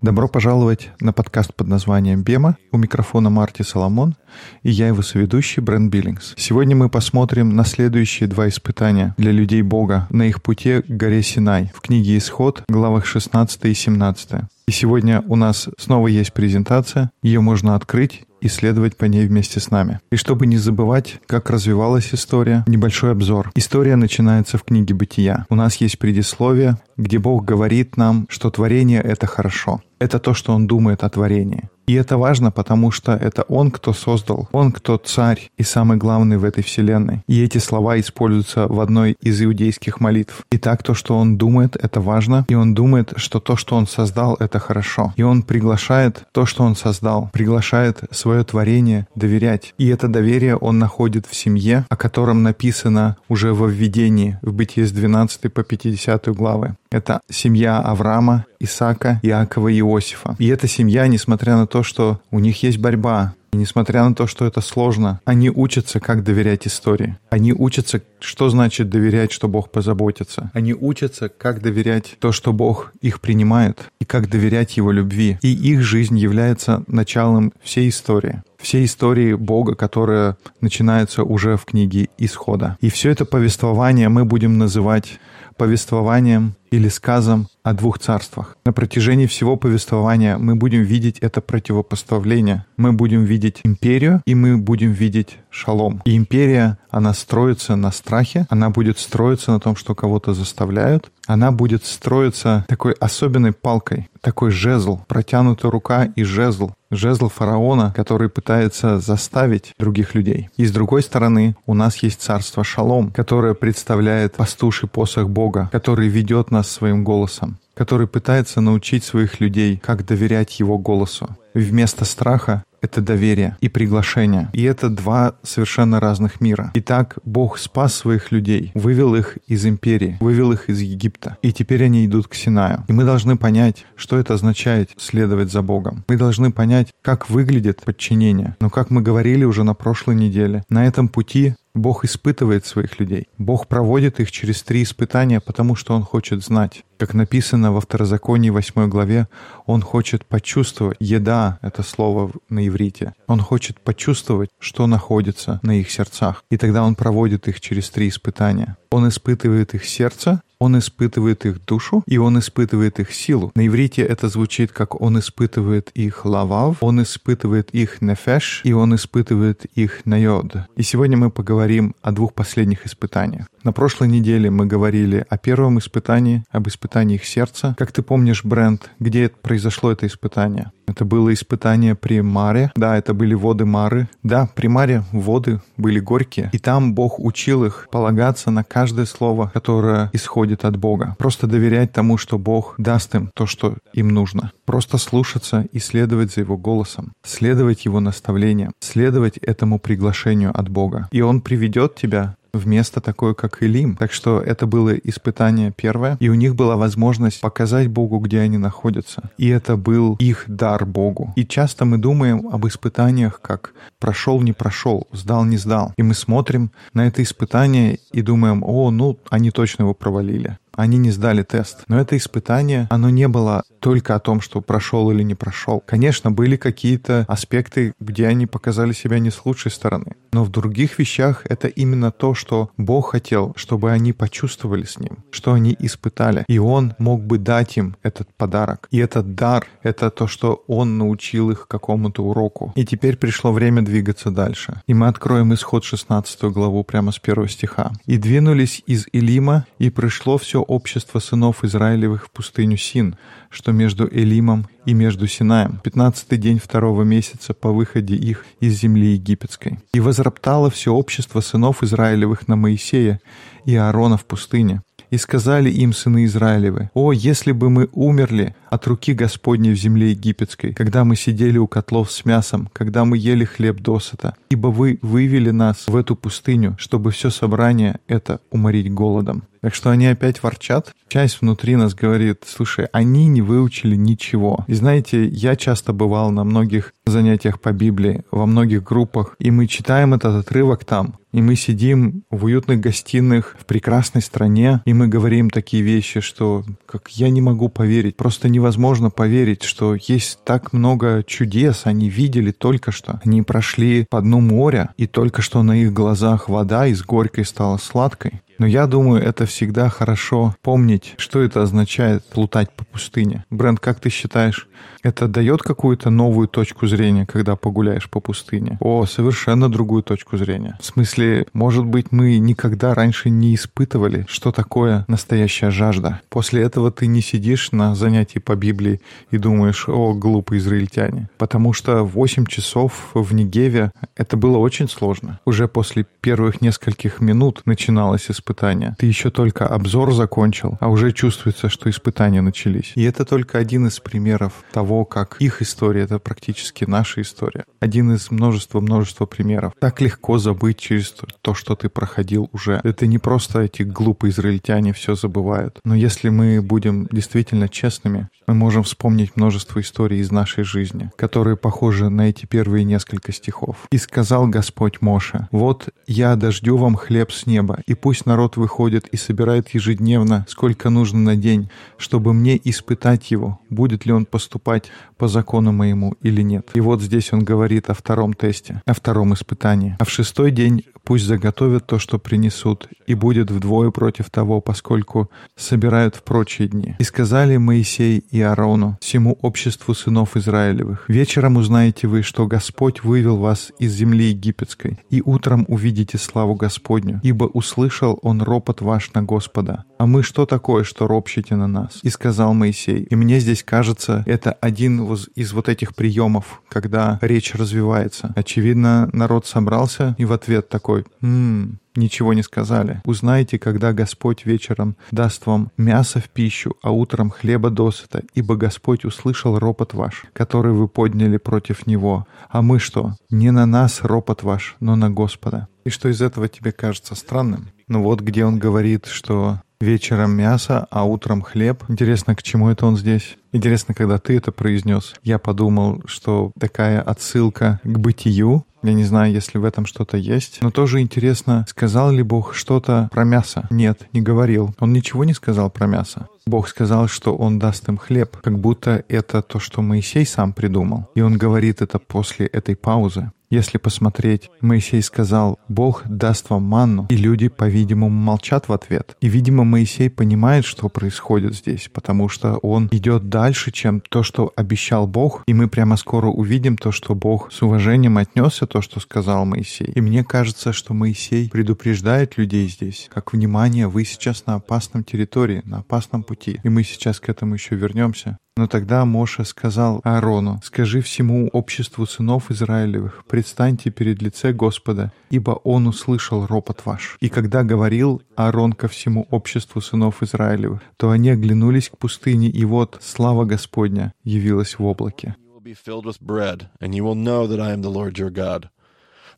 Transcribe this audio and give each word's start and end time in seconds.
Добро 0.00 0.28
пожаловать 0.28 0.90
на 1.00 1.12
подкаст 1.12 1.52
под 1.54 1.66
названием 1.66 2.22
«Бема». 2.22 2.56
У 2.70 2.78
микрофона 2.78 3.28
Марти 3.28 3.62
Соломон, 3.62 4.14
и 4.62 4.70
я 4.70 4.86
его 4.86 5.02
соведущий 5.02 5.60
Брэн 5.60 5.90
Биллингс. 5.90 6.34
Сегодня 6.36 6.76
мы 6.76 6.88
посмотрим 6.88 7.56
на 7.56 7.64
следующие 7.64 8.28
два 8.28 8.48
испытания 8.48 9.14
для 9.18 9.32
людей 9.32 9.62
Бога 9.62 10.06
на 10.10 10.22
их 10.28 10.42
пути 10.42 10.80
к 10.80 10.86
горе 10.86 11.22
Синай 11.22 11.72
в 11.74 11.80
книге 11.80 12.16
«Исход», 12.18 12.62
главах 12.68 13.04
16 13.04 13.64
и 13.64 13.74
17. 13.74 14.42
И 14.72 14.74
сегодня 14.74 15.22
у 15.28 15.36
нас 15.36 15.68
снова 15.76 16.06
есть 16.08 16.32
презентация, 16.32 17.10
ее 17.22 17.42
можно 17.42 17.74
открыть 17.74 18.22
исследовать 18.40 18.96
по 18.96 19.04
ней 19.04 19.26
вместе 19.26 19.60
с 19.60 19.70
нами. 19.70 20.00
И 20.10 20.16
чтобы 20.16 20.46
не 20.46 20.56
забывать, 20.56 21.20
как 21.26 21.50
развивалась 21.50 22.14
история, 22.14 22.64
небольшой 22.66 23.12
обзор. 23.12 23.52
История 23.54 23.96
начинается 23.96 24.56
в 24.56 24.64
книге 24.64 24.94
«Бытия». 24.94 25.44
У 25.50 25.56
нас 25.56 25.76
есть 25.76 25.98
предисловие, 25.98 26.78
где 26.96 27.18
Бог 27.18 27.44
говорит 27.44 27.98
нам, 27.98 28.26
что 28.30 28.50
творение— 28.50 29.02
это 29.04 29.26
хорошо. 29.26 29.82
Это 29.98 30.18
то, 30.18 30.32
что 30.32 30.54
Он 30.54 30.66
думает 30.66 31.04
о 31.04 31.10
творении. 31.10 31.68
И 31.86 31.94
это 31.94 32.16
важно, 32.16 32.50
потому 32.50 32.90
что 32.90 33.12
это 33.12 33.42
Он, 33.42 33.70
кто 33.70 33.92
создал, 33.92 34.48
Он, 34.52 34.72
кто 34.72 34.96
царь 34.96 35.50
и 35.56 35.62
самый 35.62 35.96
главный 35.96 36.36
в 36.36 36.44
этой 36.44 36.62
вселенной. 36.62 37.22
И 37.26 37.42
эти 37.42 37.58
слова 37.58 37.98
используются 37.98 38.66
в 38.68 38.80
одной 38.80 39.16
из 39.20 39.42
иудейских 39.42 40.00
молитв. 40.00 40.42
Итак, 40.50 40.82
то, 40.82 40.94
что 40.94 41.18
Он 41.18 41.36
думает, 41.36 41.76
это 41.76 42.00
важно, 42.00 42.44
и 42.48 42.54
Он 42.54 42.74
думает, 42.74 43.12
что 43.16 43.40
то, 43.40 43.56
что 43.56 43.76
Он 43.76 43.86
создал, 43.86 44.36
это 44.38 44.58
хорошо. 44.58 45.12
И 45.16 45.22
Он 45.22 45.42
приглашает 45.42 46.24
то, 46.32 46.46
что 46.46 46.64
Он 46.64 46.76
создал, 46.76 47.30
приглашает 47.32 48.00
свое 48.10 48.44
творение 48.44 49.06
доверять. 49.14 49.74
И 49.78 49.88
это 49.88 50.08
доверие 50.08 50.56
Он 50.56 50.78
находит 50.78 51.26
в 51.26 51.34
семье, 51.34 51.86
о 51.88 51.96
котором 51.96 52.42
написано 52.42 53.16
уже 53.28 53.52
во 53.52 53.66
введении 53.66 54.38
в 54.42 54.52
Бытие 54.52 54.86
с 54.86 54.92
12 54.92 55.52
по 55.52 55.62
50 55.62 56.28
главы. 56.28 56.76
Это 56.92 57.22
семья 57.30 57.78
Авраама, 57.78 58.44
Исаака, 58.60 59.18
Иакова 59.22 59.68
и 59.68 59.78
Иосифа. 59.78 60.36
И 60.38 60.46
эта 60.48 60.68
семья, 60.68 61.06
несмотря 61.06 61.56
на 61.56 61.66
то, 61.66 61.82
что 61.82 62.20
у 62.30 62.38
них 62.38 62.62
есть 62.62 62.76
борьба, 62.76 63.34
и 63.54 63.56
несмотря 63.56 64.04
на 64.04 64.14
то, 64.14 64.26
что 64.26 64.46
это 64.46 64.60
сложно, 64.60 65.20
они 65.24 65.50
учатся, 65.50 66.00
как 66.00 66.22
доверять 66.22 66.66
истории. 66.66 67.18
Они 67.30 67.52
учатся, 67.52 68.02
что 68.18 68.50
значит 68.50 68.90
доверять, 68.90 69.32
что 69.32 69.48
Бог 69.48 69.70
позаботится. 69.70 70.50
Они 70.54 70.74
учатся, 70.74 71.28
как 71.30 71.62
доверять 71.62 72.16
то, 72.18 72.30
что 72.32 72.52
Бог 72.52 72.92
их 73.00 73.20
принимает, 73.20 73.90
и 74.00 74.04
как 74.04 74.28
доверять 74.30 74.76
Его 74.76 74.90
любви. 74.90 75.38
И 75.42 75.52
их 75.52 75.82
жизнь 75.82 76.18
является 76.18 76.84
началом 76.86 77.52
всей 77.62 77.88
истории 77.88 78.42
всей 78.58 78.84
истории 78.84 79.34
Бога, 79.34 79.74
которая 79.74 80.36
начинается 80.60 81.24
уже 81.24 81.56
в 81.56 81.64
книге 81.64 82.08
Исхода. 82.16 82.78
И 82.80 82.90
все 82.90 83.10
это 83.10 83.24
повествование 83.24 84.08
мы 84.08 84.24
будем 84.24 84.56
называть 84.56 85.18
повествованием 85.56 86.54
или 86.72 86.88
сказом 86.88 87.48
о 87.62 87.74
двух 87.74 87.98
царствах. 87.98 88.56
На 88.64 88.72
протяжении 88.72 89.26
всего 89.26 89.56
повествования 89.56 90.36
мы 90.38 90.56
будем 90.56 90.82
видеть 90.82 91.18
это 91.20 91.40
противопоставление. 91.40 92.64
Мы 92.76 92.92
будем 92.92 93.24
видеть 93.24 93.60
империю, 93.62 94.22
и 94.26 94.34
мы 94.34 94.56
будем 94.56 94.92
видеть 94.92 95.38
шалом. 95.50 96.02
И 96.04 96.16
империя, 96.16 96.78
она 96.90 97.14
строится 97.14 97.76
на 97.76 97.92
страхе, 97.92 98.46
она 98.50 98.70
будет 98.70 98.98
строиться 98.98 99.52
на 99.52 99.60
том, 99.60 99.76
что 99.76 99.94
кого-то 99.94 100.34
заставляют, 100.34 101.12
она 101.26 101.52
будет 101.52 101.84
строиться 101.84 102.64
такой 102.68 102.92
особенной 102.92 103.52
палкой, 103.52 104.08
такой 104.20 104.50
жезл, 104.50 105.00
протянутая 105.06 105.70
рука 105.70 106.04
и 106.16 106.24
жезл, 106.24 106.72
жезл 106.90 107.28
фараона, 107.28 107.92
который 107.96 108.28
пытается 108.28 108.98
заставить 108.98 109.72
других 109.78 110.14
людей. 110.14 110.50
И 110.56 110.66
с 110.66 110.72
другой 110.72 111.02
стороны, 111.02 111.56
у 111.66 111.74
нас 111.74 111.96
есть 111.98 112.20
царство 112.20 112.64
Шалом, 112.64 113.10
которое 113.10 113.54
представляет 113.54 114.34
пастуший 114.34 114.88
посох 114.88 115.28
Бога, 115.28 115.68
который 115.72 116.08
ведет 116.08 116.50
нас 116.50 116.61
своим 116.70 117.04
голосом 117.04 117.58
который 117.74 118.06
пытается 118.06 118.60
научить 118.60 119.04
своих 119.04 119.40
людей, 119.40 119.80
как 119.82 120.04
доверять 120.04 120.60
его 120.60 120.78
голосу. 120.78 121.36
Вместо 121.54 122.04
страха 122.04 122.64
это 122.82 123.00
доверие 123.00 123.56
и 123.60 123.68
приглашение. 123.68 124.50
И 124.52 124.62
это 124.64 124.88
два 124.88 125.36
совершенно 125.42 126.00
разных 126.00 126.40
мира. 126.40 126.72
Итак, 126.74 127.18
Бог 127.24 127.58
спас 127.58 127.94
своих 127.94 128.32
людей, 128.32 128.72
вывел 128.74 129.14
их 129.14 129.38
из 129.46 129.64
империи, 129.64 130.16
вывел 130.20 130.52
их 130.52 130.68
из 130.68 130.80
Египта. 130.80 131.38
И 131.42 131.52
теперь 131.52 131.84
они 131.84 132.04
идут 132.04 132.26
к 132.26 132.34
Синаю. 132.34 132.84
И 132.88 132.92
мы 132.92 133.04
должны 133.04 133.36
понять, 133.36 133.86
что 133.94 134.18
это 134.18 134.34
означает 134.34 134.90
следовать 134.96 135.52
за 135.52 135.62
Богом. 135.62 136.04
Мы 136.08 136.16
должны 136.16 136.50
понять, 136.50 136.88
как 137.02 137.30
выглядит 137.30 137.82
подчинение. 137.82 138.56
Но 138.60 138.68
как 138.68 138.90
мы 138.90 139.00
говорили 139.00 139.44
уже 139.44 139.62
на 139.62 139.74
прошлой 139.74 140.16
неделе, 140.16 140.64
на 140.68 140.84
этом 140.84 141.08
пути 141.08 141.54
Бог 141.74 142.04
испытывает 142.04 142.66
своих 142.66 143.00
людей. 143.00 143.28
Бог 143.38 143.66
проводит 143.66 144.20
их 144.20 144.30
через 144.30 144.62
три 144.62 144.82
испытания, 144.82 145.40
потому 145.40 145.74
что 145.74 145.94
Он 145.94 146.02
хочет 146.02 146.44
знать. 146.44 146.84
Как 146.98 147.14
написано 147.14 147.72
во 147.72 147.80
Второзаконии 147.80 148.50
8 148.50 148.88
главе, 148.88 149.26
Он 149.64 149.80
хочет 149.80 150.26
почувствовать, 150.26 150.98
еда— 151.00 151.58
это 151.62 151.82
слово 151.82 152.30
на 152.50 152.66
иврите, 152.68 153.14
Он 153.26 153.40
хочет 153.40 153.80
почувствовать, 153.80 154.50
что 154.58 154.86
находится 154.86 155.60
на 155.62 155.80
их 155.80 155.90
сердцах. 155.90 156.44
И 156.50 156.58
тогда 156.58 156.84
Он 156.84 156.94
проводит 156.94 157.48
их 157.48 157.60
через 157.60 157.88
три 157.88 158.08
испытания. 158.08 158.76
Он 158.90 159.08
испытывает 159.08 159.74
их 159.74 159.86
сердце, 159.86 160.42
он 160.62 160.78
испытывает 160.78 161.44
их 161.44 161.64
душу, 161.64 162.04
и 162.06 162.18
он 162.18 162.38
испытывает 162.38 163.00
их 163.00 163.12
силу. 163.12 163.50
На 163.56 163.66
иврите 163.66 164.02
это 164.02 164.28
звучит 164.28 164.70
как 164.70 165.00
он 165.00 165.18
испытывает 165.18 165.90
их 165.94 166.24
лавав, 166.24 166.76
он 166.80 167.02
испытывает 167.02 167.70
их 167.70 168.00
нефеш, 168.00 168.60
и 168.64 168.72
он 168.72 168.94
испытывает 168.94 169.64
их 169.74 170.06
найод. 170.06 170.56
И 170.76 170.82
сегодня 170.82 171.16
мы 171.16 171.30
поговорим 171.30 171.94
о 172.00 172.12
двух 172.12 172.32
последних 172.32 172.86
испытаниях. 172.86 173.46
На 173.64 173.72
прошлой 173.72 174.08
неделе 174.08 174.50
мы 174.50 174.66
говорили 174.66 175.24
о 175.28 175.36
первом 175.36 175.78
испытании, 175.78 176.44
об 176.50 176.68
испытании 176.68 177.16
их 177.16 177.24
сердца. 177.24 177.74
Как 177.78 177.90
ты 177.90 178.02
помнишь, 178.02 178.44
Брент, 178.44 178.90
где 179.00 179.28
произошло 179.28 179.90
это 179.90 180.06
испытание? 180.06 180.70
Это 180.92 181.04
было 181.04 181.32
испытание 181.32 181.94
при 181.94 182.20
Маре. 182.20 182.70
Да, 182.76 182.98
это 182.98 183.14
были 183.14 183.32
воды 183.34 183.64
Мары. 183.64 184.08
Да, 184.22 184.48
при 184.54 184.66
Маре 184.66 185.04
воды 185.12 185.60
были 185.78 186.00
горькие. 186.00 186.50
И 186.52 186.58
там 186.58 186.94
Бог 186.94 187.18
учил 187.18 187.64
их 187.64 187.88
полагаться 187.90 188.50
на 188.50 188.62
каждое 188.62 189.06
слово, 189.06 189.50
которое 189.54 190.10
исходит 190.12 190.51
от 190.64 190.76
Бога. 190.76 191.16
Просто 191.18 191.46
доверять 191.46 191.92
тому, 191.92 192.18
что 192.18 192.38
Бог 192.38 192.74
даст 192.78 193.14
им 193.14 193.30
то, 193.34 193.46
что 193.46 193.76
им 193.92 194.08
нужно. 194.08 194.52
Просто 194.64 194.98
слушаться 194.98 195.66
и 195.72 195.78
следовать 195.78 196.32
за 196.32 196.40
Его 196.42 196.56
голосом. 196.56 197.12
Следовать 197.24 197.84
Его 197.84 198.00
наставлениям. 198.00 198.72
Следовать 198.80 199.38
этому 199.38 199.78
приглашению 199.78 200.58
от 200.58 200.68
Бога. 200.68 201.08
И 201.12 201.20
Он 201.20 201.40
приведет 201.40 201.94
тебя 201.94 202.36
в 202.52 202.66
место 202.66 203.00
такое, 203.00 203.34
как 203.34 203.62
Илим. 203.62 203.96
Так 203.96 204.12
что 204.12 204.40
это 204.40 204.66
было 204.66 204.90
испытание 204.90 205.72
первое, 205.74 206.16
и 206.20 206.28
у 206.28 206.34
них 206.34 206.54
была 206.54 206.76
возможность 206.76 207.40
показать 207.40 207.88
Богу, 207.88 208.18
где 208.18 208.40
они 208.40 208.58
находятся. 208.58 209.30
И 209.38 209.48
это 209.48 209.76
был 209.76 210.16
их 210.16 210.44
дар 210.46 210.84
Богу. 210.84 211.32
И 211.36 211.46
часто 211.46 211.84
мы 211.84 211.98
думаем 211.98 212.48
об 212.52 212.66
испытаниях 212.66 213.40
как 213.40 213.72
прошел, 213.98 214.40
не 214.42 214.52
прошел, 214.52 215.06
сдал, 215.12 215.44
не 215.44 215.56
сдал. 215.56 215.92
И 215.96 216.02
мы 216.02 216.14
смотрим 216.14 216.70
на 216.92 217.06
это 217.06 217.22
испытание 217.22 217.98
и 218.12 218.22
думаем, 218.22 218.62
о, 218.64 218.90
ну, 218.90 219.18
они 219.30 219.50
точно 219.50 219.84
его 219.84 219.94
провалили 219.94 220.58
они 220.76 220.98
не 220.98 221.10
сдали 221.10 221.42
тест. 221.42 221.84
Но 221.88 222.00
это 222.00 222.16
испытание, 222.16 222.86
оно 222.90 223.10
не 223.10 223.28
было 223.28 223.62
только 223.80 224.14
о 224.14 224.20
том, 224.20 224.40
что 224.40 224.60
прошел 224.60 225.10
или 225.10 225.22
не 225.22 225.34
прошел. 225.34 225.82
Конечно, 225.84 226.30
были 226.30 226.56
какие-то 226.56 227.24
аспекты, 227.28 227.94
где 228.00 228.28
они 228.28 228.46
показали 228.46 228.92
себя 228.92 229.18
не 229.18 229.30
с 229.30 229.44
лучшей 229.44 229.70
стороны. 229.70 230.14
Но 230.32 230.44
в 230.44 230.50
других 230.50 230.98
вещах 230.98 231.44
это 231.48 231.68
именно 231.68 232.10
то, 232.10 232.34
что 232.34 232.70
Бог 232.76 233.10
хотел, 233.10 233.52
чтобы 233.56 233.90
они 233.90 234.12
почувствовали 234.12 234.84
с 234.84 234.98
Ним, 234.98 235.18
что 235.30 235.52
они 235.52 235.76
испытали. 235.78 236.44
И 236.48 236.58
Он 236.58 236.94
мог 236.98 237.22
бы 237.22 237.38
дать 237.38 237.76
им 237.76 237.96
этот 238.02 238.28
подарок. 238.36 238.88
И 238.90 238.98
этот 238.98 239.34
дар— 239.34 239.66
это 239.82 240.10
то, 240.10 240.26
что 240.26 240.62
Он 240.68 240.96
научил 240.96 241.50
их 241.50 241.66
какому-то 241.68 242.22
уроку. 242.24 242.72
И 242.76 242.86
теперь 242.86 243.16
пришло 243.16 243.52
время 243.52 243.82
двигаться 243.82 244.30
дальше. 244.30 244.80
И 244.86 244.94
мы 244.94 245.08
откроем 245.08 245.52
исход 245.52 245.84
16 245.84 246.44
главу 246.44 246.84
прямо 246.84 247.12
с 247.12 247.18
первого 247.18 247.48
стиха. 247.48 247.92
«И 248.06 248.16
двинулись 248.16 248.82
из 248.86 249.06
Илима, 249.12 249.66
и 249.78 249.90
пришло 249.90 250.38
все 250.38 250.61
общество 250.62 251.18
сынов 251.18 251.64
Израилевых 251.64 252.26
в 252.26 252.30
пустыню 252.30 252.76
Син, 252.76 253.16
что 253.50 253.72
между 253.72 254.08
Элимом 254.10 254.66
и 254.86 254.94
между 254.94 255.26
Синаем, 255.26 255.80
пятнадцатый 255.82 256.38
день 256.38 256.58
второго 256.58 257.02
месяца 257.02 257.54
по 257.54 257.70
выходе 257.70 258.14
их 258.14 258.44
из 258.60 258.78
земли 258.78 259.14
египетской. 259.14 259.78
И 259.94 260.00
возроптало 260.00 260.70
все 260.70 260.92
общество 260.92 261.40
сынов 261.40 261.82
Израилевых 261.82 262.48
на 262.48 262.56
Моисея 262.56 263.20
и 263.64 263.76
Аарона 263.76 264.16
в 264.16 264.24
пустыне, 264.24 264.82
и 265.12 265.18
сказали 265.18 265.70
им 265.70 265.92
сыны 265.92 266.24
Израилевы, 266.24 266.90
«О, 266.94 267.12
если 267.12 267.52
бы 267.52 267.68
мы 267.68 267.90
умерли 267.92 268.56
от 268.70 268.86
руки 268.86 269.12
Господней 269.12 269.72
в 269.72 269.76
земле 269.76 270.12
египетской, 270.12 270.72
когда 270.72 271.04
мы 271.04 271.16
сидели 271.16 271.58
у 271.58 271.66
котлов 271.66 272.10
с 272.10 272.24
мясом, 272.24 272.70
когда 272.72 273.04
мы 273.04 273.18
ели 273.18 273.44
хлеб 273.44 273.80
досыта, 273.80 274.34
ибо 274.48 274.68
вы 274.68 274.98
вывели 275.02 275.50
нас 275.50 275.86
в 275.86 275.96
эту 275.96 276.16
пустыню, 276.16 276.76
чтобы 276.78 277.10
все 277.10 277.28
собрание 277.28 278.00
это 278.08 278.40
уморить 278.50 278.90
голодом». 278.90 279.44
Так 279.62 279.74
что 279.74 279.90
они 279.90 280.06
опять 280.06 280.42
ворчат. 280.42 280.92
Часть 281.08 281.40
внутри 281.40 281.76
нас 281.76 281.94
говорит, 281.94 282.42
слушай, 282.46 282.86
они 282.92 283.28
не 283.28 283.42
выучили 283.42 283.94
ничего. 283.94 284.64
И 284.66 284.74
знаете, 284.74 285.24
я 285.26 285.54
часто 285.56 285.92
бывал 285.92 286.30
на 286.30 286.42
многих 286.42 286.92
занятиях 287.06 287.60
по 287.60 287.72
Библии, 287.72 288.24
во 288.30 288.46
многих 288.46 288.82
группах, 288.82 289.36
и 289.38 289.50
мы 289.50 289.66
читаем 289.68 290.14
этот 290.14 290.34
отрывок 290.34 290.84
там, 290.84 291.14
и 291.32 291.40
мы 291.40 291.56
сидим 291.56 292.24
в 292.30 292.44
уютных 292.44 292.80
гостиных 292.80 293.56
в 293.58 293.64
прекрасной 293.64 294.22
стране, 294.22 294.82
и 294.84 294.92
мы 294.92 295.08
говорим 295.08 295.50
такие 295.50 295.82
вещи, 295.82 296.20
что 296.20 296.64
как 296.86 297.08
я 297.10 297.30
не 297.30 297.40
могу 297.40 297.68
поверить, 297.68 298.16
просто 298.16 298.48
невозможно 298.48 299.10
поверить, 299.10 299.62
что 299.62 299.94
есть 299.94 300.40
так 300.44 300.72
много 300.72 301.22
чудес, 301.26 301.82
они 301.84 302.08
видели 302.08 302.50
только 302.50 302.90
что. 302.90 303.20
Они 303.24 303.42
прошли 303.42 304.06
по 304.10 304.20
дну 304.20 304.40
моря, 304.40 304.90
и 304.96 305.06
только 305.06 305.42
что 305.42 305.62
на 305.62 305.80
их 305.80 305.92
глазах 305.92 306.48
вода 306.48 306.86
из 306.86 307.02
горькой 307.02 307.44
стала 307.44 307.76
сладкой. 307.76 308.42
Но 308.58 308.66
я 308.66 308.86
думаю, 308.86 309.22
это 309.22 309.46
всегда 309.46 309.88
хорошо 309.88 310.54
помнить, 310.62 311.14
что 311.18 311.40
это 311.42 311.62
означает 311.62 312.24
плутать 312.24 312.70
по 312.70 312.84
пустыне. 312.84 313.44
Бренд, 313.50 313.80
как 313.80 314.00
ты 314.00 314.10
считаешь, 314.10 314.68
это 315.02 315.28
дает 315.28 315.62
какую-то 315.62 316.10
новую 316.10 316.48
точку 316.48 316.86
зрения, 316.86 317.26
когда 317.26 317.56
погуляешь 317.56 318.08
по 318.08 318.20
пустыне? 318.20 318.78
О, 318.80 319.04
совершенно 319.06 319.70
другую 319.70 320.02
точку 320.02 320.36
зрения. 320.36 320.76
В 320.80 320.84
смысле, 320.84 321.46
может 321.52 321.84
быть, 321.84 322.12
мы 322.12 322.38
никогда 322.38 322.94
раньше 322.94 323.30
не 323.30 323.54
испытывали, 323.54 324.24
что 324.28 324.52
такое 324.52 325.04
настоящая 325.08 325.70
жажда. 325.70 326.20
После 326.28 326.62
этого 326.62 326.90
ты 326.90 327.06
не 327.06 327.20
сидишь 327.20 327.72
на 327.72 327.94
занятии 327.94 328.38
по 328.38 328.54
Библии 328.54 329.00
и 329.30 329.38
думаешь, 329.38 329.88
о, 329.88 330.14
глупые 330.14 330.60
израильтяне. 330.60 331.28
Потому 331.38 331.72
что 331.72 332.04
8 332.04 332.46
часов 332.46 333.10
в 333.14 333.34
Негеве 333.34 333.92
это 334.16 334.36
было 334.36 334.58
очень 334.58 334.88
сложно. 334.88 335.40
Уже 335.44 335.68
после 335.68 336.06
первых 336.20 336.60
нескольких 336.60 337.20
минут 337.20 337.62
начиналось 337.64 338.30
испытание. 338.30 338.94
Ты 338.98 339.06
еще 339.06 339.30
только 339.30 339.66
обзор 339.66 340.12
закончил, 340.12 340.76
а 340.80 340.88
уже 340.88 341.12
чувствуется, 341.12 341.68
что 341.68 341.90
испытания 341.90 342.40
начались. 342.40 342.92
И 342.94 343.02
это 343.02 343.24
только 343.24 343.58
один 343.58 343.86
из 343.86 343.98
примеров 343.98 344.52
того, 344.72 344.91
как 345.04 345.36
их 345.40 345.62
история— 345.62 346.02
это 346.02 346.18
практически 346.18 346.84
наша 346.84 347.22
история. 347.22 347.64
Один 347.80 348.12
из 348.12 348.30
множества-множества 348.30 349.26
примеров. 349.26 349.72
Так 349.80 350.00
легко 350.00 350.38
забыть 350.38 350.78
через 350.78 351.14
то, 351.40 351.54
что 351.54 351.74
ты 351.74 351.88
проходил 351.88 352.48
уже. 352.52 352.80
Это 352.84 353.06
не 353.06 353.18
просто 353.18 353.60
эти 353.60 353.82
глупые 353.82 354.30
израильтяне 354.30 354.92
все 354.92 355.14
забывают. 355.14 355.78
Но 355.84 355.94
если 355.94 356.28
мы 356.28 356.60
будем 356.62 357.08
действительно 357.10 357.68
честными, 357.68 358.28
мы 358.46 358.54
можем 358.54 358.82
вспомнить 358.82 359.36
множество 359.36 359.80
историй 359.80 360.20
из 360.20 360.30
нашей 360.30 360.64
жизни, 360.64 361.10
которые 361.16 361.56
похожи 361.56 362.08
на 362.08 362.28
эти 362.28 362.46
первые 362.46 362.84
несколько 362.84 363.32
стихов. 363.32 363.86
«И 363.90 363.98
сказал 363.98 364.46
Господь 364.48 365.00
Моше, 365.00 365.48
вот 365.50 365.88
я 366.06 366.34
дождю 366.36 366.76
вам 366.76 366.96
хлеб 366.96 367.32
с 367.32 367.46
неба, 367.46 367.80
и 367.86 367.94
пусть 367.94 368.26
народ 368.26 368.56
выходит 368.56 369.08
и 369.08 369.16
собирает 369.16 369.68
ежедневно, 369.70 370.44
сколько 370.48 370.90
нужно 370.90 371.20
на 371.20 371.36
день, 371.36 371.70
чтобы 371.96 372.32
мне 372.32 372.60
испытать 372.62 373.30
его, 373.30 373.60
будет 373.70 374.06
ли 374.06 374.12
он 374.12 374.26
поступать 374.26 374.81
по 375.16 375.28
закону 375.28 375.72
моему 375.72 376.14
или 376.22 376.42
нет». 376.42 376.70
И 376.74 376.80
вот 376.80 377.02
здесь 377.02 377.32
он 377.32 377.44
говорит 377.44 377.90
о 377.90 377.94
втором 377.94 378.34
тесте, 378.34 378.82
о 378.86 378.94
втором 378.94 379.34
испытании. 379.34 379.96
А 379.98 380.04
в 380.04 380.10
шестой 380.10 380.50
день 380.50 380.84
пусть 381.04 381.24
заготовят 381.24 381.86
то, 381.86 381.98
что 381.98 382.18
принесут, 382.18 382.88
и 383.06 383.14
будет 383.14 383.50
вдвое 383.50 383.90
против 383.90 384.30
того, 384.30 384.60
поскольку 384.60 385.30
собирают 385.56 386.16
в 386.16 386.22
прочие 386.22 386.68
дни. 386.68 386.96
И 386.98 387.04
сказали 387.04 387.56
Моисей 387.56 388.24
и 388.30 388.40
Аарону, 388.40 388.98
всему 389.00 389.38
обществу 389.42 389.94
сынов 389.94 390.36
Израилевых, 390.36 391.04
«Вечером 391.08 391.56
узнаете 391.56 392.06
вы, 392.08 392.22
что 392.22 392.46
Господь 392.46 393.02
вывел 393.04 393.36
вас 393.36 393.72
из 393.78 393.92
земли 393.92 394.30
египетской, 394.30 394.98
и 395.10 395.22
утром 395.24 395.64
увидите 395.68 396.18
славу 396.18 396.54
Господню, 396.54 397.20
ибо 397.22 397.44
услышал 397.44 398.18
он 398.22 398.42
ропот 398.42 398.80
ваш 398.80 399.12
на 399.14 399.22
Господа. 399.22 399.84
А 399.98 400.06
мы 400.06 400.22
что 400.22 400.46
такое, 400.46 400.84
что 400.84 401.06
ропщите 401.06 401.56
на 401.56 401.66
нас?» 401.66 401.98
И 402.02 402.10
сказал 402.10 402.54
Моисей. 402.54 403.02
И 403.02 403.14
мне 403.14 403.40
здесь 403.40 403.62
кажется, 403.62 404.22
это 404.26 404.52
один 404.52 404.71
из 404.80 405.52
вот 405.52 405.68
этих 405.68 405.94
приемов, 405.94 406.62
когда 406.68 407.18
речь 407.20 407.54
развивается. 407.54 408.32
Очевидно, 408.36 409.08
народ 409.12 409.46
собрался 409.46 410.14
и 410.18 410.24
в 410.24 410.32
ответ 410.32 410.68
такой 410.68 411.04
«Ммм, 411.20 411.78
ничего 411.96 412.32
не 412.32 412.42
сказали. 412.42 413.02
Узнаете, 413.04 413.58
когда 413.58 413.92
Господь 413.92 414.46
вечером 414.46 414.96
даст 415.10 415.46
вам 415.46 415.70
мясо 415.76 416.20
в 416.20 416.28
пищу, 416.28 416.76
а 416.82 416.90
утром 416.90 417.30
хлеба 417.30 417.70
досыта, 417.70 418.22
ибо 418.34 418.56
Господь 418.56 419.04
услышал 419.04 419.58
ропот 419.58 419.94
ваш, 419.94 420.24
который 420.32 420.72
вы 420.72 420.88
подняли 420.88 421.36
против 421.36 421.86
Него. 421.86 422.26
А 422.48 422.62
мы 422.62 422.78
что? 422.78 423.16
Не 423.30 423.50
на 423.50 423.66
нас 423.66 424.00
ропот 424.02 424.42
ваш, 424.42 424.76
но 424.80 424.96
на 424.96 425.10
Господа. 425.10 425.68
И 425.84 425.90
что 425.90 426.08
из 426.08 426.22
этого 426.22 426.48
тебе 426.48 426.72
кажется 426.72 427.14
странным? 427.14 427.68
Ну 427.88 428.02
вот 428.02 428.20
где 428.20 428.44
он 428.44 428.58
говорит, 428.58 429.06
что 429.06 429.60
вечером 429.80 430.32
мясо, 430.32 430.86
а 430.90 431.04
утром 431.04 431.42
хлеб. 431.42 431.84
Интересно, 431.88 432.36
к 432.36 432.42
чему 432.42 432.70
это 432.70 432.86
он 432.86 432.96
здесь? 432.96 433.36
Интересно, 433.52 433.94
когда 433.94 434.18
ты 434.18 434.36
это 434.36 434.50
произнес, 434.50 435.14
я 435.22 435.38
подумал, 435.38 436.02
что 436.06 436.52
такая 436.58 437.02
отсылка 437.02 437.80
к 437.84 437.98
бытию, 437.98 438.64
я 438.82 438.94
не 438.94 439.04
знаю, 439.04 439.32
если 439.32 439.58
в 439.58 439.64
этом 439.64 439.86
что-то 439.86 440.16
есть. 440.16 440.58
Но 440.60 440.70
тоже 440.70 441.00
интересно, 441.00 441.64
сказал 441.68 442.10
ли 442.10 442.22
Бог 442.22 442.54
что-то 442.54 443.08
про 443.12 443.24
мясо? 443.24 443.68
Нет, 443.70 444.08
не 444.12 444.20
говорил. 444.20 444.74
Он 444.80 444.92
ничего 444.92 445.24
не 445.24 445.34
сказал 445.34 445.70
про 445.70 445.86
мясо. 445.86 446.28
Бог 446.46 446.66
сказал, 446.66 447.06
что 447.06 447.36
Он 447.36 447.60
даст 447.60 447.88
им 447.88 447.96
хлеб, 447.96 448.36
как 448.42 448.58
будто 448.58 449.04
это 449.08 449.42
то, 449.42 449.60
что 449.60 449.82
Моисей 449.82 450.26
сам 450.26 450.52
придумал. 450.52 451.08
И 451.14 451.20
Он 451.20 451.38
говорит 451.38 451.80
это 451.80 452.00
после 452.00 452.46
этой 452.46 452.74
паузы. 452.74 453.30
Если 453.52 453.76
посмотреть, 453.76 454.48
Моисей 454.62 455.02
сказал, 455.02 455.60
«Бог 455.68 456.04
даст 456.08 456.48
вам 456.48 456.62
манну», 456.62 457.06
и 457.10 457.16
люди, 457.16 457.48
по-видимому, 457.48 458.08
молчат 458.08 458.68
в 458.68 458.72
ответ. 458.72 459.14
И, 459.20 459.28
видимо, 459.28 459.64
Моисей 459.64 460.08
понимает, 460.08 460.64
что 460.64 460.88
происходит 460.88 461.54
здесь, 461.54 461.90
потому 461.92 462.30
что 462.30 462.56
он 462.62 462.88
идет 462.92 463.28
дальше, 463.28 463.70
чем 463.70 464.00
то, 464.00 464.22
что 464.22 464.54
обещал 464.56 465.06
Бог, 465.06 465.42
и 465.46 465.52
мы 465.52 465.68
прямо 465.68 465.98
скоро 465.98 466.28
увидим 466.28 466.78
то, 466.78 466.92
что 466.92 467.14
Бог 467.14 467.52
с 467.52 467.60
уважением 467.60 468.16
отнесся 468.16 468.66
то, 468.66 468.80
что 468.80 469.00
сказал 469.00 469.44
Моисей. 469.44 469.92
И 469.94 470.00
мне 470.00 470.24
кажется, 470.24 470.72
что 470.72 470.94
Моисей 470.94 471.50
предупреждает 471.50 472.38
людей 472.38 472.66
здесь, 472.70 473.10
как 473.12 473.34
внимание, 473.34 473.86
вы 473.86 474.06
сейчас 474.06 474.46
на 474.46 474.54
опасном 474.54 475.04
территории, 475.04 475.60
на 475.66 475.80
опасном 475.80 476.22
пути. 476.22 476.58
И 476.64 476.70
мы 476.70 476.84
сейчас 476.84 477.20
к 477.20 477.28
этому 477.28 477.52
еще 477.52 477.74
вернемся. 477.74 478.38
Но 478.54 478.66
тогда 478.66 479.06
Моша 479.06 479.44
сказал 479.44 480.02
Аарону, 480.04 480.60
«Скажи 480.62 481.00
всему 481.00 481.48
обществу 481.54 482.04
сынов 482.04 482.50
Израилевых, 482.50 483.24
предстаньте 483.26 483.90
перед 483.90 484.20
лице 484.20 484.52
Господа, 484.52 485.10
ибо 485.30 485.52
Он 485.64 485.86
услышал 485.86 486.46
ропот 486.46 486.84
ваш». 486.84 487.16
И 487.20 487.30
когда 487.30 487.62
говорил 487.62 488.20
Аарон 488.36 488.74
ко 488.74 488.88
всему 488.88 489.26
обществу 489.30 489.80
сынов 489.80 490.22
Израилевых, 490.22 490.82
то 490.98 491.10
они 491.10 491.30
оглянулись 491.30 491.88
к 491.88 491.96
пустыне, 491.96 492.48
и 492.48 492.66
вот 492.66 492.98
слава 493.00 493.46
Господня 493.46 494.12
явилась 494.22 494.78
в 494.78 494.84
облаке. 494.84 495.34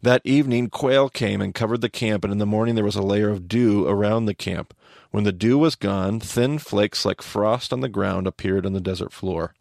That 0.03 0.21
evening, 0.25 0.69
quail 0.69 1.09
came 1.09 1.41
and 1.41 1.55
covered 1.55 1.81
the 1.81 1.89
camp, 1.89 2.25
and 2.25 2.33
in 2.33 2.39
the 2.39 2.45
morning 2.45 2.75
there 2.75 2.85
was 2.85 2.97
a 2.97 3.01
layer 3.01 3.31
of 3.31 3.49
dew 3.49 3.87
around 3.87 4.27
the 4.27 4.35
camp. 4.35 4.75
When 5.15 5.23
the 5.23 5.31
dew 5.31 5.59
was 5.59 5.77
gone, 5.77 6.19
thin 6.19 6.59
flakes 6.59 7.05
like 7.05 7.23
frost 7.23 7.73
on 7.73 7.83
the 7.83 7.89
ground 7.89 8.27
appeared 8.27 8.67
on 8.67 8.73
the 8.73 8.81
desert 8.81 9.13
floor. 9.13 9.55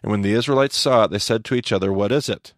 And 0.00 0.12
when 0.12 0.22
the 0.22 0.32
Israelites 0.32 0.76
saw 0.76 1.02
it, 1.02 1.10
they 1.10 1.18
said 1.18 1.44
to 1.46 1.56
each 1.56 1.72
other, 1.72 1.92
What 1.92 2.12
is 2.12 2.28
it? 2.28 2.54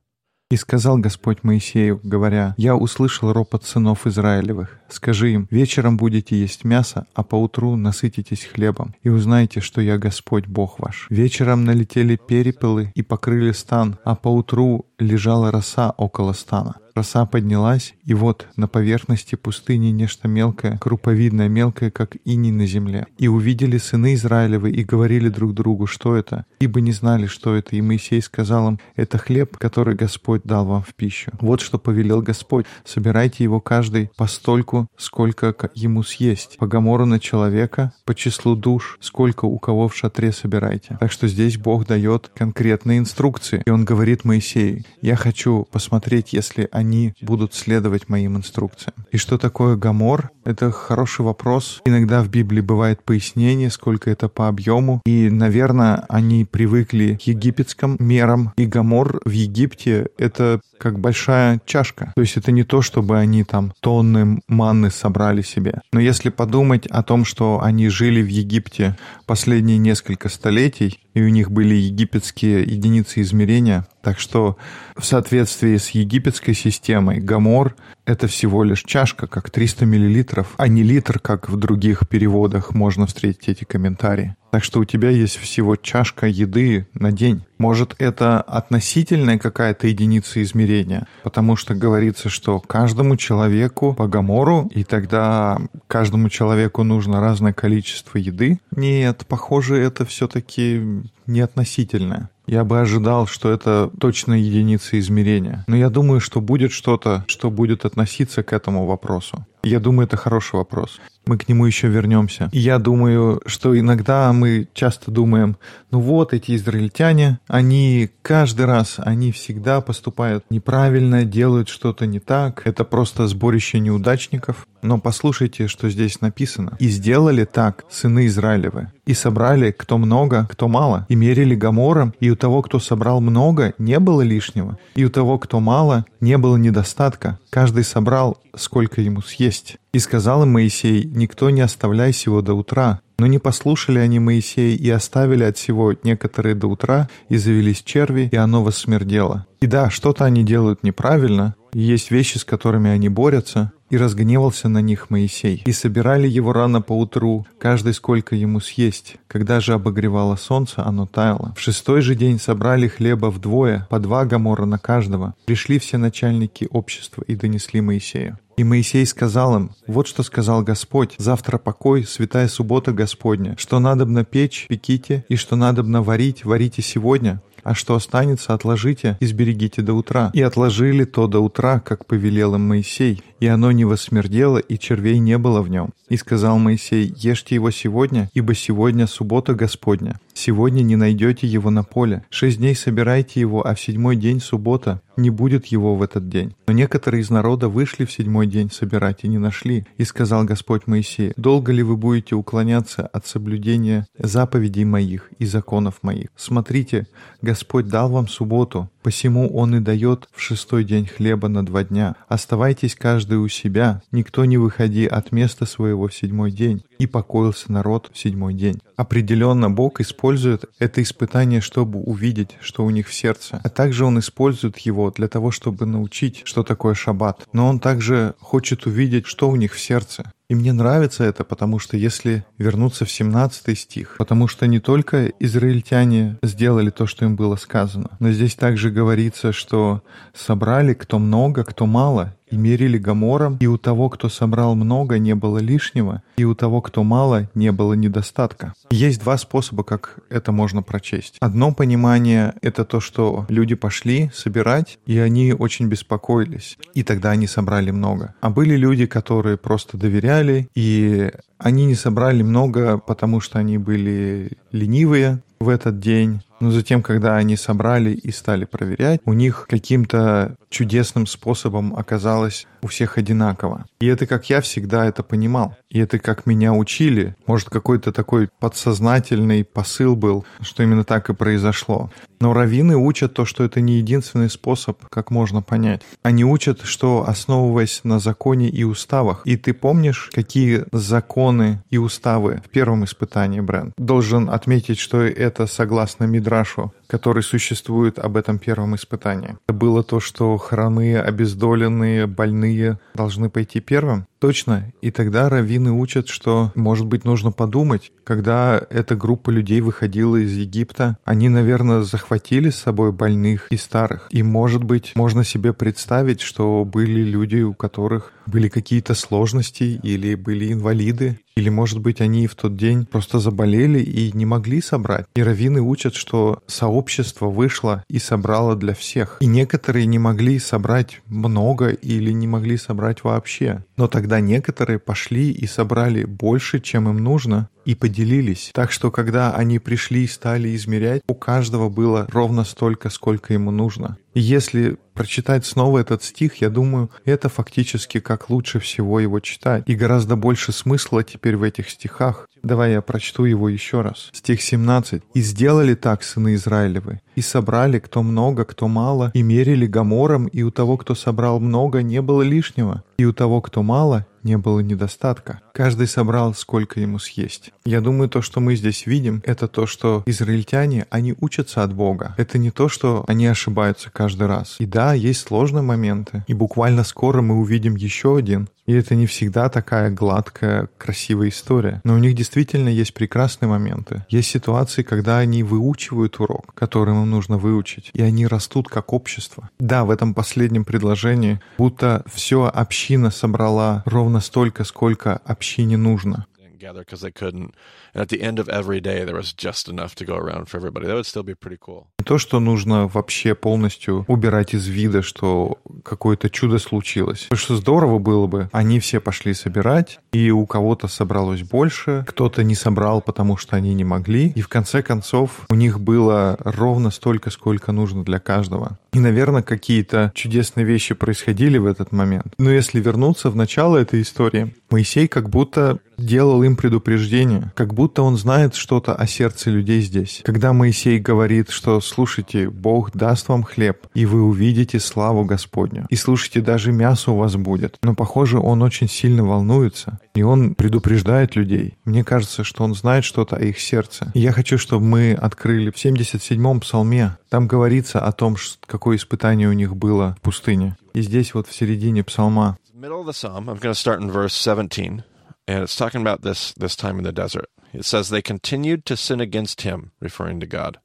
И 0.50 0.56
сказал 0.56 0.98
Господь 0.98 1.42
Моисею, 1.42 2.00
говоря, 2.02 2.54
«Я 2.58 2.76
услышал 2.76 3.32
ропот 3.32 3.64
сынов 3.64 4.06
Израилевых. 4.06 4.78
Скажи 4.90 5.32
им, 5.32 5.48
вечером 5.50 5.96
будете 5.96 6.38
есть 6.38 6.64
мясо, 6.64 7.06
а 7.14 7.22
поутру 7.22 7.76
насытитесь 7.76 8.44
хлебом, 8.44 8.94
и 9.02 9.08
узнаете, 9.08 9.60
что 9.60 9.80
я 9.80 9.96
Господь 9.96 10.46
Бог 10.46 10.78
ваш. 10.78 11.06
Вечером 11.08 11.64
налетели 11.64 12.16
перепелы 12.16 12.92
и 12.94 13.00
покрыли 13.00 13.52
стан, 13.52 13.96
а 14.04 14.16
поутру 14.16 14.84
лежала 14.98 15.50
роса 15.50 15.94
около 15.96 16.34
стана. 16.34 16.76
Роса 16.94 17.26
поднялась, 17.26 17.94
и 18.04 18.14
вот 18.14 18.46
на 18.56 18.68
поверхности 18.68 19.34
пустыни 19.34 19.88
нечто 19.88 20.28
мелкое, 20.28 20.78
круповидное, 20.78 21.48
мелкое, 21.48 21.90
как 21.90 22.16
иней 22.24 22.52
на 22.52 22.66
земле. 22.66 23.08
И 23.18 23.26
увидели 23.26 23.78
сыны 23.78 24.14
Израилевы 24.14 24.70
и 24.70 24.84
говорили 24.84 25.28
друг 25.28 25.54
другу, 25.54 25.86
что 25.86 26.14
это, 26.14 26.46
ибо 26.60 26.80
не 26.80 26.92
знали, 26.92 27.26
что 27.26 27.56
это. 27.56 27.74
И 27.74 27.80
Моисей 27.80 28.22
сказал 28.22 28.68
им, 28.68 28.78
это 28.94 29.18
хлеб, 29.18 29.56
который 29.56 29.96
Господь 29.96 30.42
дал 30.44 30.66
вам 30.66 30.82
в 30.82 30.94
пищу. 30.94 31.32
Вот 31.40 31.60
что 31.60 31.78
повелел 31.78 32.22
Господь, 32.22 32.66
собирайте 32.84 33.42
его 33.42 33.60
каждый 33.60 34.10
постольку, 34.16 34.86
сколько 34.96 35.54
ему 35.74 36.04
съесть. 36.04 36.58
По 36.58 36.68
гамору 36.68 37.06
на 37.06 37.18
человека, 37.18 37.92
по 38.04 38.14
числу 38.14 38.54
душ, 38.54 38.98
сколько 39.00 39.46
у 39.46 39.58
кого 39.58 39.88
в 39.88 39.96
шатре 39.96 40.30
собирайте. 40.30 40.96
Так 41.00 41.10
что 41.10 41.26
здесь 41.26 41.58
Бог 41.58 41.88
дает 41.88 42.30
конкретные 42.36 42.98
инструкции. 42.98 43.62
И 43.66 43.70
он 43.70 43.84
говорит 43.84 44.24
Моисею, 44.24 44.84
я 45.00 45.16
хочу 45.16 45.66
посмотреть, 45.72 46.32
если 46.32 46.68
они 46.70 46.83
они 46.84 47.14
будут 47.22 47.54
следовать 47.54 48.08
моим 48.10 48.36
инструкциям. 48.36 48.94
И 49.10 49.16
что 49.16 49.38
такое 49.38 49.76
гамор? 49.76 50.30
Это 50.44 50.70
хороший 50.70 51.24
вопрос. 51.24 51.80
Иногда 51.86 52.22
в 52.22 52.28
Библии 52.28 52.60
бывает 52.60 53.02
пояснение, 53.02 53.70
сколько 53.70 54.10
это 54.10 54.28
по 54.28 54.48
объему. 54.48 55.00
И, 55.06 55.30
наверное, 55.30 56.04
они 56.08 56.44
привыкли 56.44 57.16
к 57.16 57.26
египетским 57.26 57.96
мерам. 57.98 58.52
И 58.56 58.66
гамор 58.66 59.20
в 59.24 59.30
Египте— 59.30 60.08
это 60.18 60.60
как 60.78 61.00
большая 61.00 61.60
чашка. 61.64 62.12
То 62.14 62.20
есть 62.20 62.36
это 62.36 62.52
не 62.52 62.62
то, 62.62 62.82
чтобы 62.82 63.18
они 63.18 63.44
там 63.44 63.72
тонны 63.80 64.40
манны 64.48 64.90
собрали 64.90 65.40
себе. 65.40 65.80
Но 65.92 66.00
если 66.00 66.28
подумать 66.28 66.86
о 66.86 67.02
том, 67.02 67.24
что 67.24 67.60
они 67.62 67.88
жили 67.88 68.20
в 68.20 68.28
Египте 68.28 68.96
последние 69.26 69.78
несколько 69.78 70.28
столетий, 70.28 71.00
и 71.14 71.23
у 71.23 71.28
них 71.28 71.50
были 71.50 71.75
египетские 71.75 72.62
единицы 72.62 73.23
измерения. 73.23 73.87
Так 74.02 74.18
что 74.18 74.59
в 74.97 75.04
соответствии 75.04 75.76
с 75.76 75.90
египетской 75.90 76.52
системой 76.52 77.21
гамор— 77.21 77.76
это 78.06 78.26
всего 78.26 78.64
лишь 78.64 78.82
чашка, 78.82 79.26
как 79.26 79.50
300 79.50 79.87
миллилитров, 79.87 80.54
а 80.56 80.68
не 80.68 80.82
литр, 80.82 81.18
как 81.18 81.49
в 81.49 81.56
других 81.56 82.08
переводах 82.08 82.75
можно 82.75 83.06
встретить 83.06 83.49
эти 83.49 83.64
комментарии. 83.64 84.37
Так 84.50 84.62
что 84.62 84.78
у 84.78 84.84
тебя 84.84 85.11
есть 85.11 85.37
всего 85.37 85.75
чашка 85.75 86.26
еды 86.26 86.87
на 86.94 87.11
день. 87.11 87.44
Может, 87.58 87.96
это 87.99 88.40
относительная 88.40 89.37
какая-то 89.37 89.88
единица 89.88 90.40
измерения, 90.42 91.08
потому 91.25 91.56
что 91.56 91.75
говорится, 91.75 92.28
что 92.28 92.61
каждому 92.61 93.16
человеку 93.16 93.94
по 93.94 94.06
гамору, 94.06 94.70
и 94.73 94.84
тогда 94.84 95.58
каждому 95.88 96.28
человеку 96.28 96.84
нужно 96.84 97.20
разное 97.20 97.52
количество 97.52 98.18
еды. 98.18 98.61
Нет, 98.70 99.25
похоже, 99.26 99.76
это 99.78 100.04
все-таки 100.04 101.02
не 101.26 101.40
относительное. 101.40 102.30
Я 102.46 102.64
бы 102.64 102.80
ожидал, 102.80 103.26
что 103.26 103.50
это 103.50 103.90
точно 103.98 104.34
единица 104.34 104.98
измерения. 104.98 105.64
Но 105.66 105.76
я 105.76 105.88
думаю, 105.88 106.20
что 106.20 106.40
будет 106.40 106.72
что-то, 106.72 107.24
что 107.26 107.50
будет 107.50 107.84
относиться 107.84 108.42
к 108.42 108.52
этому 108.52 108.86
вопросу. 108.86 109.46
Я 109.64 109.80
думаю, 109.80 110.06
это 110.06 110.16
хороший 110.16 110.56
вопрос. 110.56 111.00
Мы 111.26 111.38
к 111.38 111.48
нему 111.48 111.64
еще 111.64 111.88
вернемся. 111.88 112.50
Я 112.52 112.78
думаю, 112.78 113.40
что 113.46 113.78
иногда 113.78 114.30
мы 114.34 114.68
часто 114.74 115.10
думаем, 115.10 115.56
ну 115.90 116.00
вот 116.00 116.34
эти 116.34 116.54
израильтяне, 116.54 117.38
они 117.46 118.10
каждый 118.20 118.66
раз, 118.66 118.96
они 118.98 119.32
всегда 119.32 119.80
поступают 119.80 120.44
неправильно, 120.50 121.24
делают 121.24 121.70
что-то 121.70 122.06
не 122.06 122.20
так. 122.20 122.66
Это 122.66 122.84
просто 122.84 123.26
сборище 123.26 123.78
неудачников. 123.78 124.66
Но 124.82 124.98
послушайте, 124.98 125.66
что 125.66 125.88
здесь 125.88 126.20
написано. 126.20 126.76
«И 126.78 126.88
сделали 126.88 127.44
так 127.44 127.84
сыны 127.90 128.26
Израилевы, 128.26 128.92
и 129.06 129.14
собрали 129.14 129.70
кто 129.70 129.99
много, 129.99 130.46
кто 130.50 130.68
мало, 130.68 131.06
и 131.08 131.14
мерили 131.14 131.54
гамором, 131.54 132.14
и 132.20 132.30
у 132.30 132.37
того, 132.37 132.62
кто 132.62 132.78
собрал 132.78 133.20
много, 133.20 133.75
не 133.78 133.99
было 133.99 134.23
лишнего, 134.23 134.78
и 134.94 135.04
у 135.04 135.11
того, 135.11 135.38
кто 135.38 135.61
мало, 135.61 136.04
не 136.20 136.38
было 136.38 136.56
недостатка. 136.56 137.38
Каждый 137.50 137.84
собрал, 137.84 138.38
сколько 138.56 139.00
ему 139.00 139.23
съесть». 139.23 139.76
И 139.92 139.99
сказал 139.99 140.42
им 140.42 140.52
Моисей, 140.52 141.04
«Никто 141.04 141.50
не 141.50 141.61
оставляй 141.61 142.12
сего 142.12 142.42
до 142.42 142.54
утра». 142.54 143.00
Но 143.16 143.28
не 143.28 143.38
послушали 143.38 144.00
они 144.00 144.18
Моисея 144.18 144.76
и 144.76 144.90
оставили 144.90 145.44
от 145.44 145.56
всего 145.56 145.94
некоторые 146.02 146.56
до 146.56 146.66
утра, 146.66 147.08
и 147.28 147.37
завелись 147.37 147.82
черви, 147.82 148.28
и 148.32 148.37
оно 148.37 148.64
воссмердело. 148.64 149.46
И 149.61 149.68
да, 149.68 149.88
что-то 149.88 150.25
они 150.25 150.42
делают 150.42 150.82
неправильно, 150.82 151.54
есть 151.73 152.11
вещи, 152.11 152.38
с 152.38 152.44
которыми 152.44 152.90
они 152.90 153.08
борются, 153.08 153.73
и 153.94 153.96
разгневался 153.96 154.68
на 154.68 154.82
них 154.82 155.08
Моисей. 155.08 155.62
И 155.64 155.72
собирали 155.72 156.26
его 156.26 156.52
рано 156.52 156.82
поутру, 156.82 157.46
каждый 157.58 157.94
сколько 157.94 158.34
ему 158.34 158.58
съесть. 158.58 159.16
Когда 159.28 159.60
же 159.60 159.72
обогревало 159.72 160.34
солнце, 160.34 160.84
оно 160.84 161.06
таяло. 161.06 161.54
В 161.56 161.60
шестой 161.60 162.00
же 162.00 162.16
день 162.16 162.40
собрали 162.40 162.88
хлеба 162.88 163.26
вдвое, 163.26 163.86
по 163.90 164.00
два 164.00 164.24
гамора 164.24 164.64
на 164.64 164.78
каждого. 164.78 165.34
Пришли 165.46 165.78
все 165.78 165.96
начальники 165.96 166.66
общества 166.70 167.22
и 167.28 167.36
донесли 167.36 167.80
Моисею. 167.80 168.36
И 168.56 168.64
Моисей 168.64 169.06
сказал 169.06 169.56
им, 169.56 169.70
вот 169.86 170.08
что 170.08 170.24
сказал 170.24 170.62
Господь, 170.62 171.14
завтра 171.18 171.58
покой, 171.58 172.04
святая 172.04 172.48
суббота 172.48 172.92
Господня, 172.92 173.54
что 173.58 173.78
надобно 173.78 174.24
печь, 174.24 174.66
пеките, 174.68 175.24
и 175.28 175.36
что 175.36 175.56
надобно 175.56 176.02
варить, 176.02 176.44
варите 176.44 176.82
сегодня, 176.82 177.40
а 177.64 177.74
что 177.74 177.94
останется, 177.96 178.54
отложите 178.54 179.16
и 179.20 179.26
сберегите 179.26 179.82
до 179.82 179.94
утра. 179.94 180.30
И 180.34 180.42
отложили 180.42 181.04
то 181.04 181.26
до 181.26 181.40
утра, 181.40 181.80
как 181.80 182.06
повелел 182.06 182.54
им 182.54 182.68
Моисей, 182.68 183.22
и 183.44 183.46
оно 183.46 183.72
не 183.72 183.84
восмердело, 183.84 184.56
и 184.56 184.78
червей 184.78 185.18
не 185.18 185.36
было 185.36 185.60
в 185.60 185.68
нем. 185.68 185.90
И 186.08 186.16
сказал 186.16 186.58
Моисей, 186.58 187.12
ешьте 187.14 187.56
его 187.56 187.70
сегодня, 187.70 188.30
ибо 188.32 188.54
сегодня 188.54 189.06
суббота 189.06 189.52
Господня. 189.54 190.18
Сегодня 190.32 190.82
не 190.82 190.96
найдете 190.96 191.46
его 191.46 191.68
на 191.68 191.84
поле. 191.84 192.24
Шесть 192.30 192.56
дней 192.56 192.74
собирайте 192.74 193.40
его, 193.40 193.66
а 193.66 193.74
в 193.74 193.80
седьмой 193.80 194.16
день 194.16 194.40
суббота. 194.40 195.02
Не 195.18 195.28
будет 195.28 195.66
его 195.66 195.94
в 195.94 196.02
этот 196.02 196.30
день. 196.30 196.54
Но 196.66 196.72
некоторые 196.72 197.20
из 197.20 197.28
народа 197.28 197.68
вышли 197.68 198.06
в 198.06 198.12
седьмой 198.12 198.46
день 198.46 198.70
собирать 198.70 199.20
и 199.24 199.28
не 199.28 199.38
нашли. 199.38 199.86
И 199.98 200.04
сказал 200.04 200.44
Господь 200.44 200.86
Моисею, 200.86 201.34
долго 201.36 201.70
ли 201.70 201.82
вы 201.82 201.98
будете 201.98 202.34
уклоняться 202.34 203.06
от 203.06 203.26
соблюдения 203.26 204.06
заповедей 204.18 204.84
моих 204.84 205.30
и 205.38 205.44
законов 205.44 205.98
моих? 206.02 206.28
Смотрите, 206.34 207.06
Господь 207.42 207.88
дал 207.88 208.08
вам 208.10 208.26
субботу, 208.26 208.90
Посему 209.04 209.54
Он 209.54 209.76
и 209.76 209.80
дает 209.80 210.30
в 210.32 210.40
шестой 210.40 210.82
день 210.82 211.04
хлеба 211.04 211.49
на 211.49 211.64
два 211.64 211.84
дня. 211.84 212.16
Оставайтесь 212.26 212.94
каждый 212.94 213.37
у 213.37 213.49
себя, 213.49 214.00
никто 214.12 214.46
не 214.46 214.56
выходи 214.56 215.04
от 215.04 215.30
места 215.30 215.66
своего 215.66 216.08
в 216.08 216.14
седьмой 216.14 216.50
день. 216.50 216.82
И 216.99 217.06
покоился 217.06 217.70
народ 217.70 218.11
в 218.14 218.18
седьмой 218.18 218.54
день. 218.54 218.80
Определенно 218.96 219.70
Бог 219.70 220.00
использует 220.00 220.64
это 220.78 221.02
испытание, 221.02 221.61
чтобы 221.61 222.00
увидеть, 222.00 222.56
что 222.62 222.82
у 222.82 222.88
них 222.88 223.08
в 223.08 223.12
сердце. 223.12 223.61
А 223.62 223.68
также 223.68 224.06
Он 224.06 224.18
использует 224.20 224.78
его 224.78 225.11
для 225.11 225.28
того, 225.28 225.50
чтобы 225.50 225.84
научить, 225.84 226.40
что 226.46 226.62
такое 226.62 226.94
шаббат. 226.94 227.46
Но 227.52 227.68
Он 227.68 227.80
также 227.80 228.34
хочет 228.40 228.87
увидеть, 228.87 229.26
что 229.26 229.50
у 229.50 229.56
них 229.56 229.75
в 229.75 229.80
сердце. 229.80 230.32
И 230.48 230.54
мне 230.54 230.72
нравится 230.74 231.24
это, 231.24 231.42
потому 231.42 231.78
что 231.78 231.96
если 231.96 232.44
вернуться 232.58 233.06
в 233.06 233.10
17 233.10 233.78
стих, 233.78 234.16
потому 234.18 234.46
что 234.46 234.66
не 234.66 234.78
только 234.78 235.28
израильтяне 235.40 236.38
сделали 236.42 236.90
то, 236.90 237.06
что 237.06 237.24
им 237.24 237.34
было 237.34 237.56
сказано, 237.56 238.10
но 238.20 238.30
здесь 238.30 238.54
также 238.54 238.90
говорится, 238.90 239.52
что 239.52 240.02
собрали 240.34 240.92
кто 240.92 241.18
много, 241.18 241.64
кто 241.64 241.86
мало, 241.86 242.36
и 242.54 242.56
мерили 242.56 242.99
гамором, 242.99 243.56
и 243.61 243.66
у 243.66 243.76
того, 243.76 244.08
кто 244.08 244.28
собрал 244.28 244.76
много, 244.76 245.18
не 245.18 245.34
было 245.34 245.58
лишнего, 245.58 246.23
и 246.37 246.44
у 246.44 246.54
того, 246.54 246.80
кто 246.82 247.02
мало, 247.02 247.50
не 247.54 247.73
было 247.73 247.94
недостатка. 247.94 248.75
Есть 248.90 249.20
два 249.20 249.37
способа, 249.38 249.82
как 249.82 250.20
это 250.30 250.52
можно 250.52 250.80
прочесть. 250.80 251.37
Одно 251.40 251.75
понимание— 251.75 252.54
это 252.62 252.84
то, 252.84 253.00
что 253.00 253.44
люди 253.49 253.75
пошли 253.75 254.30
собирать, 254.32 254.99
и 255.04 255.18
они 255.18 255.52
очень 255.52 255.88
беспокоились, 255.88 256.78
и 256.94 257.02
тогда 257.02 257.30
они 257.30 257.49
собрали 257.49 257.90
много. 257.90 258.34
А 258.40 258.50
были 258.50 258.76
люди, 258.76 259.06
которые 259.06 259.56
просто 259.56 259.99
доверяли, 259.99 260.68
и 260.76 261.32
они 261.58 261.87
не 261.87 261.96
собрали 261.96 262.42
много, 262.42 262.99
потому 262.99 263.40
что 263.40 263.58
они 263.58 263.78
были 263.78 264.52
ленивые 264.70 265.42
в 265.58 265.68
этот 265.68 265.99
день, 265.99 266.40
но 266.64 266.71
затем, 266.71 267.02
когда 267.02 267.37
они 267.37 267.56
собрали 267.56 268.12
и 268.12 268.33
стали 268.33 268.64
проверять, 268.64 269.21
у 269.26 269.35
них 269.35 269.66
каким-то 269.68 270.56
чудесным 270.71 271.26
способом 271.26 271.94
оказалось 271.94 272.66
у 272.80 272.87
всех 272.87 273.18
одинаково. 273.18 273.85
И 274.00 274.06
это 274.06 274.26
как 274.26 274.49
я 274.49 274.62
всегда 274.62 275.04
это 275.04 275.23
понимал. 275.23 275.76
И 275.90 275.99
это 275.99 276.18
как 276.18 276.47
меня 276.47 276.73
учили. 276.73 277.37
Может, 277.47 277.68
какой-то 277.68 278.12
такой 278.12 278.49
подсознательный 278.61 279.62
посыл 279.62 280.16
был, 280.16 280.47
что 280.61 280.83
именно 280.83 281.04
так 281.04 281.28
и 281.28 281.35
произошло. 281.35 282.11
Но 282.40 282.52
раввины 282.52 282.97
учат 282.97 283.33
то, 283.33 283.44
что 283.44 283.64
это 283.64 283.80
не 283.80 283.99
единственный 283.99 284.50
способ, 284.50 285.06
как 285.09 285.30
можно 285.30 285.62
понять. 285.62 286.02
Они 286.23 286.44
учат, 286.44 286.83
что 286.83 287.25
основываясь 287.26 288.00
на 288.04 288.18
законе 288.18 288.68
и 288.68 288.85
уставах. 288.85 289.42
И 289.47 289.56
ты 289.56 289.73
помнишь, 289.73 290.30
какие 290.35 290.85
законы 290.92 291.83
и 291.90 291.97
уставы 291.97 292.61
в 292.64 292.68
первом 292.68 293.04
испытании, 293.04 293.61
Бренд? 293.61 293.94
Должен 293.97 294.50
отметить, 294.50 294.99
что 294.99 295.23
это 295.23 295.66
согласно 295.66 296.25
Мидрашу, 296.54 296.92
который 297.14 297.44
существует 297.44 298.18
об 298.18 298.37
этом 298.37 298.59
первом 298.59 298.97
испытании. 298.97 299.56
Это 299.68 299.78
было 299.78 300.02
то, 300.02 300.18
что 300.18 300.56
хромые, 300.56 301.23
обездоленные, 301.23 302.26
больные 302.26 302.99
должны 303.14 303.50
пойти 303.50 303.78
первым. 303.78 304.26
Точно. 304.40 304.92
И 305.00 305.12
тогда 305.12 305.49
раввины 305.49 305.92
учат, 305.92 306.28
что, 306.28 306.73
может 306.75 307.06
быть, 307.06 307.25
нужно 307.25 307.52
подумать, 307.52 308.11
когда 308.25 308.85
эта 308.90 309.14
группа 309.14 309.50
людей 309.50 309.80
выходила 309.80 310.37
из 310.37 310.52
Египта, 310.56 311.16
они, 311.25 311.49
наверное, 311.49 312.02
захватили 312.02 312.71
с 312.71 312.76
собой 312.76 313.12
больных 313.12 313.68
и 313.71 313.76
старых. 313.76 314.26
И, 314.30 314.42
может 314.42 314.83
быть, 314.83 315.12
можно 315.14 315.44
себе 315.44 315.73
представить, 315.73 316.40
что 316.40 316.85
были 316.85 317.23
люди, 317.23 317.62
у 317.62 317.75
которых 317.75 318.33
были 318.47 318.68
какие-то 318.68 319.14
сложности 319.14 319.99
или 320.02 320.35
были 320.35 320.73
инвалиды, 320.73 321.38
или, 321.56 321.68
может 321.68 322.00
быть, 322.00 322.21
они 322.21 322.47
в 322.47 322.54
тот 322.54 322.76
день 322.76 323.06
просто 323.06 323.38
заболели 323.38 324.00
и 324.00 324.37
не 324.37 324.44
могли 324.44 324.80
собрать. 324.80 325.26
И 325.37 325.42
раввины 325.42 325.80
учат, 325.80 326.14
что 326.14 326.62
сообщество 326.66 327.03
вышло 327.50 328.04
и 328.08 328.18
собрало 328.18 328.76
для 328.76 328.94
всех. 328.94 329.38
И 329.40 329.46
некоторые 329.46 330.06
не 330.06 330.18
могли 330.18 330.58
собрать 330.58 331.20
много 331.26 331.88
или 331.88 332.30
не 332.32 332.46
могли 332.46 332.76
собрать 332.76 333.25
вообще. 333.25 333.84
Но 333.96 334.08
тогда 334.08 334.40
некоторые 334.40 334.99
пошли 334.99 335.50
и 335.50 335.66
собрали 335.66 336.25
больше, 336.25 336.80
чем 336.80 337.08
им 337.08 337.18
нужно, 337.18 337.68
и 337.84 337.94
поделились. 337.94 338.70
Так 338.75 338.92
что, 338.92 339.11
когда 339.11 339.52
они 339.54 339.78
пришли 339.78 340.25
и 340.25 340.28
стали 340.28 340.75
измерять, 340.75 341.23
у 341.28 341.34
каждого 341.34 341.88
было 341.88 342.26
ровно 342.30 342.64
столько, 342.64 343.11
сколько 343.11 343.52
ему 343.52 343.70
нужно. 343.70 344.16
Если 344.34 344.96
прочитать 345.14 345.64
снова 345.64 346.00
этот 346.00 346.22
стих, 346.24 346.56
я 346.56 346.68
думаю, 346.68 347.10
это 347.24 347.48
фактически 347.48 348.18
как 348.18 348.50
лучше 348.50 348.80
всего 348.80 349.20
его 349.20 349.38
читать. 349.40 349.84
И 349.86 349.94
гораздо 349.94 350.34
больше 350.34 350.72
смысла 350.72 351.22
теперь 351.22 351.56
в 351.56 351.62
этих 351.62 351.88
стихах. 351.88 352.48
Давай 352.62 352.92
я 352.92 353.00
прочту 353.00 353.44
его 353.44 353.68
еще 353.68 354.00
раз. 354.00 354.30
Стих 354.32 354.60
17. 354.60 355.22
«И 355.34 355.40
сделали 355.40 355.94
так, 355.94 356.22
сыны 356.22 356.54
Израилевы, 356.54 357.20
и 357.36 357.40
собрали 357.40 357.98
кто 357.98 358.22
много, 358.22 358.64
кто 358.64 358.88
мало, 358.88 359.30
и 359.34 359.42
мерили 359.42 359.86
гамором, 359.86 360.46
и 360.46 360.62
у 360.62 360.70
того, 360.70 360.96
кто 360.96 361.14
собрал 361.14 361.60
много, 361.60 362.02
не 362.02 362.20
было 362.22 362.42
лишнего, 362.42 363.02
и 363.18 363.24
у 363.24 363.32
того, 363.32 363.60
кто 363.60 363.82
мало, 363.82 364.26
не 364.44 364.58
было 364.58 364.80
недостатка. 364.80 365.60
Каждый 365.72 366.06
собрал, 366.06 366.54
сколько 366.54 367.00
ему 367.00 367.18
съесть. 367.18 367.72
Я 367.84 368.00
думаю, 368.00 368.28
то, 368.28 368.42
что 368.42 368.60
мы 368.60 368.76
здесь 368.76 369.06
видим, 369.06 369.42
это 369.44 369.66
то, 369.66 369.86
что 369.86 370.22
израильтяне, 370.26 371.06
они 371.10 371.34
учатся 371.40 371.82
от 371.82 371.92
Бога. 371.94 372.34
Это 372.36 372.58
не 372.58 372.70
то, 372.70 372.88
что 372.88 373.24
они 373.26 373.46
ошибаются 373.46 374.10
каждый 374.12 374.46
раз. 374.46 374.76
И 374.78 374.86
да, 374.86 375.14
есть 375.14 375.46
сложные 375.46 375.82
моменты. 375.82 376.44
И 376.46 376.54
буквально 376.54 377.04
скоро 377.04 377.40
мы 377.40 377.58
увидим 377.58 377.96
еще 377.96 378.36
один. 378.36 378.68
И 378.86 378.92
это 378.92 379.14
не 379.14 379.26
всегда 379.26 379.68
такая 379.68 380.10
гладкая, 380.10 380.88
красивая 380.98 381.48
история. 381.48 382.00
Но 382.04 382.14
у 382.14 382.18
них 382.18 382.34
действительно 382.34 382.88
есть 382.88 383.14
прекрасные 383.14 383.68
моменты. 383.68 384.24
Есть 384.28 384.50
ситуации, 384.50 385.02
когда 385.02 385.38
они 385.38 385.62
выучивают 385.62 386.38
урок, 386.40 386.74
который 386.74 387.14
им 387.14 387.30
нужно 387.30 387.56
выучить, 387.56 388.10
и 388.12 388.22
они 388.22 388.46
растут 388.46 388.88
как 388.88 389.12
общество. 389.12 389.70
Да, 389.78 390.04
в 390.04 390.10
этом 390.10 390.34
последнем 390.34 390.84
предложении 390.84 391.60
будто 391.78 392.24
все 392.32 392.64
община 392.66 393.30
собрала 393.30 394.02
ровно 394.06 394.40
столько, 394.40 394.84
сколько 394.84 395.36
общине 395.44 395.96
нужно. 395.96 396.46
Gather 396.84 397.04
because 397.04 397.22
they 397.22 397.32
couldn't. 397.32 397.74
And 398.14 398.22
at 398.22 398.28
the 398.28 398.40
end 398.42 398.58
of 398.58 398.68
every 398.68 399.00
day, 399.00 399.24
there 399.24 399.36
was 399.36 399.52
just 399.52 399.88
enough 399.88 400.14
to 400.16 400.24
go 400.24 400.36
around 400.36 400.68
for 400.68 400.76
everybody. 400.76 401.06
That 401.06 401.16
would 401.16 401.26
still 401.26 401.42
be 401.42 401.54
pretty 401.54 401.78
cool. 401.78 402.06
То, 402.24 402.38
что 402.38 402.60
нужно 402.60 403.08
вообще 403.08 403.54
полностью 403.54 404.24
убирать 404.28 404.74
из 404.74 404.86
вида, 404.86 405.22
что 405.22 405.78
какое-то 406.04 406.48
чудо 406.50 406.78
случилось. 406.78 407.46
То, 407.50 407.56
что 407.56 407.76
здорово 407.76 408.18
было 408.18 408.46
бы, 408.46 408.68
они 408.72 409.00
все 409.00 409.20
пошли 409.20 409.54
собирать, 409.54 410.20
и 410.32 410.50
у 410.50 410.66
кого-то 410.66 411.08
собралось 411.08 411.62
больше, 411.62 412.24
кто-то 412.26 412.62
не 412.62 412.74
собрал, 412.74 413.20
потому 413.20 413.56
что 413.56 413.76
они 413.76 413.94
не 413.94 414.04
могли, 414.04 414.48
и 414.48 414.60
в 414.60 414.68
конце 414.68 415.02
концов 415.02 415.66
у 415.68 415.74
них 415.74 416.00
было 416.00 416.56
ровно 416.60 417.10
столько, 417.10 417.50
сколько 417.50 417.92
нужно 417.92 418.24
для 418.24 418.38
каждого. 418.38 418.98
И, 419.12 419.20
наверное, 419.20 419.62
какие-то 419.62 420.32
чудесные 420.34 420.84
вещи 420.84 421.14
происходили 421.14 421.78
в 421.78 421.86
этот 421.86 422.12
момент. 422.12 422.54
Но 422.58 422.70
если 422.70 423.00
вернуться 423.00 423.50
в 423.50 423.56
начало 423.56 423.96
этой 423.96 424.22
истории, 424.22 424.74
Моисей 424.94 425.26
как 425.26 425.50
будто 425.50 425.98
делал 426.18 426.62
им 426.62 426.76
предупреждение, 426.76 427.72
как 427.74 427.94
будто 427.94 428.22
он 428.22 428.36
знает 428.36 428.76
что-то 428.76 429.12
о 429.12 429.26
сердце 429.26 429.70
людей 429.70 430.00
здесь. 430.00 430.40
Когда 430.44 430.72
Моисей 430.72 431.18
говорит, 431.18 431.70
что 431.70 432.00
«слушайте, 432.00 432.70
Бог 432.70 433.10
даст 433.10 433.48
вам 433.48 433.64
хлеб, 433.64 434.06
и 434.14 434.24
вы 434.24 434.42
увидите 434.42 435.00
славу 435.00 435.44
Господню, 435.44 436.06
и 436.10 436.14
слушайте, 436.14 436.60
даже 436.60 436.92
мясо 436.92 437.32
у 437.32 437.36
вас 437.38 437.56
будет». 437.56 437.96
Но, 438.04 438.14
похоже, 438.14 438.60
он 438.60 438.82
очень 438.82 439.08
сильно 439.08 439.42
волнуется, 439.42 440.20
и 440.36 440.42
он 440.42 440.76
предупреждает 440.76 441.56
людей. 441.56 441.98
Мне 442.04 442.22
кажется, 442.22 442.62
что 442.62 442.84
он 442.84 442.94
знает 442.94 443.24
что-то 443.24 443.56
о 443.56 443.64
их 443.64 443.80
сердце. 443.80 444.30
И 444.34 444.38
я 444.38 444.52
хочу, 444.52 444.78
чтобы 444.78 445.04
мы 445.04 445.32
открыли 445.32 445.90
в 445.90 445.96
77-м 445.96 446.78
псалме. 446.78 447.36
Там 447.48 447.66
говорится 447.66 448.20
о 448.20 448.30
том, 448.30 448.54
какое 448.86 449.16
испытание 449.16 449.68
у 449.68 449.72
них 449.72 449.96
было 449.96 450.36
в 450.38 450.42
пустыне. 450.42 450.96
И 451.14 451.22
здесь 451.22 451.54
вот 451.54 451.68
в 451.68 451.74
середине 451.74 452.24
псалма 452.24 452.76
middle 453.03 453.21
of 453.21 453.25
the 453.25 453.33
psalm. 453.33 453.69
I'm 453.69 453.77
going 453.77 453.93
to 453.93 453.99
start 453.99 454.21
in 454.21 454.31
verse 454.31 454.53
17, 454.53 455.23
and 455.67 455.83
it's 455.83 455.95
talking 455.95 456.21
about 456.21 456.41
this 456.41 456.73
this 456.73 456.95
time 456.95 457.17
in 457.17 457.23
the 457.23 457.31
desert. 457.31 457.69
It 457.93 458.05
says 458.05 458.29
they 458.29 458.41
continued 458.41 459.05
to 459.05 459.17
sin 459.17 459.39
against 459.39 459.81
him, 459.81 460.11
referring 460.19 460.59
to 460.59 460.67
God, 460.67 460.99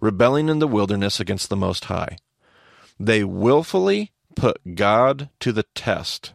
rebelling 0.00 0.48
in 0.48 0.58
the 0.58 0.68
wilderness 0.68 1.20
against 1.20 1.48
the 1.48 1.56
Most 1.56 1.86
High. 1.86 2.18
They 2.98 3.24
willfully 3.24 4.12
put 4.34 4.74
God 4.74 5.30
to 5.40 5.52
the 5.52 5.64
test 5.74 6.32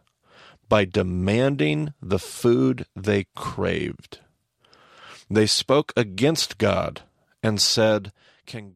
by 0.69 0.85
demanding 0.85 1.93
the 2.01 2.19
food 2.19 2.85
they 2.95 3.27
craved. 3.35 4.19
They 5.29 5.45
spoke 5.45 5.93
against 5.95 6.57
God 6.57 7.01
and 7.41 7.61
said, 7.61 8.11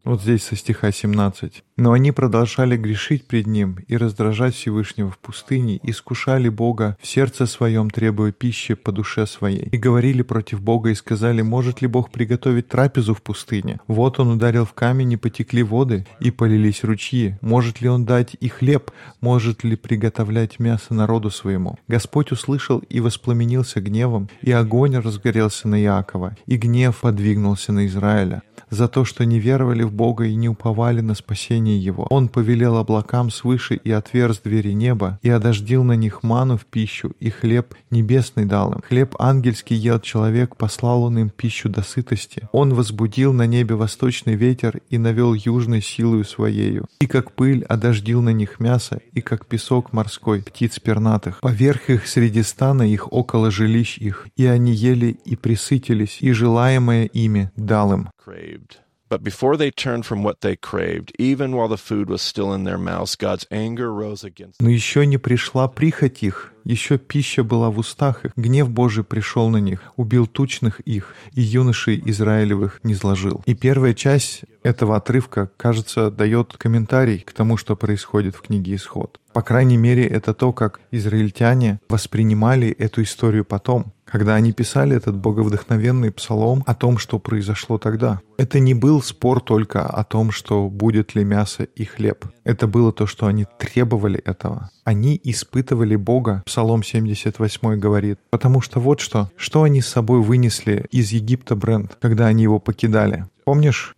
Вот 0.05 0.21
здесь 0.21 0.43
со 0.43 0.55
стиха 0.55 0.91
17. 0.91 1.61
«Но 1.82 1.90
они 1.90 2.12
продолжали 2.12 2.76
грешить 2.76 3.26
пред 3.26 3.48
Ним 3.48 3.78
и 3.88 3.96
раздражать 3.96 4.54
Всевышнего 4.54 5.10
в 5.10 5.18
пустыне, 5.18 5.80
искушали 5.82 6.48
Бога 6.48 6.96
в 7.02 7.08
сердце 7.08 7.44
своем, 7.44 7.90
требуя 7.90 8.30
пищи 8.30 8.74
по 8.74 8.92
душе 8.92 9.26
своей. 9.26 9.68
И 9.72 9.76
говорили 9.76 10.22
против 10.22 10.62
Бога 10.62 10.90
и 10.90 10.94
сказали, 10.94 11.42
может 11.42 11.82
ли 11.82 11.88
Бог 11.88 12.12
приготовить 12.12 12.68
трапезу 12.68 13.14
в 13.14 13.20
пустыне? 13.20 13.80
Вот 13.88 14.20
Он 14.20 14.28
ударил 14.28 14.64
в 14.64 14.74
камень, 14.74 15.14
и 15.14 15.16
потекли 15.16 15.64
воды, 15.64 16.06
и 16.20 16.30
полились 16.30 16.84
ручьи. 16.84 17.36
Может 17.40 17.80
ли 17.80 17.88
Он 17.88 18.04
дать 18.04 18.36
и 18.38 18.48
хлеб? 18.48 18.92
Может 19.20 19.64
ли 19.64 19.74
приготовлять 19.74 20.60
мясо 20.60 20.94
народу 20.94 21.30
своему? 21.30 21.80
Господь 21.88 22.30
услышал 22.30 22.78
и 22.78 23.00
воспламенился 23.00 23.80
гневом, 23.80 24.28
и 24.40 24.52
огонь 24.52 24.96
разгорелся 24.98 25.66
на 25.66 25.82
Иакова, 25.82 26.36
и 26.46 26.56
гнев 26.56 27.00
подвигнулся 27.00 27.72
на 27.72 27.86
Израиля 27.86 28.42
за 28.72 28.88
то, 28.88 29.04
что 29.04 29.26
не 29.26 29.38
веровали 29.38 29.82
в 29.82 29.92
Бога 29.92 30.24
и 30.24 30.34
не 30.34 30.48
уповали 30.48 31.00
на 31.02 31.14
спасение 31.14 31.71
Его. 31.78 32.06
Он 32.10 32.28
повелел 32.28 32.76
облакам 32.76 33.30
свыше 33.30 33.74
и 33.74 33.90
отверз 33.90 34.40
двери 34.40 34.72
неба, 34.72 35.18
и 35.22 35.30
одождил 35.30 35.84
на 35.84 35.92
них 35.92 36.22
ману 36.22 36.56
в 36.56 36.66
пищу, 36.66 37.12
и 37.20 37.30
хлеб 37.30 37.74
небесный 37.90 38.44
дал 38.44 38.72
им. 38.72 38.80
Хлеб 38.86 39.14
ангельский 39.18 39.76
ел 39.76 40.00
человек, 40.00 40.56
послал 40.56 41.04
он 41.04 41.18
им 41.18 41.30
пищу 41.30 41.68
до 41.68 41.82
сытости. 41.82 42.48
Он 42.52 42.74
возбудил 42.74 43.32
на 43.32 43.46
небе 43.46 43.74
восточный 43.74 44.34
ветер 44.34 44.80
и 44.90 44.98
навел 44.98 45.34
южной 45.34 45.82
силою 45.82 46.24
своею. 46.24 46.86
И 47.00 47.06
как 47.06 47.32
пыль 47.32 47.64
одождил 47.64 48.22
на 48.22 48.30
них 48.30 48.60
мясо, 48.60 49.00
и 49.12 49.20
как 49.20 49.46
песок 49.46 49.92
морской 49.92 50.42
птиц 50.42 50.78
пернатых. 50.78 51.40
Поверх 51.40 51.90
их 51.90 52.06
среди 52.06 52.42
стана 52.42 52.82
их 52.82 53.12
около 53.12 53.50
жилищ 53.50 53.98
их, 53.98 54.28
и 54.36 54.46
они 54.46 54.72
ели 54.72 55.18
и 55.24 55.36
присытились, 55.36 56.18
и 56.20 56.32
желаемое 56.32 57.06
ими 57.06 57.50
дал 57.56 57.92
им. 57.92 58.08
craved. 58.24 58.78
But 59.12 59.22
before 59.22 59.58
they 59.58 59.70
turned 59.70 60.06
from 60.06 60.22
what 60.22 60.40
they 60.40 60.56
craved, 60.56 61.12
even 61.18 61.54
while 61.54 61.68
the 61.68 61.76
food 61.76 62.08
was 62.08 62.22
still 62.22 62.54
in 62.54 62.64
their 62.64 62.78
mouths, 62.78 63.14
God's 63.14 63.44
anger 63.50 63.92
rose 63.92 64.24
against 64.24 64.56
them. 64.56 64.64
Но 64.64 64.70
еще 64.70 65.04
не 65.04 65.18
пришла 65.18 65.68
прихоть 65.68 66.22
их, 66.22 66.54
еще 66.64 66.96
пища 66.96 67.44
была 67.44 67.70
в 67.70 67.78
устах 67.78 68.24
их, 68.24 68.32
гнев 68.36 68.70
Божий 68.70 69.04
пришел 69.04 69.50
на 69.50 69.58
них, 69.58 69.80
убил 69.96 70.26
тучных 70.26 70.80
их, 70.80 71.14
и 71.34 71.42
юношей 71.42 72.02
Израилевых 72.06 72.80
не 72.84 72.94
зложил. 72.94 73.42
И 73.44 73.54
первая 73.54 73.92
часть 73.92 74.44
этого 74.62 74.96
отрывка, 74.96 75.50
кажется, 75.58 76.10
дает 76.10 76.54
комментарий 76.56 77.18
к 77.18 77.32
тому, 77.32 77.58
что 77.58 77.76
происходит 77.76 78.34
в 78.34 78.40
книге 78.40 78.76
«Исход». 78.76 79.20
По 79.34 79.42
крайней 79.42 79.76
мере, 79.76 80.06
это 80.06 80.32
то, 80.32 80.52
как 80.52 80.80
израильтяне 80.90 81.80
воспринимали 81.88 82.68
эту 82.70 83.02
историю 83.02 83.44
потом, 83.44 83.92
когда 84.12 84.34
они 84.34 84.52
писали 84.52 84.94
этот 84.94 85.16
боговдохновенный 85.16 86.12
псалом 86.12 86.62
о 86.66 86.74
том, 86.74 86.98
что 86.98 87.18
произошло 87.18 87.78
тогда. 87.78 88.20
Это 88.36 88.58
не 88.60 88.74
был 88.74 89.00
спор 89.00 89.40
только 89.40 89.86
о 89.86 90.04
том, 90.04 90.30
что 90.30 90.68
будет 90.68 91.14
ли 91.14 91.24
мясо 91.24 91.62
и 91.62 91.86
хлеб. 91.86 92.26
Это 92.44 92.66
было 92.66 92.92
то, 92.92 93.06
что 93.06 93.26
они 93.26 93.46
требовали 93.58 94.20
этого. 94.20 94.70
Они 94.84 95.18
испытывали 95.24 95.96
Бога, 95.96 96.42
Псалом 96.44 96.82
78 96.82 97.76
говорит, 97.78 98.18
потому 98.28 98.60
что 98.60 98.80
вот 98.80 99.00
что, 99.00 99.30
что 99.36 99.62
они 99.62 99.80
с 99.80 99.88
собой 99.88 100.20
вынесли 100.20 100.86
из 100.90 101.10
Египта 101.12 101.56
Брент, 101.56 101.96
когда 101.98 102.26
они 102.26 102.42
его 102.42 102.58
покидали. 102.58 103.24
Помнишь, 103.46 103.96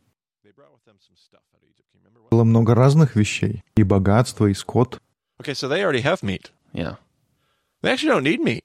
было 2.31 2.45
много 2.45 2.77
разных 2.77 3.17
вещей, 3.17 3.65
и 3.77 3.83
богатство, 3.83 4.47
и 4.47 4.55
скот. 4.55 5.01
Okay, 5.43 5.55
so 5.55 5.69
they 5.69 5.83
already 5.83 6.03
have 6.05 6.23
meat. 6.23 6.53
Yeah. 6.73 6.99
They 7.83 7.93
actually 7.93 8.11
don't 8.11 8.23
need 8.23 8.41
meat. 8.41 8.65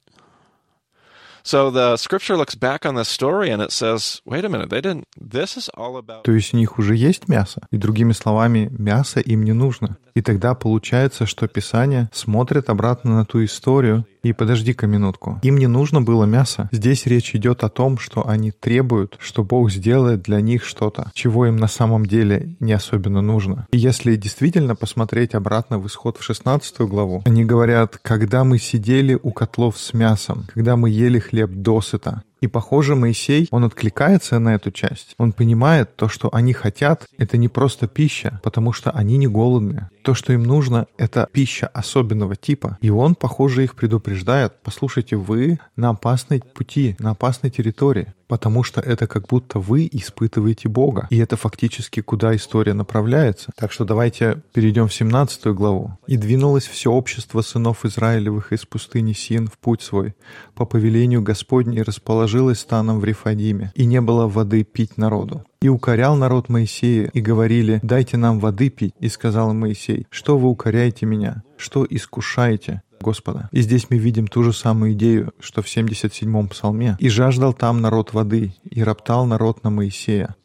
То 6.24 6.32
есть 6.32 6.54
у 6.54 6.58
них 6.58 6.80
уже 6.80 6.96
есть 6.96 7.28
мясо. 7.28 7.62
И 7.72 7.78
другими 7.78 8.14
словами, 8.14 8.70
мясо 8.72 9.20
им 9.20 9.44
не 9.44 9.54
нужно. 9.54 9.98
И 10.16 10.22
тогда 10.22 10.54
получается, 10.54 11.26
что 11.26 11.48
Писание 11.48 12.10
смотрит 12.14 12.70
обратно 12.70 13.18
на 13.18 13.26
ту 13.26 13.44
историю. 13.44 14.06
И 14.24 14.34
подожди-ка 14.34 14.88
минутку. 14.88 15.40
Им 15.44 15.58
не 15.58 15.68
нужно 15.68 16.02
было 16.02 16.26
мясо. 16.26 16.70
Здесь 16.72 17.06
речь 17.06 17.36
идет 17.36 17.64
о 17.64 17.70
том, 17.70 17.98
что 17.98 18.28
они 18.28 18.52
требуют, 18.52 19.18
что 19.20 19.44
Бог 19.44 19.72
сделает 19.72 20.24
для 20.24 20.42
них 20.42 20.66
что-то, 20.66 21.12
чего 21.14 21.46
им 21.46 21.58
на 21.58 21.68
самом 21.68 22.06
деле 22.06 22.56
не 22.60 22.74
особенно 22.74 23.22
нужно. 23.22 23.68
И 23.72 23.78
если 23.78 24.16
действительно 24.16 24.76
посмотреть 24.76 25.36
обратно 25.36 25.80
в 25.80 25.88
исход 25.88 26.18
в 26.18 26.24
16 26.24 26.82
главу, 26.82 27.22
они 27.26 27.46
говорят, 27.46 27.98
когда 28.02 28.44
мы 28.44 28.60
сидели 28.60 29.18
у 29.22 29.32
котлов 29.32 29.78
с 29.78 29.94
мясом, 29.94 30.46
когда 30.54 30.76
мы 30.76 30.90
ели 30.90 31.20
хлеб 31.20 31.52
досыта, 31.52 32.24
и, 32.42 32.48
похоже, 32.48 32.96
Моисей, 32.96 33.48
он 33.52 33.64
откликается 33.66 34.40
на 34.40 34.56
эту 34.56 34.72
часть. 34.72 35.14
Он 35.18 35.32
понимает 35.32 35.96
то, 35.96 36.08
что 36.08 36.30
они 36.34 36.54
хотят, 36.54 37.06
это 37.18 37.38
не 37.38 37.48
просто 37.48 37.88
пища, 37.88 38.40
потому 38.44 38.74
что 38.74 38.92
они 38.92 39.18
не 39.18 39.28
голодные. 39.28 39.90
То, 40.04 40.14
что 40.14 40.34
им 40.34 40.44
нужно, 40.44 40.88
это 40.98 41.28
пища 41.32 41.68
особенного 41.68 42.36
типа. 42.36 42.78
И 42.82 42.90
он, 42.90 43.16
похоже, 43.16 43.64
их 43.64 43.76
предупреждает. 43.76 44.54
Послушайте, 44.64 45.16
вы 45.18 45.60
на 45.76 45.90
опасной 45.90 46.42
пути, 46.42 46.96
на 47.00 47.12
опасной 47.12 47.50
территории. 47.50 48.14
Потому 48.30 48.64
что 48.64 48.80
это 48.80 49.08
как 49.08 49.28
будто 49.28 49.60
вы 49.60 49.90
испытываете 49.92 50.70
Бога. 50.70 51.08
И 51.10 51.18
это 51.18 51.36
фактически 51.36 52.02
куда 52.02 52.36
история 52.36 52.74
направляется. 52.74 53.52
Так 53.58 53.72
что 53.72 53.84
давайте 53.86 54.42
перейдем 54.54 54.88
в 54.88 54.94
17 54.94 55.48
главу. 55.48 55.98
«И 56.08 56.16
двинулось 56.16 56.68
все 56.68 56.92
общество 56.92 57.42
сынов 57.42 57.84
Израилевых 57.86 58.54
из 58.54 58.66
пустыни 58.66 59.14
Син 59.14 59.48
в 59.48 59.58
путь 59.58 59.82
свой. 59.82 60.14
По 60.54 60.66
повелению 60.66 61.24
Господней 61.24 61.82
расположилось 61.82 62.60
станом 62.60 63.00
в 63.00 63.04
Рифадиме, 63.04 63.72
и 63.74 63.86
не 63.86 64.00
было 64.00 64.28
воды 64.28 64.64
пить 64.64 64.98
народу. 64.98 65.44
И 65.62 65.68
укорял 65.68 66.16
народ 66.16 66.50
Моисея, 66.50 67.10
и 67.12 67.22
говорили, 67.22 67.80
«Дайте 67.82 68.16
нам 68.18 68.40
воды 68.40 68.70
пить». 68.70 68.94
И 69.00 69.10
сказал 69.10 69.54
Моисей, 69.54 70.06
«Что 70.12 70.38
вы 70.38 70.50
укоряете 70.50 71.08
меня? 71.08 71.44
Что 71.58 71.86
искушаете?» 71.90 72.84
Господа. 73.02 73.50
И 73.52 73.62
здесь 73.62 73.88
мы 73.90 73.98
видим 73.98 74.28
ту 74.28 74.44
же 74.44 74.54
самую 74.54 74.94
идею, 74.94 75.34
что 75.40 75.62
в 75.62 75.66
77-м 75.66 76.50
псалме. 76.50 76.98
«И 77.00 77.10
жаждал 77.10 77.54
там 77.54 77.82
народ 77.82 78.14
воды, 78.14 78.56
и 78.64 78.84
роптал 78.84 79.26
народ 79.26 79.64
на 79.64 79.70
Моисея». 79.70 80.36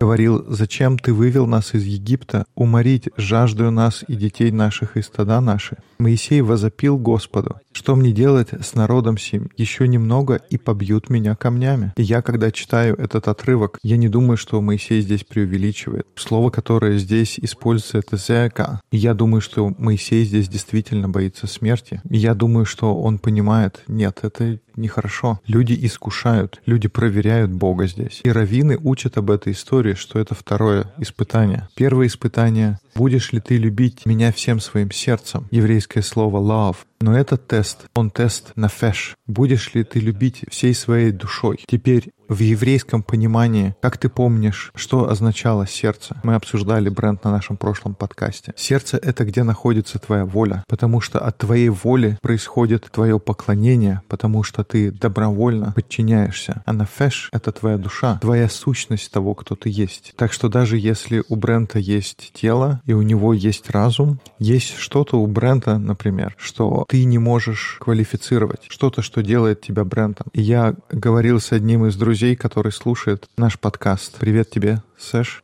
Говорил, 0.00 0.44
зачем 0.48 0.98
ты 0.98 1.12
вывел 1.12 1.46
нас 1.46 1.74
из 1.74 1.84
Египта, 1.84 2.46
уморить 2.54 3.10
жаждую 3.18 3.70
нас 3.70 4.04
и 4.08 4.14
детей 4.14 4.50
наших 4.50 4.96
и 4.96 5.02
стада 5.02 5.40
наши? 5.40 5.76
Моисей 5.98 6.40
возопил 6.40 6.98
Господу, 6.98 7.60
что 7.72 7.94
мне 7.94 8.12
делать 8.12 8.48
с 8.52 8.74
народом 8.74 9.18
сим? 9.18 9.50
Еще 9.56 9.86
немного, 9.86 10.40
и 10.48 10.56
побьют 10.56 11.10
меня 11.10 11.36
камнями. 11.36 11.92
И 11.96 12.02
я, 12.02 12.22
когда 12.22 12.50
читаю 12.50 12.96
этот 12.96 13.28
отрывок, 13.28 13.78
я 13.82 13.98
не 13.98 14.08
думаю, 14.08 14.38
что 14.38 14.60
Моисей 14.62 15.02
здесь 15.02 15.24
преувеличивает. 15.24 16.06
Слово, 16.16 16.50
которое 16.50 16.98
здесь 16.98 17.38
используется, 17.38 17.98
это 17.98 18.16
«зека». 18.16 18.80
И 18.90 18.96
я 18.96 19.12
думаю, 19.12 19.42
что 19.42 19.74
Моисей 19.76 20.24
здесь 20.24 20.48
действительно 20.48 21.08
боится 21.08 21.46
смерти. 21.46 22.00
И 22.08 22.16
я 22.16 22.34
думаю, 22.34 22.64
что 22.64 22.94
он 22.94 23.18
понимает, 23.18 23.82
нет, 23.88 24.20
это 24.22 24.58
нехорошо. 24.76 25.40
Люди 25.46 25.76
искушают, 25.78 26.45
люди 26.66 26.88
проверяют 26.88 27.50
Бога 27.50 27.86
здесь. 27.86 28.20
И 28.24 28.30
раввины 28.30 28.78
учат 28.82 29.16
об 29.18 29.30
этой 29.30 29.52
истории, 29.52 29.94
что 29.94 30.18
это 30.18 30.34
второе 30.34 30.92
испытание. 30.98 31.68
Первое 31.74 32.06
испытание 32.06 32.78
Будешь 32.96 33.32
ли 33.32 33.40
ты 33.40 33.58
любить 33.58 34.06
меня 34.06 34.32
всем 34.32 34.58
своим 34.58 34.90
сердцем? 34.90 35.48
Еврейское 35.50 36.00
слово 36.00 36.38
love. 36.38 36.76
Но 37.00 37.16
этот 37.16 37.46
тест, 37.46 37.86
он 37.94 38.10
тест 38.10 38.52
на 38.56 38.68
феш. 38.68 39.16
Будешь 39.26 39.74
ли 39.74 39.84
ты 39.84 40.00
любить 40.00 40.44
всей 40.50 40.74
своей 40.74 41.12
душой? 41.12 41.60
Теперь 41.66 42.12
в 42.28 42.40
еврейском 42.40 43.02
понимании, 43.02 43.76
как 43.80 43.98
ты 43.98 44.08
помнишь, 44.08 44.72
что 44.74 45.08
означало 45.08 45.66
сердце? 45.66 46.20
Мы 46.24 46.34
обсуждали 46.34 46.88
бренд 46.88 47.22
на 47.24 47.30
нашем 47.30 47.56
прошлом 47.56 47.94
подкасте. 47.94 48.52
Сердце— 48.56 48.96
это 49.02 49.24
где 49.24 49.42
находится 49.42 49.98
твоя 49.98 50.24
воля, 50.24 50.64
потому 50.68 51.00
что 51.00 51.20
от 51.20 51.38
твоей 51.38 51.68
воли 51.68 52.18
происходит 52.22 52.88
твое 52.90 53.20
поклонение, 53.20 54.02
потому 54.08 54.42
что 54.42 54.64
ты 54.64 54.90
добровольно 54.90 55.72
подчиняешься. 55.72 56.62
А 56.66 56.72
нафеш— 56.72 57.28
это 57.32 57.52
твоя 57.52 57.78
душа, 57.78 58.18
твоя 58.18 58.48
сущность 58.48 59.12
того, 59.12 59.34
кто 59.34 59.54
ты 59.54 59.70
есть. 59.70 60.12
Так 60.16 60.32
что 60.32 60.48
даже 60.48 60.78
если 60.78 61.22
у 61.28 61.36
Брента 61.36 61.78
есть 61.78 62.32
тело 62.34 62.80
и 62.86 62.92
у 62.92 63.02
него 63.02 63.34
есть 63.34 63.70
разум, 63.70 64.18
есть 64.38 64.76
что-то 64.76 65.20
у 65.20 65.26
Брента, 65.26 65.78
например, 65.78 66.34
что 66.38 66.85
ты 66.86 67.04
не 67.04 67.18
можешь 67.18 67.78
квалифицировать, 67.80 68.66
что-то, 68.68 69.02
что 69.02 69.22
делает 69.22 69.60
тебя 69.60 69.84
Брентом. 69.84 70.28
И 70.32 70.42
я 70.42 70.74
говорил 70.90 71.40
с 71.40 71.52
одним 71.52 71.86
из 71.86 71.96
друзей, 71.96 72.36
который 72.36 72.72
слушает 72.72 73.28
наш 73.36 73.58
подкаст. 73.58 74.16
Привет 74.18 74.50
тебе, 74.50 74.82
Сэш. 74.98 75.42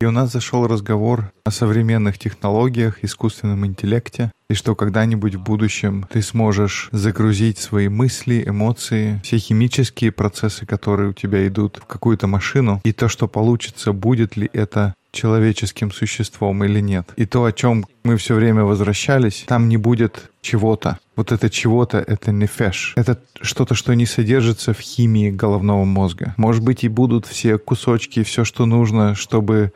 И 0.00 0.06
у 0.06 0.10
нас 0.10 0.32
зашел 0.32 0.66
разговор 0.66 1.30
о 1.44 1.50
современных 1.50 2.18
технологиях, 2.18 3.04
искусственном 3.04 3.66
интеллекте, 3.66 4.32
и 4.48 4.54
что 4.54 4.74
когда-нибудь 4.74 5.34
в 5.34 5.42
будущем 5.42 6.06
ты 6.10 6.22
сможешь 6.22 6.88
загрузить 6.92 7.58
свои 7.58 7.88
мысли, 7.88 8.44
эмоции, 8.46 9.20
все 9.22 9.36
химические 9.36 10.10
процессы, 10.10 10.64
которые 10.64 11.10
у 11.10 11.12
тебя 11.12 11.46
идут 11.46 11.80
в 11.82 11.86
какую-то 11.86 12.26
машину, 12.26 12.80
и 12.82 12.92
то, 12.92 13.08
что 13.08 13.28
получится, 13.28 13.92
будет 13.92 14.36
ли 14.36 14.48
это 14.52 14.94
человеческим 15.14 15.90
существом 15.90 16.64
или 16.64 16.80
нет. 16.80 17.12
И 17.16 17.24
то, 17.26 17.44
о 17.44 17.52
чем 17.52 17.86
мы 18.04 18.16
все 18.16 18.34
время 18.34 18.64
возвращались, 18.64 19.44
там 19.46 19.68
не 19.68 19.76
будет 19.76 20.30
чего-то. 20.42 20.98
Вот 21.16 21.32
это 21.32 21.48
чего-то— 21.48 21.98
это 22.06 22.32
нефеш. 22.32 22.92
Это 22.96 23.18
что-то, 23.40 23.74
что 23.74 23.94
не 23.94 24.06
содержится 24.06 24.74
в 24.74 24.80
химии 24.80 25.30
головного 25.30 25.84
мозга. 25.84 26.34
Может 26.36 26.62
быть, 26.62 26.84
и 26.84 26.88
будут 26.88 27.26
все 27.26 27.56
кусочки, 27.56 28.22
все, 28.22 28.44
что 28.44 28.66
нужно, 28.66 29.14
чтобы 29.14 29.72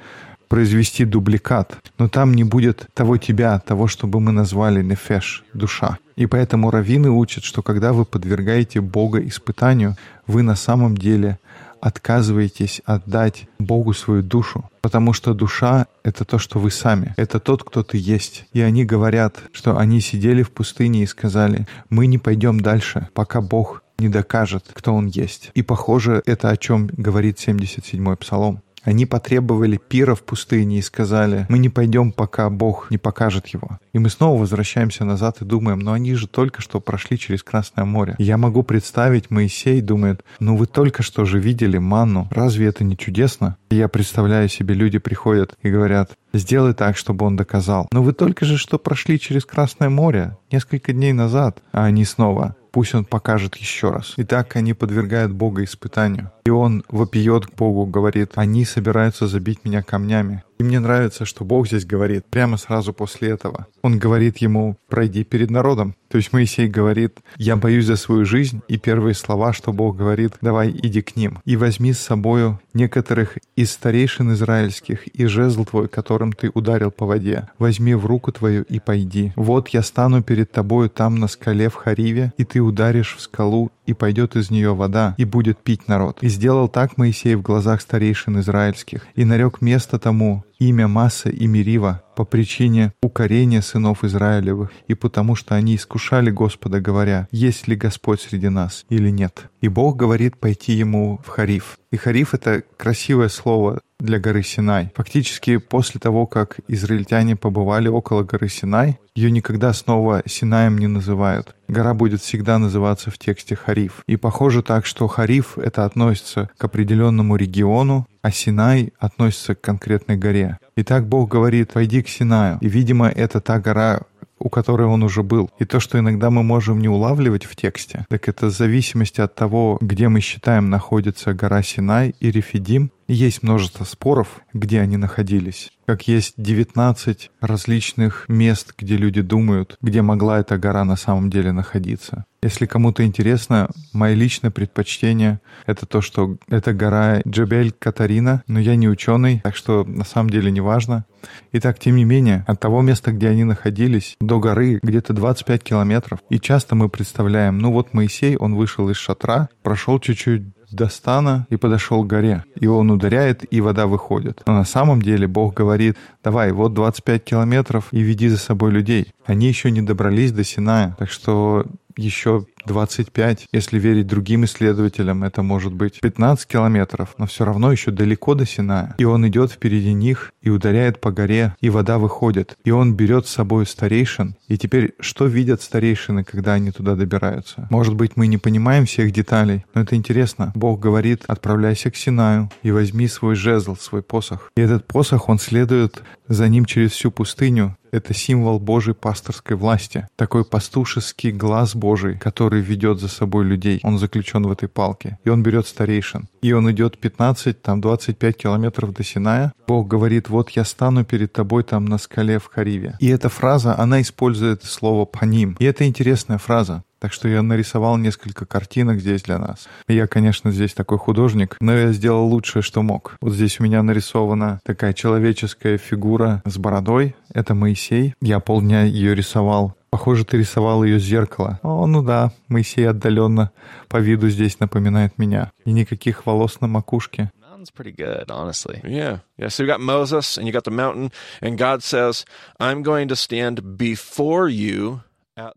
произвести 0.49 1.05
дубликат, 1.05 1.77
но 1.99 2.09
там 2.09 2.35
не 2.35 2.45
будет 2.45 2.87
того 2.95 3.19
тебя, 3.19 3.61
того, 3.61 3.87
чтобы 3.87 4.19
мы 4.21 4.33
назвали 4.33 4.83
нефеш, 4.83 5.45
душа. 5.53 5.99
И 6.17 6.27
поэтому 6.27 6.71
раввины 6.71 7.11
учат, 7.11 7.45
что 7.45 7.63
когда 7.63 7.93
вы 7.93 8.05
подвергаете 8.05 8.81
Бога 8.81 9.21
испытанию, 9.21 9.97
вы 10.27 10.43
на 10.43 10.57
самом 10.57 10.97
деле 10.97 11.39
отказываетесь 11.81 12.83
отдать 12.85 13.49
Богу 13.59 13.93
свою 13.93 14.23
душу, 14.23 14.71
потому 14.81 15.13
что 15.13 15.35
душа— 15.35 15.87
это 16.03 16.25
то, 16.25 16.39
что 16.39 16.59
вы 16.59 16.71
сами, 16.71 17.15
это 17.17 17.41
тот, 17.41 17.65
кто 17.65 17.83
ты 17.83 17.99
есть. 17.99 18.47
И 18.53 18.61
они 18.61 18.85
говорят, 18.85 19.37
что 19.53 19.79
они 19.79 20.01
сидели 20.01 20.43
в 20.43 20.51
пустыне 20.51 21.03
и 21.03 21.07
сказали, 21.07 21.67
мы 21.91 22.07
не 22.07 22.19
пойдем 22.19 22.61
дальше, 22.61 23.09
пока 23.15 23.41
Бог 23.41 23.83
не 23.99 24.09
докажет, 24.09 24.65
кто 24.73 24.95
Он 24.95 25.07
есть. 25.07 25.51
И 25.55 25.63
похоже, 25.63 26.23
это 26.25 26.51
о 26.51 26.57
чем 26.57 26.87
говорит 26.87 27.39
77-й 27.39 28.17
Псалом. 28.17 28.63
Они 28.89 29.05
потребовали 29.05 29.77
пира 29.77 30.15
в 30.15 30.23
пустыне 30.23 30.79
и 30.79 30.83
сказали, 30.83 31.45
мы 31.51 31.59
не 31.59 31.69
пойдем, 31.69 32.11
пока 32.11 32.49
Бог 32.49 32.91
не 32.91 32.97
покажет 32.97 33.47
его. 33.49 33.79
И 33.93 33.99
мы 33.99 34.09
снова 34.09 34.41
возвращаемся 34.41 35.05
назад 35.05 35.43
и 35.43 35.45
думаем, 35.45 35.81
но 35.81 35.93
они 35.93 36.15
же 36.15 36.27
только 36.27 36.63
что 36.63 36.81
прошли 36.81 37.19
через 37.19 37.43
Красное 37.43 37.85
море. 37.85 38.15
я 38.19 38.39
могу 38.39 38.63
представить, 38.63 39.31
Моисей 39.31 39.83
думает, 39.83 40.25
ну 40.41 40.57
вы 40.57 40.65
только 40.65 41.03
что 41.03 41.27
же 41.27 41.39
видели 41.39 41.77
манну, 41.77 42.29
разве 42.31 42.65
это 42.65 42.83
не 42.83 42.97
чудесно? 42.97 43.59
Я 43.69 43.89
представляю 43.89 44.49
себе, 44.49 44.73
люди 44.73 44.97
приходят 44.97 45.55
и 45.63 45.71
говорят, 45.71 46.13
сделай 46.33 46.73
так, 46.73 46.97
чтобы 46.97 47.27
он 47.27 47.37
доказал. 47.37 47.89
Но 47.93 48.03
вы 48.03 48.15
только 48.15 48.47
же 48.47 48.57
что 48.57 48.79
прошли 48.79 49.21
через 49.21 49.45
Красное 49.45 49.91
море 49.91 50.39
несколько 50.51 50.95
дней 50.95 51.13
назад, 51.13 51.63
а 51.73 51.85
они 51.85 52.07
снова, 52.07 52.57
пусть 52.71 52.95
он 52.95 53.05
покажет 53.05 53.57
еще 53.57 53.91
раз. 53.91 54.15
И 54.17 54.25
так 54.25 54.57
они 54.57 54.75
подвергают 54.75 55.33
Бога 55.33 55.65
испытанию. 55.65 56.31
И 56.47 56.51
он 56.51 56.85
вопиет 56.89 57.47
к 57.47 57.55
Богу, 57.55 57.87
говорит, 57.87 58.33
они 58.35 58.65
собираются 58.65 59.27
забить 59.27 59.65
меня 59.65 59.83
камнями. 59.83 60.43
И 60.59 60.65
мне 60.65 60.81
нравится, 60.81 61.25
что 61.25 61.45
Бог 61.45 61.69
здесь 61.69 61.85
говорит 61.85 62.27
прямо 62.27 62.57
сразу 62.57 62.93
после 62.93 63.31
этого. 63.31 63.67
Он 63.83 63.99
говорит 63.99 64.39
ему, 64.39 64.77
пройди 64.89 65.23
перед 65.23 65.51
народом. 65.51 65.95
То 66.09 66.19
есть 66.19 66.33
Моисей 66.33 66.69
говорит, 66.69 67.19
я 67.37 67.57
боюсь 67.57 67.85
за 67.85 67.97
свою 67.97 68.25
жизнь, 68.25 68.63
и 68.67 68.79
первые 68.79 69.15
слова, 69.15 69.53
что 69.53 69.73
Бог 69.73 69.97
говорит, 69.97 70.33
давай 70.41 70.71
иди 70.71 71.03
к 71.03 71.17
ним, 71.17 71.39
и 71.45 71.57
возьми 71.57 71.93
с 71.93 71.99
собою 71.99 72.61
некоторых 72.73 73.37
из 73.57 73.73
старейшин 73.73 74.33
израильских, 74.33 75.07
и 75.09 75.27
жезл 75.27 75.65
твой, 75.65 75.89
которым 75.89 76.33
ты 76.33 76.51
ударил 76.53 76.91
по 76.91 77.07
воде, 77.07 77.49
возьми 77.59 77.95
в 77.95 78.07
руку 78.07 78.33
твою 78.33 78.63
и 78.63 78.81
пойди. 78.81 79.33
Вот 79.37 79.69
я 79.69 79.83
стану 79.83 80.23
перед 80.23 80.51
тобою 80.51 80.89
там 80.89 81.17
на 81.17 81.29
скале 81.29 81.69
в 81.69 81.75
Хариве, 81.75 82.33
и 82.39 82.45
ты 82.45 82.61
ударишь 82.61 83.15
в 83.17 83.21
скалу, 83.21 83.71
и 83.87 83.95
пойдет 83.95 84.37
из 84.37 84.51
нее 84.51 84.75
вода, 84.75 85.15
и 85.19 85.25
будет 85.25 85.59
пить 85.59 85.89
народ. 85.89 86.19
И 86.23 86.29
сделал 86.29 86.69
так 86.69 86.97
Моисей 86.97 87.35
в 87.37 87.43
глазах 87.43 87.81
старейшин 87.81 88.41
израильских, 88.41 89.07
и 89.15 89.25
нарек 89.25 89.61
место 89.61 89.99
тому 89.99 90.45
имя 90.59 90.89
Маса 90.89 91.31
и 91.31 91.47
Мирива 91.47 92.03
по 92.17 92.25
причине 92.25 92.93
укорения 93.01 93.63
сынов 93.63 94.03
Израилевых, 94.03 94.71
и 94.89 94.95
потому 94.95 95.37
что 95.37 95.55
они 95.55 95.77
искушали 95.77 96.31
Господа, 96.31 96.81
говоря, 96.81 97.29
есть 97.31 97.69
ли 97.69 97.77
Господь 97.77 98.21
среди 98.21 98.49
нас 98.49 98.85
или 98.89 99.11
нет. 99.11 99.51
И 99.61 99.69
Бог 99.69 99.97
говорит 99.97 100.39
пойти 100.39 100.73
ему 100.73 101.21
в 101.25 101.29
Хариф. 101.29 101.79
И 101.91 101.97
Хариф— 101.97 102.35
это 102.35 102.63
красивое 102.77 103.29
слово 103.29 103.81
для 103.99 104.21
горы 104.21 104.43
Синай. 104.43 104.93
Фактически 104.95 105.57
после 105.57 105.99
того, 105.99 106.27
как 106.27 106.61
израильтяне 106.69 107.35
побывали 107.35 107.89
около 107.89 108.23
горы 108.23 108.49
Синай, 108.49 108.99
ее 109.15 109.31
никогда 109.31 109.73
снова 109.73 110.23
Синаем 110.27 110.77
не 110.79 110.87
называют. 110.87 111.57
Гора 111.67 111.95
будет 111.95 112.21
всегда 112.21 112.59
называться 112.59 113.11
в 113.11 113.19
тексте 113.19 113.57
Хариф. 113.57 114.03
И 114.07 114.17
похоже 114.17 114.63
так, 114.63 114.85
что 114.85 115.09
Хариф— 115.09 115.57
это 115.59 115.85
относится 115.87 116.51
к 116.59 116.65
определенному 116.65 117.37
региону, 117.37 118.07
а 118.21 118.31
Синай 118.31 118.93
относится 118.99 119.55
к 119.55 119.61
конкретной 119.63 120.17
горе. 120.17 120.59
И 120.77 120.85
так 120.85 121.09
Бог 121.09 121.31
говорит, 121.31 121.73
пойди 121.73 122.03
к 122.03 122.09
Синаю. 122.09 122.59
И, 122.61 122.69
видимо, 122.69 123.09
это 123.09 123.41
та 123.41 123.59
гора, 123.59 124.03
у 124.39 124.49
которой 124.49 124.87
он 124.87 125.03
уже 125.03 125.23
был. 125.23 125.51
И 125.59 125.65
то, 125.65 125.81
что 125.81 125.99
иногда 125.99 126.31
мы 126.31 126.43
можем 126.43 126.81
не 126.81 126.89
улавливать 126.89 127.45
в 127.45 127.57
тексте, 127.57 128.07
так 128.09 128.29
это 128.29 128.47
в 128.47 128.51
зависимости 128.51 129.21
от 129.21 129.35
того, 129.35 129.79
где 129.81 130.09
мы 130.09 130.21
считаем 130.21 130.71
находится 130.71 131.35
гора 131.35 131.63
Синай 131.63 132.15
и 132.21 132.31
Рефидим, 132.31 132.91
Есть 133.09 133.43
множество 133.43 133.85
споров, 133.85 134.43
где 134.53 134.81
они 134.83 134.99
находились. 134.99 135.71
Как 135.87 136.07
есть 136.07 136.35
19 136.37 137.31
различных 137.41 138.27
мест, 138.29 138.75
где 138.77 138.99
люди 138.99 139.23
думают, 139.23 139.79
где 139.81 140.03
могла 140.03 140.41
эта 140.41 140.59
гора 140.59 140.85
на 140.85 140.97
самом 140.97 141.31
деле 141.31 141.53
находиться. 141.53 142.27
Если 142.43 142.67
кому-то 142.67 143.07
интересно, 143.07 143.71
мое 143.95 144.13
личное 144.13 144.51
предпочтение— 144.51 145.41
это 145.67 145.87
то, 145.87 146.03
что 146.03 146.37
это 146.49 146.75
гора 146.75 147.23
Джебель 147.27 147.73
Катарина, 147.73 148.43
но 148.47 148.61
я 148.61 148.77
не 148.77 148.91
ученый, 148.91 149.41
так 149.43 149.57
что 149.57 149.85
на 149.85 150.05
самом 150.05 150.29
деле 150.29 150.51
не 150.51 150.61
важно. 150.61 151.07
Итак, 151.53 151.79
тем 151.79 151.97
не 151.97 152.05
менее, 152.05 152.45
от 152.47 152.61
того 152.61 152.83
места, 152.83 153.11
где 153.13 153.29
они 153.29 153.45
находились, 153.45 154.17
до 154.21 154.39
горы 154.39 154.81
где-то 154.83 155.15
25 155.15 155.65
километров. 155.65 156.21
И 156.29 156.39
часто 156.39 156.75
мы 156.75 156.91
представляем, 156.91 157.59
ну 157.59 157.73
вот 157.73 157.95
Моисей, 157.95 158.37
он 158.37 158.55
вышел 158.55 158.91
из 158.91 158.97
шатра, 158.97 159.49
прошел 159.63 159.99
чуть-чуть 159.99 160.43
до 160.71 160.89
стана 160.89 161.47
и 161.51 161.57
подошел 161.57 162.05
к 162.05 162.07
горе. 162.07 162.45
И 162.57 162.67
он 162.67 162.91
ударяет, 162.91 163.45
и 163.53 163.61
вода 163.61 163.87
выходит. 163.87 164.43
Но 164.47 164.55
на 164.55 164.65
самом 164.65 165.03
деле 165.03 165.27
Бог 165.27 165.55
говорит, 165.55 165.97
давай, 166.23 166.53
вот 166.53 166.75
25 166.75 167.25
километров 167.25 167.89
и 167.93 168.01
веди 168.01 168.29
за 168.29 168.39
собой 168.39 168.71
людей. 168.71 169.13
Они 169.25 169.49
еще 169.49 169.71
не 169.71 169.83
добрались 169.83 170.33
до 170.33 170.45
Синая. 170.45 170.97
Так 170.99 171.11
что 171.11 171.65
еще 171.97 172.47
25. 172.67 173.47
Если 173.53 173.79
верить 173.79 174.07
другим 174.07 174.45
исследователям, 174.45 175.25
это 175.25 175.43
может 175.43 175.73
быть 175.73 176.01
15 176.01 176.47
километров, 176.47 177.15
но 177.19 177.27
все 177.27 177.45
равно 177.45 177.73
еще 177.73 177.91
далеко 177.91 178.35
до 178.35 178.47
Синая. 178.47 178.95
И 178.99 179.05
он 179.05 179.27
идет 179.29 179.53
впереди 179.53 179.93
них 179.93 180.33
и 180.43 180.51
ударяет 180.51 181.01
по 181.01 181.11
горе, 181.11 181.55
и 181.61 181.71
вода 181.71 181.99
выходит. 181.99 182.57
И 182.65 182.71
он 182.71 182.95
берет 182.95 183.27
с 183.27 183.31
собой 183.31 183.67
старейшин. 183.67 184.37
И 184.49 184.57
теперь 184.59 184.95
что 185.01 185.27
видят 185.27 185.63
старейшины, 185.63 186.25
когда 186.25 186.55
они 186.55 186.71
туда 186.71 186.95
добираются? 186.95 187.67
Может 187.71 187.95
быть, 187.95 188.17
мы 188.17 188.27
не 188.27 188.39
понимаем 188.39 188.87
всех 188.87 189.13
деталей, 189.13 189.65
но 189.75 189.83
это 189.83 189.97
интересно. 189.97 190.53
Бог 190.55 190.81
говорит, 190.81 191.25
отправляйся 191.27 191.91
к 191.91 191.97
Синаю 191.97 192.51
и 192.63 192.71
возьми 192.71 193.09
свой 193.09 193.35
жезл, 193.35 193.77
свой 193.77 194.03
посох. 194.03 194.51
И 194.57 194.61
этот 194.61 194.87
посох, 194.87 195.29
он 195.29 195.39
следует 195.39 196.03
за 196.29 196.49
ним 196.49 196.65
через 196.65 196.93
всю 196.93 197.11
пустыню, 197.11 197.77
это 197.91 198.15
символ 198.15 198.59
Божьей 198.59 198.95
пасторской 198.95 199.57
власти, 199.57 200.07
такой 200.17 200.45
пастушеский 200.45 201.31
глаз 201.31 201.75
Божий, 201.75 202.19
который 202.19 202.48
ведет 202.57 203.01
за 203.01 203.09
собой 203.09 203.45
людей. 203.45 203.81
Он 203.83 203.99
заключен 203.99 204.43
в 204.47 204.51
этой 204.51 204.69
палке. 204.69 205.19
И 205.25 205.29
он 205.29 205.43
берет 205.43 205.67
старейшин. 205.67 206.29
И 206.43 206.53
он 206.53 206.71
идет 206.71 206.99
15, 206.99 207.63
там 207.63 207.81
25 207.81 208.37
километров 208.37 208.93
до 208.93 209.05
Синая. 209.05 209.53
Бог 209.67 209.89
говорит, 209.89 210.29
вот 210.29 210.51
я 210.51 210.65
стану 210.65 211.05
перед 211.05 211.33
тобой 211.33 211.63
там 211.63 211.85
на 211.85 211.99
скале 211.99 212.39
в 212.39 212.47
Хариве. 212.47 212.97
И 213.01 213.09
эта 213.09 213.29
фраза, 213.29 213.79
она 213.79 214.01
использует 214.01 214.65
слово 214.65 215.05
«паним». 215.05 215.57
И 215.59 215.65
это 215.65 215.87
интересная 215.87 216.39
фраза. 216.39 216.83
Так 217.01 217.13
что 217.13 217.29
я 217.29 217.43
нарисовал 217.43 217.97
несколько 217.97 218.45
картинок 218.45 219.01
здесь 219.01 219.23
для 219.23 219.39
нас. 219.39 219.69
Я, 219.87 220.07
конечно, 220.07 220.51
здесь 220.51 220.75
такой 220.75 220.99
художник, 220.99 221.57
но 221.61 221.73
я 221.73 221.93
сделал 221.93 222.27
лучшее, 222.27 222.63
что 222.63 222.83
мог. 222.83 223.17
Вот 223.21 223.35
здесь 223.35 223.61
у 223.61 223.63
меня 223.63 223.83
нарисована 223.83 224.61
такая 224.65 224.93
человеческая 224.93 225.79
фигура 225.79 226.43
с 226.45 226.59
бородой. 226.59 227.15
Это 227.33 227.55
Моисей. 227.55 228.15
Я 228.21 228.41
полдня 228.41 228.83
ее 228.83 229.15
рисовал. 229.15 229.77
Похоже, 229.91 230.25
ты 230.25 230.39
рисовал 230.39 230.85
ее 230.85 230.99
с 230.99 231.05
зеркала. 231.05 231.61
О, 231.63 231.87
ну 231.87 232.03
да, 232.03 232.33
Моисей 232.49 232.89
отдаленно 232.89 233.53
по 233.89 233.99
виду 233.99 234.29
здесь 234.29 234.61
напоминает 234.61 235.19
меня. 235.19 235.51
И 235.65 235.73
никаких 235.73 236.27
волос 236.27 236.61
на 236.61 236.67
макушке. 236.67 237.31
Sounds 237.59 237.71
pretty 237.73 237.91
good, 237.91 238.31
honestly. 238.31 238.81
Yeah. 238.85 239.19
Yeah. 239.37 239.49
So 239.49 239.65
you 239.65 239.67
got 239.67 239.81
Moses 239.81 240.37
and 240.39 240.47
you 240.47 240.53
got 240.53 240.63
the 240.63 240.71
mountain, 240.71 241.11
and 241.41 241.59
God 241.59 241.83
says, 241.83 242.25
I'm 242.61 242.85
going 242.85 243.09
to 243.09 243.17
stand 243.17 243.77
before 243.77 244.49
you 244.49 245.03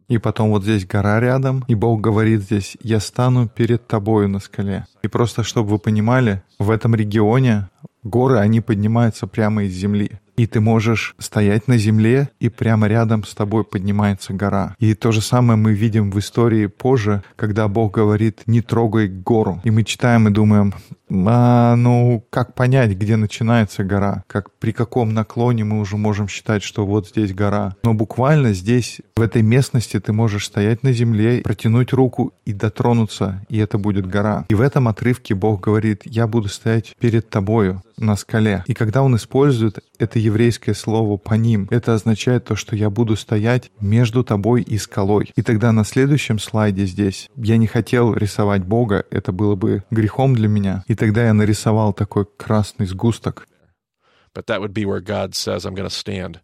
и 0.08 0.18
потом 0.18 0.50
вот 0.50 0.64
здесь 0.64 0.86
гора 0.86 1.20
рядом, 1.20 1.64
и 1.68 1.76
Бог 1.76 2.02
говорит 2.02 2.42
здесь, 2.42 2.78
«Я 2.82 3.00
стану 3.00 3.48
перед 3.48 3.88
тобою 3.88 4.28
на 4.30 4.40
скале». 4.40 4.86
И 5.04 5.08
просто, 5.08 5.44
чтобы 5.44 5.70
вы 5.70 5.80
понимали, 5.80 6.44
в 6.60 6.70
этом 6.70 6.96
регионе 6.96 7.70
горы, 8.04 8.38
они 8.38 8.62
поднимаются 8.62 9.28
прямо 9.28 9.64
из 9.64 9.74
земли. 9.74 10.12
И 10.38 10.48
ты 10.48 10.60
можешь 10.60 11.14
стоять 11.20 11.68
на 11.68 11.78
земле, 11.78 12.30
и 12.40 12.50
прямо 12.50 12.88
рядом 12.88 13.24
с 13.26 13.36
тобой 13.36 13.64
поднимается 13.64 14.34
гора. 14.34 14.76
И 14.80 14.96
то 14.96 15.12
же 15.12 15.22
самое 15.22 15.60
мы 15.60 15.74
видим 15.74 16.10
в 16.10 16.18
истории 16.18 16.66
позже, 16.68 17.22
когда 17.36 17.68
Бог 17.68 17.94
говорит 17.94 18.42
«не 18.48 18.62
трогай 18.62 19.08
гору». 19.08 19.62
И 19.64 19.72
мы 19.72 19.84
читаем 19.84 20.28
и 20.28 20.32
думаем, 20.32 20.74
а, 21.28 21.76
ну, 21.76 22.26
как 22.30 22.56
понять, 22.56 22.92
где 22.92 23.18
начинается 23.18 23.84
гора? 23.84 24.24
Как 24.28 24.52
при 24.60 24.72
каком 24.72 25.14
наклоне 25.14 25.64
мы 25.64 25.80
уже 25.80 25.98
можем 25.98 26.28
считать, 26.28 26.64
что 26.64 26.86
вот 26.86 27.10
здесь 27.10 27.34
гора? 27.34 27.76
Но 27.84 27.94
буквально 27.94 28.54
здесь, 28.54 29.02
в 29.16 29.22
этой 29.22 29.42
местности, 29.42 30.00
ты 30.00 30.14
можешь 30.14 30.46
стоять 30.46 30.84
на 30.84 30.94
земле, 30.94 31.42
протянуть 31.42 31.92
руку 31.92 32.34
и 32.46 32.54
дотронуться, 32.54 33.46
и 33.50 33.58
это 33.58 33.78
будет 33.78 34.08
гора. 34.08 34.46
И 34.50 34.56
в 34.56 34.62
этом 34.62 34.88
отрывке 34.88 35.36
Бог 35.36 35.62
говорит, 35.62 36.02
я 36.06 36.28
буду 36.28 36.48
стоять 36.48 36.96
перед 37.00 37.30
тобою 37.30 37.84
на 38.02 38.16
скале. 38.16 38.64
И 38.68 38.74
когда 38.74 39.04
он 39.04 39.16
использует 39.16 39.80
это 40.00 40.20
еврейское 40.20 40.74
слово 40.74 41.18
по 41.18 41.36
ним, 41.36 41.68
это 41.72 41.94
означает 41.94 42.46
то, 42.46 42.56
что 42.56 42.76
я 42.76 42.90
буду 42.90 43.16
стоять 43.16 43.72
между 43.80 44.24
тобой 44.24 44.64
и 44.64 44.78
скалой. 44.78 45.32
И 45.36 45.42
тогда 45.42 45.72
на 45.72 45.86
следующем 45.86 46.40
слайде 46.40 46.86
здесь 46.86 47.30
я 47.36 47.58
не 47.58 47.68
хотел 47.68 48.14
рисовать 48.14 48.64
Бога, 48.64 49.06
это 49.12 49.32
было 49.32 49.56
бы 49.56 49.84
грехом 49.92 50.36
для 50.36 50.48
меня. 50.48 50.84
И 50.88 50.96
тогда 50.96 51.26
я 51.26 51.34
нарисовал 51.34 51.94
такой 51.94 52.26
красный 52.38 52.86
сгусток. 52.86 53.48
But 54.34 54.46
that 54.48 54.62
would 54.62 54.74
be 54.74 54.86
where 54.86 55.02
God 55.02 55.36
says, 55.36 55.66
I'm 55.66 55.76
going 55.76 55.90
to 55.90 55.94
stand. 55.94 56.40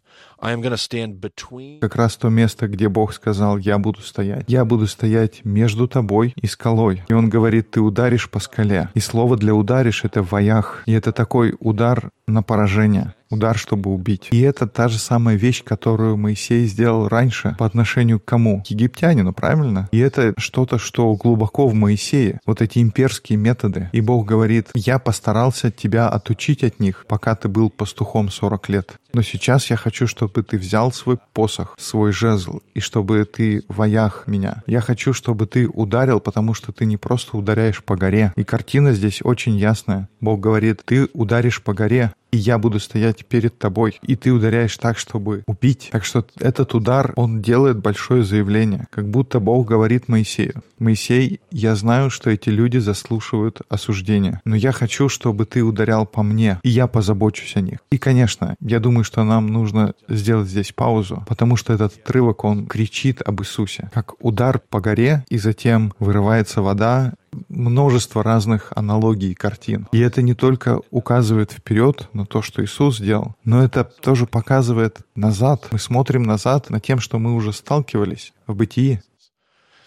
Как 1.80 1.96
раз 1.96 2.16
то 2.16 2.28
место, 2.28 2.68
где 2.68 2.88
Бог 2.88 3.12
сказал, 3.12 3.58
я 3.58 3.78
буду 3.78 4.00
стоять. 4.00 4.44
Я 4.48 4.64
буду 4.64 4.86
стоять 4.86 5.44
между 5.44 5.88
тобой 5.88 6.32
и 6.40 6.46
скалой. 6.46 7.02
И 7.08 7.12
он 7.12 7.28
говорит, 7.28 7.70
ты 7.70 7.80
ударишь 7.80 8.30
по 8.30 8.38
скале. 8.38 8.88
И 8.94 9.00
слово 9.00 9.36
для 9.36 9.54
ударишь— 9.54 10.02
это 10.04 10.22
воях. 10.22 10.82
И 10.86 10.92
это 10.92 11.12
такой 11.12 11.56
удар 11.58 12.10
на 12.26 12.42
поражение 12.42 13.14
удар, 13.30 13.56
чтобы 13.58 13.90
убить. 13.90 14.28
И 14.30 14.40
это 14.40 14.66
та 14.66 14.88
же 14.88 14.98
самая 14.98 15.36
вещь, 15.36 15.62
которую 15.64 16.16
Моисей 16.16 16.66
сделал 16.66 17.08
раньше 17.08 17.56
по 17.58 17.66
отношению 17.66 18.20
к 18.20 18.24
кому? 18.24 18.62
К 18.62 18.66
египтянину, 18.68 19.32
правильно? 19.32 19.88
И 19.92 19.98
это 19.98 20.34
что-то, 20.38 20.78
что 20.78 21.14
глубоко 21.14 21.68
в 21.68 21.74
Моисее. 21.74 22.40
Вот 22.46 22.62
эти 22.62 22.78
имперские 22.78 23.38
методы. 23.38 23.90
И 23.92 24.00
Бог 24.00 24.26
говорит, 24.26 24.70
я 24.74 24.98
постарался 24.98 25.70
тебя 25.70 26.08
отучить 26.08 26.64
от 26.64 26.80
них, 26.80 27.04
пока 27.08 27.34
ты 27.34 27.48
был 27.48 27.70
пастухом 27.70 28.30
40 28.30 28.68
лет. 28.68 28.98
Но 29.12 29.22
сейчас 29.22 29.70
я 29.70 29.76
хочу, 29.76 30.06
чтобы 30.06 30.42
ты 30.42 30.58
взял 30.58 30.92
свой 30.92 31.18
посох, 31.32 31.74
свой 31.78 32.12
жезл, 32.12 32.60
и 32.74 32.80
чтобы 32.80 33.24
ты 33.24 33.64
воях 33.68 34.26
меня. 34.26 34.62
Я 34.66 34.80
хочу, 34.80 35.12
чтобы 35.12 35.46
ты 35.46 35.66
ударил, 35.66 36.20
потому 36.20 36.54
что 36.54 36.72
ты 36.72 36.84
не 36.84 36.96
просто 36.96 37.36
ударяешь 37.36 37.82
по 37.82 37.96
горе. 37.96 38.32
И 38.36 38.44
картина 38.44 38.92
здесь 38.92 39.20
очень 39.22 39.56
ясная. 39.56 40.08
Бог 40.20 40.40
говорит, 40.40 40.82
ты 40.84 41.08
ударишь 41.12 41.62
по 41.62 41.72
горе, 41.72 42.12
и 42.30 42.36
я 42.36 42.58
буду 42.58 42.80
стоять 42.80 43.24
перед 43.26 43.58
тобой, 43.58 43.98
и 44.02 44.16
ты 44.16 44.32
ударяешь 44.32 44.76
так, 44.76 44.98
чтобы 44.98 45.42
убить. 45.46 45.88
Так 45.92 46.04
что 46.04 46.24
этот 46.38 46.74
удар, 46.74 47.12
он 47.16 47.42
делает 47.42 47.78
большое 47.78 48.24
заявление, 48.24 48.86
как 48.90 49.08
будто 49.08 49.40
Бог 49.40 49.66
говорит 49.66 50.08
Моисею, 50.08 50.62
«Моисей, 50.78 51.40
я 51.50 51.74
знаю, 51.74 52.10
что 52.10 52.30
эти 52.30 52.50
люди 52.50 52.78
заслушивают 52.78 53.62
осуждения, 53.68 54.40
но 54.44 54.56
я 54.56 54.72
хочу, 54.72 55.08
чтобы 55.08 55.44
ты 55.44 55.62
ударял 55.62 56.06
по 56.06 56.22
мне, 56.22 56.60
и 56.62 56.68
я 56.68 56.86
позабочусь 56.86 57.56
о 57.56 57.60
них». 57.60 57.78
И, 57.90 57.98
конечно, 57.98 58.56
я 58.60 58.80
думаю, 58.80 59.04
что 59.04 59.24
нам 59.24 59.48
нужно 59.48 59.94
сделать 60.08 60.48
здесь 60.48 60.72
паузу, 60.72 61.24
потому 61.26 61.56
что 61.56 61.72
этот 61.72 61.96
отрывок, 61.96 62.44
он 62.44 62.66
кричит 62.66 63.22
об 63.22 63.40
Иисусе, 63.40 63.90
как 63.92 64.14
удар 64.24 64.60
по 64.70 64.80
горе, 64.80 65.24
и 65.28 65.38
затем 65.38 65.92
вырывается 65.98 66.62
вода, 66.62 67.14
множество 67.48 68.22
разных 68.22 68.72
аналогий 68.76 69.32
и 69.32 69.34
картин. 69.34 69.88
И 69.92 69.98
это 70.00 70.22
не 70.22 70.34
только 70.34 70.80
указывает 70.90 71.52
вперед 71.52 72.08
на 72.12 72.26
то, 72.26 72.42
что 72.42 72.64
Иисус 72.64 72.98
сделал, 72.98 73.34
но 73.44 73.62
это 73.62 73.84
тоже 73.84 74.26
показывает 74.26 74.98
назад. 75.14 75.68
Мы 75.70 75.78
смотрим 75.78 76.22
назад 76.22 76.70
на 76.70 76.80
тем, 76.80 77.00
что 77.00 77.18
мы 77.18 77.34
уже 77.34 77.52
сталкивались 77.52 78.32
в 78.46 78.54
бытии. 78.54 79.00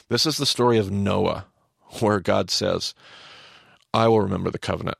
This 0.09 0.25
is 0.25 0.37
the 0.37 0.45
story 0.45 0.77
of 0.77 0.91
Noah, 0.91 1.45
where 2.01 2.19
God 2.19 2.49
says, 2.49 2.93
I 3.93 4.07
will 4.07 4.21
remember 4.21 4.51
the 4.51 4.59
covenant. 4.59 4.97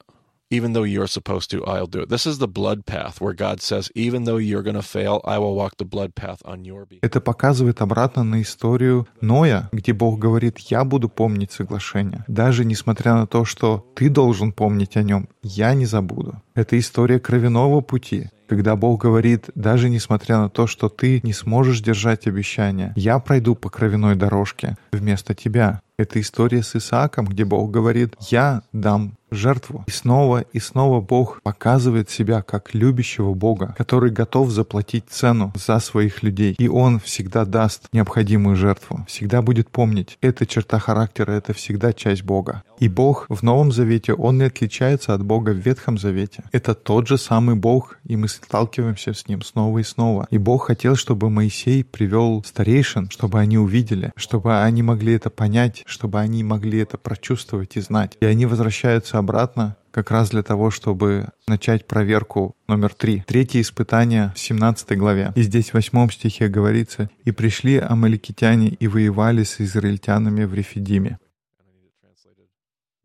Even 0.51 0.73
though 0.73 0.83
you're 0.83 1.07
supposed 1.07 1.49
to, 1.51 1.63
I'll 1.65 1.87
do 1.87 2.01
it. 2.01 2.09
This 2.09 2.27
is 2.27 2.37
the 2.37 2.47
blood 2.47 2.85
path 2.85 3.21
where 3.21 3.33
God 3.33 3.61
says, 3.61 3.89
even 3.95 4.25
though 4.25 4.37
you're 4.37 4.61
going 4.61 4.75
to 4.75 4.81
fail, 4.81 5.21
I 5.25 5.37
will 5.39 5.55
walk 5.55 5.77
the 5.77 5.85
blood 5.85 6.13
path 6.13 6.41
on 6.45 6.65
your 6.65 6.85
behalf. 6.85 6.99
Это 7.01 7.21
показывает 7.21 7.81
обратно 7.81 8.23
на 8.23 8.41
историю 8.41 9.07
Ноя, 9.21 9.69
где 9.71 9.93
Бог 9.93 10.19
говорит, 10.19 10.59
я 10.59 10.83
буду 10.83 11.09
помнить 11.09 11.51
соглашение. 11.51 12.25
Даже 12.27 12.65
несмотря 12.65 13.15
на 13.15 13.25
то, 13.25 13.45
что 13.45 13.85
ты 13.95 14.09
должен 14.09 14.51
помнить 14.51 14.97
о 14.97 15.03
нем, 15.03 15.29
я 15.41 15.73
не 15.73 15.85
забуду. 15.85 16.41
Это 16.53 16.77
история 16.77 17.19
кровяного 17.19 17.81
пути, 17.81 18.29
когда 18.47 18.75
Бог 18.75 19.01
говорит, 19.01 19.49
даже 19.55 19.89
несмотря 19.89 20.39
на 20.39 20.49
то, 20.49 20.67
что 20.67 20.89
ты 20.89 21.21
не 21.23 21.31
сможешь 21.31 21.79
держать 21.79 22.27
обещания, 22.27 22.91
я 22.97 23.17
пройду 23.19 23.55
по 23.55 23.69
кровяной 23.69 24.15
дорожке 24.15 24.75
вместо 24.91 25.33
тебя. 25.33 25.81
Это 25.97 26.19
история 26.19 26.61
с 26.61 26.75
Исааком, 26.75 27.27
где 27.27 27.45
Бог 27.45 27.71
говорит, 27.71 28.15
«Я 28.29 28.63
дам 28.73 29.13
жертву. 29.31 29.83
И 29.87 29.91
снова 29.91 30.41
и 30.53 30.59
снова 30.59 31.01
Бог 31.01 31.41
показывает 31.41 32.09
себя 32.09 32.41
как 32.41 32.73
любящего 32.73 33.33
Бога, 33.33 33.73
который 33.77 34.11
готов 34.11 34.49
заплатить 34.51 35.05
цену 35.09 35.51
за 35.55 35.79
своих 35.79 36.23
людей. 36.23 36.53
И 36.57 36.67
Он 36.67 36.99
всегда 36.99 37.45
даст 37.45 37.87
необходимую 37.93 38.55
жертву, 38.55 39.05
всегда 39.07 39.41
будет 39.41 39.69
помнить. 39.69 40.17
Эта 40.21 40.45
черта 40.45 40.79
характера— 40.79 41.31
это 41.33 41.53
всегда 41.53 41.93
часть 41.93 42.23
Бога. 42.23 42.63
И 42.79 42.89
Бог 42.89 43.25
в 43.29 43.43
Новом 43.43 43.71
Завете, 43.71 44.13
Он 44.13 44.37
не 44.37 44.45
отличается 44.45 45.13
от 45.13 45.23
Бога 45.23 45.51
в 45.51 45.57
Ветхом 45.57 45.97
Завете. 45.97 46.43
Это 46.51 46.73
тот 46.73 47.07
же 47.07 47.17
самый 47.17 47.55
Бог, 47.55 47.97
и 48.05 48.15
мы 48.15 48.27
сталкиваемся 48.27 49.13
с 49.13 49.27
Ним 49.27 49.41
снова 49.41 49.79
и 49.79 49.83
снова. 49.83 50.27
И 50.31 50.37
Бог 50.37 50.67
хотел, 50.67 50.95
чтобы 50.95 51.29
Моисей 51.29 51.83
привел 51.83 52.43
старейшин, 52.43 53.09
чтобы 53.09 53.39
они 53.39 53.57
увидели, 53.57 54.11
чтобы 54.15 54.61
они 54.61 54.83
могли 54.83 55.13
это 55.13 55.29
понять, 55.29 55.83
чтобы 55.85 56.19
они 56.19 56.43
могли 56.43 56.79
это 56.79 56.97
прочувствовать 56.97 57.77
и 57.77 57.81
знать. 57.81 58.17
И 58.19 58.25
они 58.25 58.45
возвращаются 58.45 59.20
обратно 59.21 59.77
как 59.91 60.11
раз 60.11 60.29
для 60.29 60.43
того, 60.43 60.71
чтобы 60.71 61.29
начать 61.47 61.87
проверку 61.87 62.55
номер 62.67 62.93
три. 62.93 63.23
Третье 63.27 63.61
испытание 63.61 64.33
в 64.35 64.39
17 64.39 64.97
главе. 64.97 65.31
И 65.35 65.41
здесь 65.43 65.69
в 65.69 65.73
8 65.75 66.09
стихе 66.09 66.47
говорится, 66.47 67.09
«И 67.25 67.31
пришли 67.31 67.77
амаликитяне 67.77 68.69
и 68.69 68.87
воевали 68.87 69.43
с 69.43 69.61
израильтянами 69.61 70.43
в 70.45 70.53
Рефидиме». 70.53 71.19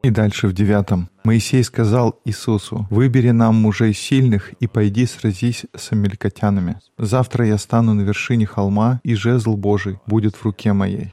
И 0.03 0.11
дальше 0.11 0.47
в 0.47 0.53
девятом. 0.53 1.09
Моисей 1.25 1.65
сказал 1.65 2.21
Иисусу, 2.25 2.87
«Выбери 2.91 3.31
нам 3.31 3.57
мужей 3.57 3.93
сильных 3.93 4.53
и 4.61 4.69
пойди 4.69 5.05
сразись 5.07 5.67
с 5.75 5.93
амеликотянами. 5.93 6.79
Завтра 6.97 7.47
я 7.47 7.59
стану 7.59 7.95
на 7.95 8.03
вершине 8.03 8.47
холма, 8.47 9.01
и 9.03 9.15
жезл 9.17 9.57
Божий 9.57 9.99
будет 10.07 10.37
в 10.37 10.45
руке 10.45 10.73
моей». 10.73 11.13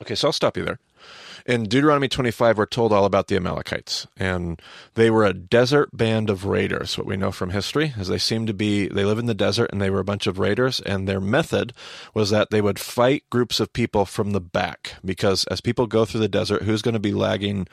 Okay, 0.00 0.14
so 0.14 0.28
I'll 0.28 0.32
stop 0.32 0.56
you 0.56 0.64
there. 0.64 0.78
In 1.45 1.63
Deuteronomy 1.63 2.07
25, 2.07 2.57
we're 2.57 2.65
told 2.65 2.93
all 2.93 3.05
about 3.05 3.27
the 3.27 3.35
Amalekites. 3.35 4.07
And 4.17 4.61
they 4.95 5.09
were 5.09 5.25
a 5.25 5.33
desert 5.33 5.89
band 5.93 6.29
of 6.29 6.45
raiders, 6.45 6.97
what 6.97 7.07
we 7.07 7.17
know 7.17 7.31
from 7.31 7.51
history, 7.51 7.93
as 7.97 8.07
they 8.07 8.17
seem 8.17 8.45
to 8.45 8.53
be, 8.53 8.87
they 8.87 9.05
live 9.05 9.19
in 9.19 9.25
the 9.25 9.33
desert 9.33 9.71
and 9.71 9.81
they 9.81 9.89
were 9.89 9.99
a 9.99 10.05
bunch 10.05 10.27
of 10.27 10.39
raiders. 10.39 10.79
And 10.81 11.07
their 11.07 11.21
method 11.21 11.73
was 12.13 12.29
that 12.29 12.49
they 12.49 12.61
would 12.61 12.79
fight 12.79 13.23
groups 13.29 13.59
of 13.59 13.73
people 13.73 14.05
from 14.05 14.31
the 14.31 14.41
back. 14.41 14.95
Because 15.03 15.45
as 15.45 15.61
people 15.61 15.87
go 15.87 16.05
through 16.05 16.21
the 16.21 16.27
desert, 16.27 16.63
who's 16.63 16.81
going 16.81 16.93
to 16.93 16.99
be 16.99 17.13
lagging? 17.13 17.67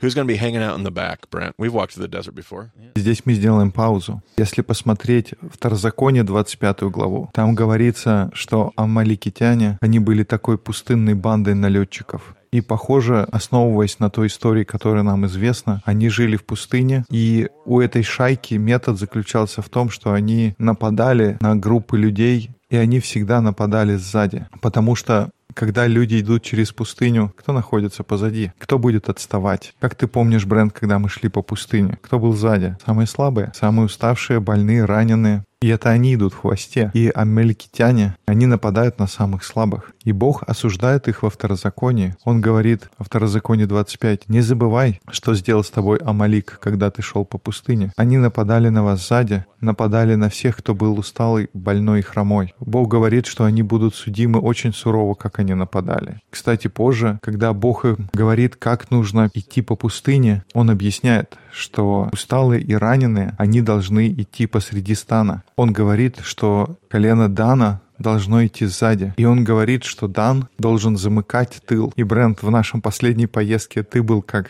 Who's 0.00 0.12
going 0.12 0.26
to 0.26 0.32
be 0.32 0.36
hanging 0.36 0.62
out 0.62 0.76
in 0.76 0.82
the 0.82 0.90
back, 0.90 1.30
Brent? 1.30 1.54
We've 1.56 1.72
walked 1.72 1.94
through 1.94 2.02
the 2.02 2.08
desert 2.08 2.34
before. 2.34 2.70
Здесь 2.96 3.24
мы 3.24 3.34
сделаем 3.34 3.70
паузу. 3.70 4.22
Если 4.36 4.60
посмотреть 4.60 5.34
Второзаконие 5.50 6.24
25 6.24 6.82
главу, 6.90 7.30
там 7.32 7.54
говорится, 7.54 8.30
что 8.34 8.72
амаликитяне, 8.76 9.78
они 9.80 10.00
были 10.00 10.24
такой 10.24 10.58
пустынной 10.58 11.14
бандой 11.14 11.54
налетчиков. 11.54 12.34
И, 12.51 12.61
похоже, 12.61 13.27
основываясь 13.31 13.99
на 13.99 14.09
той 14.09 14.27
истории, 14.27 14.63
которая 14.63 15.03
нам 15.03 15.25
известна, 15.27 15.81
они 15.85 16.09
жили 16.09 16.35
в 16.35 16.45
пустыне, 16.45 17.05
и 17.09 17.47
у 17.65 17.79
этой 17.79 18.03
шайки 18.03 18.55
метод 18.55 18.97
заключался 18.97 19.61
в 19.61 19.69
том, 19.69 19.89
что 19.89 20.13
они 20.13 20.55
нападали 20.57 21.37
на 21.41 21.55
группы 21.55 21.97
людей, 21.97 22.51
и 22.69 22.77
они 22.77 22.99
всегда 22.99 23.41
нападали 23.41 23.95
сзади, 23.95 24.47
потому 24.61 24.95
что 24.95 25.31
когда 25.53 25.87
люди 25.87 26.19
идут 26.21 26.43
через 26.43 26.71
пустыню, 26.71 27.33
кто 27.37 27.53
находится 27.53 28.03
позади? 28.03 28.51
Кто 28.57 28.79
будет 28.79 29.09
отставать? 29.09 29.73
Как 29.79 29.95
ты 29.95 30.07
помнишь, 30.07 30.45
Бренд, 30.45 30.73
когда 30.73 30.99
мы 30.99 31.09
шли 31.09 31.29
по 31.29 31.41
пустыне? 31.41 31.97
Кто 32.01 32.19
был 32.19 32.33
сзади? 32.33 32.77
Самые 32.85 33.07
слабые, 33.07 33.51
самые 33.55 33.85
уставшие, 33.85 34.39
больные, 34.39 34.85
раненые. 34.85 35.43
И 35.61 35.67
это 35.67 35.89
они 35.89 36.15
идут 36.15 36.33
в 36.33 36.37
хвосте. 36.37 36.89
И 36.93 37.11
амелькитяне, 37.13 38.15
они 38.25 38.45
нападают 38.45 38.97
на 38.97 39.07
самых 39.07 39.43
слабых. 39.43 39.91
И 40.05 40.13
Бог 40.13 40.43
осуждает 40.47 41.09
их 41.09 41.21
во 41.21 41.29
второзаконии. 41.29 42.15
Он 42.23 42.39
говорит 42.39 42.89
во 42.97 43.03
второзаконии 43.03 43.65
25, 43.65 44.29
«Не 44.29 44.39
забывай, 44.39 45.01
что 45.11 45.35
сделал 45.35 45.65
с 45.65 45.69
тобой 45.69 45.97
Амалик, 45.97 46.59
когда 46.61 46.89
ты 46.91 47.01
шел 47.01 47.25
по 47.25 47.37
пустыне. 47.37 47.91
Они 47.97 48.17
нападали 48.17 48.69
на 48.69 48.83
вас 48.85 49.05
сзади, 49.05 49.45
нападали 49.59 50.15
на 50.15 50.29
всех, 50.29 50.57
кто 50.57 50.73
был 50.73 50.97
усталый, 50.97 51.49
больной 51.53 51.99
и 51.99 52.03
хромой. 52.03 52.53
Бог 52.61 52.87
говорит, 52.87 53.25
что 53.25 53.43
они 53.43 53.61
будут 53.61 53.95
судимы 53.95 54.39
очень 54.39 54.73
сурово, 54.73 55.13
как 55.13 55.38
они 55.39 55.53
нападали. 55.53 56.21
Кстати, 56.29 56.67
позже, 56.67 57.19
когда 57.21 57.53
Бог 57.53 57.85
говорит, 58.13 58.55
как 58.55 58.91
нужно 58.91 59.29
идти 59.33 59.61
по 59.61 59.75
пустыне, 59.75 60.43
Он 60.53 60.69
объясняет, 60.69 61.37
что 61.51 62.09
усталые 62.11 62.61
и 62.61 62.73
раненые, 62.75 63.35
они 63.37 63.61
должны 63.61 64.09
идти 64.09 64.45
посреди 64.45 64.95
стана. 64.95 65.43
Он 65.55 65.73
говорит, 65.73 66.17
что 66.21 66.77
колено 66.89 67.29
Дана 67.29 67.81
должно 67.97 68.45
идти 68.45 68.65
сзади. 68.65 69.13
И 69.17 69.25
он 69.25 69.43
говорит, 69.43 69.83
что 69.83 70.07
Дан 70.07 70.47
должен 70.57 70.97
замыкать 70.97 71.61
тыл. 71.65 71.93
И 71.95 72.03
Брент, 72.03 72.41
в 72.41 72.49
нашем 72.49 72.81
последней 72.81 73.27
поездке 73.27 73.83
ты 73.83 74.01
был 74.01 74.21
как 74.21 74.49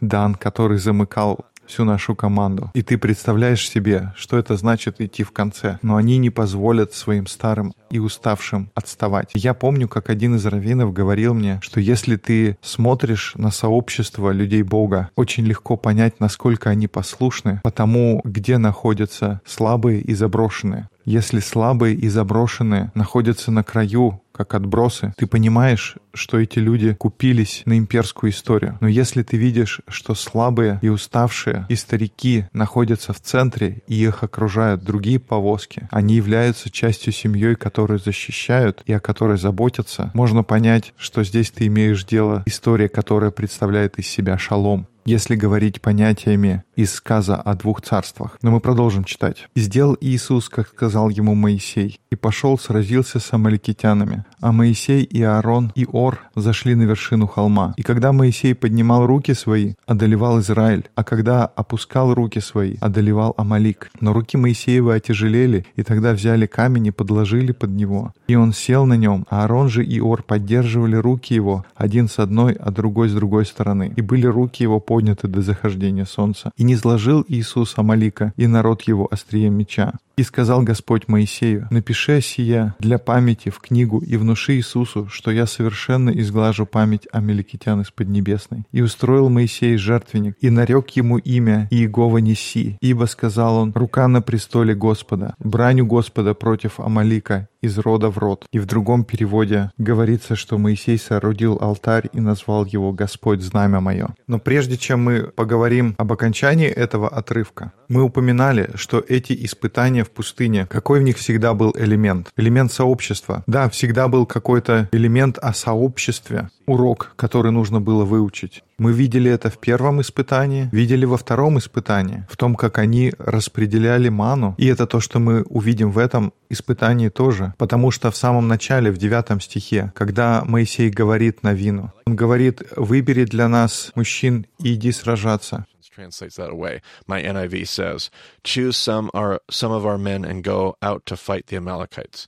Дан, 0.00 0.34
который 0.34 0.78
замыкал 0.78 1.46
всю 1.66 1.84
нашу 1.84 2.14
команду. 2.14 2.70
И 2.74 2.82
ты 2.82 2.98
представляешь 2.98 3.68
себе, 3.68 4.12
что 4.16 4.38
это 4.38 4.56
значит 4.56 5.00
идти 5.00 5.22
в 5.22 5.32
конце. 5.32 5.78
Но 5.82 5.96
они 5.96 6.18
не 6.18 6.30
позволят 6.30 6.94
своим 6.94 7.26
старым 7.26 7.74
и 7.90 7.98
уставшим 7.98 8.70
отставать. 8.74 9.30
Я 9.34 9.54
помню, 9.54 9.88
как 9.88 10.10
один 10.10 10.36
из 10.36 10.46
раввинов 10.46 10.92
говорил 10.92 11.34
мне, 11.34 11.60
что 11.62 11.80
если 11.80 12.16
ты 12.16 12.58
смотришь 12.62 13.32
на 13.36 13.50
сообщество 13.50 14.30
людей 14.30 14.62
Бога, 14.62 15.10
очень 15.16 15.44
легко 15.44 15.76
понять, 15.76 16.20
насколько 16.20 16.70
они 16.70 16.88
послушны, 16.88 17.60
потому 17.62 18.20
где 18.24 18.58
находятся 18.58 19.40
слабые 19.44 20.00
и 20.00 20.14
заброшенные. 20.14 20.88
Если 21.04 21.38
слабые 21.38 21.94
и 21.94 22.08
заброшенные 22.08 22.90
находятся 22.94 23.52
на 23.52 23.62
краю, 23.62 24.20
как 24.36 24.54
отбросы, 24.54 25.14
ты 25.16 25.26
понимаешь, 25.26 25.96
что 26.12 26.38
эти 26.38 26.58
люди 26.58 26.94
купились 26.94 27.62
на 27.64 27.78
имперскую 27.78 28.30
историю. 28.30 28.78
Но 28.80 28.88
если 28.88 29.22
ты 29.22 29.36
видишь, 29.36 29.80
что 29.88 30.14
слабые 30.14 30.78
и 30.82 30.88
уставшие 30.88 31.66
и 31.68 31.76
старики 31.76 32.46
находятся 32.52 33.12
в 33.12 33.20
центре 33.20 33.82
и 33.86 33.94
их 33.94 34.22
окружают 34.22 34.84
другие 34.84 35.18
повозки, 35.18 35.88
они 35.90 36.14
являются 36.16 36.70
частью 36.70 37.12
семьей, 37.12 37.54
которую 37.54 37.98
защищают 37.98 38.82
и 38.86 38.92
о 38.92 39.00
которой 39.00 39.38
заботятся, 39.38 40.10
можно 40.14 40.42
понять, 40.42 40.92
что 40.96 41.24
здесь 41.24 41.50
ты 41.50 41.66
имеешь 41.66 42.04
дело. 42.04 42.42
История, 42.46 42.88
которая 42.88 43.30
представляет 43.30 43.98
из 43.98 44.06
себя 44.06 44.38
шалом 44.38 44.86
если 45.06 45.36
говорить 45.36 45.80
понятиями 45.80 46.64
из 46.74 46.92
сказа 46.92 47.36
о 47.36 47.54
двух 47.54 47.80
царствах. 47.80 48.38
Но 48.42 48.50
мы 48.50 48.60
продолжим 48.60 49.04
читать. 49.04 49.48
«И 49.54 49.60
сделал 49.60 49.96
Иисус, 50.00 50.48
как 50.48 50.68
сказал 50.68 51.08
ему 51.08 51.34
Моисей, 51.34 52.00
и 52.10 52.16
пошел, 52.16 52.58
сразился 52.58 53.18
с 53.18 53.32
амаликитянами. 53.32 54.24
А 54.40 54.52
Моисей 54.52 55.02
и 55.02 55.22
Аарон 55.22 55.72
и 55.74 55.86
Ор 55.90 56.20
зашли 56.34 56.74
на 56.74 56.82
вершину 56.82 57.26
холма. 57.26 57.72
И 57.76 57.82
когда 57.82 58.12
Моисей 58.12 58.54
поднимал 58.54 59.06
руки 59.06 59.32
свои, 59.32 59.74
одолевал 59.86 60.40
Израиль, 60.40 60.84
а 60.94 61.04
когда 61.04 61.46
опускал 61.46 62.12
руки 62.12 62.40
свои, 62.40 62.76
одолевал 62.80 63.34
Амалик. 63.38 63.90
Но 64.00 64.12
руки 64.12 64.36
Моисеева 64.36 64.94
отяжелели, 64.94 65.66
и 65.76 65.82
тогда 65.82 66.12
взяли 66.12 66.46
камень 66.46 66.88
и 66.88 66.90
подложили 66.90 67.52
под 67.52 67.70
него. 67.70 68.12
И 68.26 68.34
он 68.34 68.52
сел 68.52 68.84
на 68.86 68.94
нем, 68.94 69.24
а 69.30 69.42
Аарон 69.42 69.68
же 69.68 69.84
и 69.84 70.00
Ор 70.00 70.22
поддерживали 70.22 70.96
руки 70.96 71.34
его, 71.34 71.64
один 71.74 72.08
с 72.08 72.18
одной, 72.18 72.52
а 72.54 72.70
другой 72.70 73.08
с 73.08 73.14
другой 73.14 73.46
стороны. 73.46 73.92
И 73.96 74.02
были 74.02 74.26
руки 74.26 74.62
его 74.62 74.80
подняты 74.80 74.95
до 75.02 75.42
захождения 75.42 76.04
солнца. 76.04 76.52
И 76.56 76.64
не 76.64 76.76
сложил 76.76 77.24
Иисус 77.28 77.74
Амалика 77.76 78.32
и 78.36 78.46
народ 78.46 78.82
его 78.82 79.08
острием 79.10 79.54
меча. 79.54 79.94
И 80.16 80.22
сказал 80.22 80.62
Господь 80.62 81.08
Моисею, 81.08 81.68
«Напиши 81.70 82.22
сия 82.22 82.74
для 82.78 82.98
памяти 82.98 83.50
в 83.50 83.58
книгу 83.60 83.98
и 83.98 84.16
внуши 84.16 84.54
Иисусу, 84.54 85.08
что 85.10 85.30
я 85.30 85.46
совершенно 85.46 86.08
изглажу 86.08 86.64
память 86.64 87.06
о 87.12 87.20
Меликитян 87.20 87.82
из 87.82 87.90
Поднебесной». 87.90 88.64
И 88.72 88.80
устроил 88.80 89.28
Моисей 89.28 89.76
жертвенник, 89.76 90.36
и 90.40 90.48
нарек 90.48 90.90
ему 90.90 91.18
имя 91.18 91.68
Иегова 91.70 92.18
Неси, 92.18 92.78
ибо, 92.80 93.04
сказал 93.04 93.56
он, 93.56 93.72
«Рука 93.74 94.08
на 94.08 94.22
престоле 94.22 94.74
Господа, 94.74 95.34
браню 95.38 95.84
Господа 95.84 96.32
против 96.32 96.80
Амалика 96.80 97.48
из 97.66 97.78
рода 97.78 98.08
в 98.10 98.18
род». 98.18 98.46
И 98.52 98.58
в 98.58 98.66
другом 98.66 99.04
переводе 99.04 99.70
говорится, 99.78 100.36
что 100.36 100.58
Моисей 100.58 100.98
соорудил 100.98 101.58
алтарь 101.60 102.08
и 102.12 102.20
назвал 102.20 102.64
его 102.64 102.92
«Господь, 102.92 103.42
знамя 103.42 103.80
мое». 103.80 104.08
Но 104.26 104.38
прежде 104.38 104.76
чем 104.76 105.04
мы 105.04 105.24
поговорим 105.24 105.94
об 105.98 106.12
окончании 106.12 106.68
этого 106.68 107.08
отрывка, 107.08 107.72
мы 107.88 108.02
упоминали, 108.02 108.70
что 108.74 109.04
эти 109.06 109.44
испытания 109.44 110.04
в 110.04 110.10
пустыне, 110.10 110.66
какой 110.66 111.00
в 111.00 111.02
них 111.02 111.16
всегда 111.16 111.54
был 111.54 111.74
элемент? 111.76 112.30
Элемент 112.36 112.72
сообщества. 112.72 113.44
Да, 113.46 113.68
всегда 113.68 114.08
был 114.08 114.26
какой-то 114.26 114.88
элемент 114.92 115.38
о 115.38 115.52
сообществе, 115.52 116.48
урок, 116.66 117.12
который 117.16 117.52
нужно 117.52 117.80
было 117.80 118.04
выучить. 118.04 118.62
Мы 118.78 118.92
видели 118.92 119.30
это 119.30 119.48
в 119.48 119.56
первом 119.58 120.02
испытании, 120.02 120.68
видели 120.70 121.06
во 121.06 121.16
втором 121.16 121.56
испытании, 121.56 122.26
в 122.28 122.36
том, 122.36 122.54
как 122.54 122.76
они 122.76 123.14
распределяли 123.18 124.10
ману. 124.10 124.54
И 124.58 124.66
это 124.66 124.86
то, 124.86 125.00
что 125.00 125.18
мы 125.18 125.42
увидим 125.44 125.90
в 125.90 125.98
этом 125.98 126.34
испытании 126.50 127.08
тоже. 127.08 127.54
Потому 127.56 127.90
что 127.90 128.10
в 128.10 128.16
самом 128.16 128.48
начале, 128.48 128.90
в 128.90 128.98
девятом 128.98 129.40
стихе, 129.40 129.92
когда 129.94 130.44
Моисей 130.44 130.90
говорит 130.90 131.42
на 131.42 131.54
вину, 131.54 131.90
он 132.04 132.16
говорит, 132.16 132.62
выбери 132.76 133.24
для 133.24 133.48
нас 133.48 133.92
мужчин 133.94 134.46
и 134.60 134.74
иди 134.74 134.92
сражаться 134.92 135.64
translates 135.96 136.36
that 136.36 136.50
away. 136.50 136.82
My 137.08 137.22
NIV 137.22 137.66
says, 137.66 138.10
"Choose 138.44 138.76
some 138.76 139.10
our 139.14 139.40
some 139.50 139.72
of 139.72 139.86
our 139.86 139.96
men 139.96 140.26
and 140.26 140.44
go 140.44 140.76
out 140.82 141.06
to 141.06 141.16
fight 141.16 141.46
the 141.46 141.56
Amalekites." 141.56 142.26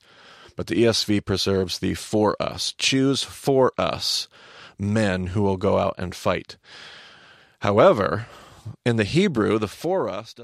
But 0.56 0.68
the 0.68 0.84
ESV 0.84 1.20
preserves 1.20 1.78
the 1.78 1.92
for 1.92 2.34
us. 2.40 2.72
Choose 2.78 3.22
for 3.22 3.72
us 3.76 4.26
men 4.78 5.28
who 5.34 5.42
will 5.42 5.56
go 5.56 5.78
out 5.78 5.94
and 5.98 6.14
fight. 6.14 6.56
However, 7.60 8.26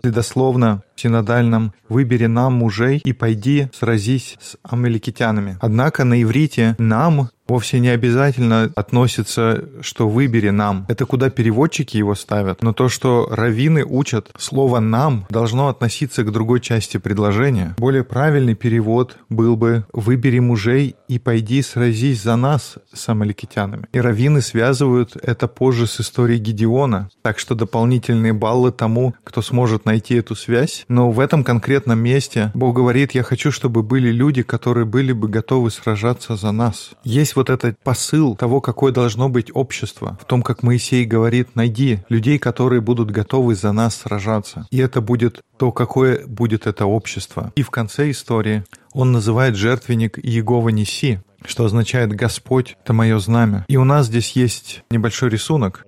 И 0.02 0.10
дословно 0.10 0.82
в 0.94 1.00
синодальном 1.00 1.72
«выбери 1.88 2.26
нам 2.26 2.54
мужей 2.54 3.00
и 3.04 3.12
пойди 3.12 3.68
сразись 3.72 4.36
с 4.40 4.56
амаликитянами». 4.62 5.58
Однако 5.60 6.04
на 6.04 6.22
иврите 6.22 6.74
«нам» 6.78 7.30
вовсе 7.46 7.78
не 7.78 7.88
обязательно 7.88 8.72
относится, 8.74 9.64
что 9.80 10.08
«выбери 10.08 10.50
нам». 10.50 10.86
Это 10.88 11.06
куда 11.06 11.30
переводчики 11.30 11.96
его 11.96 12.14
ставят. 12.14 12.62
Но 12.62 12.72
то, 12.72 12.88
что 12.88 13.28
раввины 13.30 13.84
учат, 13.84 14.30
слово 14.38 14.80
«нам» 14.80 15.26
должно 15.30 15.68
относиться 15.68 16.22
к 16.24 16.32
другой 16.32 16.60
части 16.60 16.96
предложения. 16.96 17.74
Более 17.78 18.04
правильный 18.04 18.54
перевод 18.54 19.18
был 19.28 19.56
бы 19.56 19.84
«выбери 19.92 20.38
мужей 20.38 20.96
и 21.08 21.18
пойди 21.18 21.62
сразись 21.62 22.22
за 22.22 22.36
нас 22.36 22.76
с 22.92 23.08
амаликитянами». 23.08 23.86
И 23.92 24.00
раввины 24.00 24.40
связывают 24.40 25.16
это 25.16 25.48
позже 25.48 25.86
с 25.86 26.00
историей 26.00 26.38
Гедеона. 26.38 27.08
Так 27.22 27.38
что 27.38 27.54
дополнительные 27.54 28.32
баллы 28.32 28.72
тому, 28.72 29.14
кто 29.24 29.42
сможет 29.42 29.84
найти 29.84 30.14
эту 30.14 30.34
связь. 30.34 30.84
Но 30.88 31.10
в 31.10 31.20
этом 31.20 31.44
конкретном 31.44 31.98
месте 31.98 32.50
Бог 32.54 32.76
говорит, 32.76 33.12
я 33.12 33.22
хочу, 33.22 33.50
чтобы 33.50 33.82
были 33.82 34.10
люди, 34.10 34.42
которые 34.42 34.84
были 34.86 35.12
бы 35.12 35.28
готовы 35.28 35.70
сражаться 35.70 36.36
за 36.36 36.52
нас. 36.52 36.90
Есть 37.04 37.33
вот 37.36 37.50
этот 37.50 37.78
посыл 37.82 38.36
того, 38.36 38.60
какое 38.60 38.92
должно 38.92 39.28
быть 39.28 39.50
общество, 39.54 40.18
в 40.20 40.24
том, 40.24 40.42
как 40.42 40.62
Моисей 40.62 41.04
говорит, 41.04 41.54
найди 41.56 42.00
людей, 42.08 42.38
которые 42.38 42.80
будут 42.80 43.10
готовы 43.10 43.54
за 43.54 43.72
нас 43.72 43.96
сражаться. 43.96 44.66
И 44.70 44.78
это 44.78 45.00
будет 45.00 45.42
то, 45.56 45.72
какое 45.72 46.26
будет 46.26 46.66
это 46.66 46.86
общество. 46.86 47.52
И 47.56 47.62
в 47.62 47.70
конце 47.70 48.10
истории 48.10 48.64
он 48.92 49.12
называет 49.12 49.56
жертвенник 49.56 50.18
Иегова 50.18 50.68
Неси, 50.70 51.20
что 51.44 51.64
означает 51.64 52.12
«Господь— 52.12 52.76
это 52.84 52.92
мое 52.92 53.18
знамя». 53.18 53.64
И 53.68 53.76
у 53.76 53.84
нас 53.84 54.06
здесь 54.06 54.32
есть 54.32 54.84
небольшой 54.90 55.28
рисунок. 55.30 55.84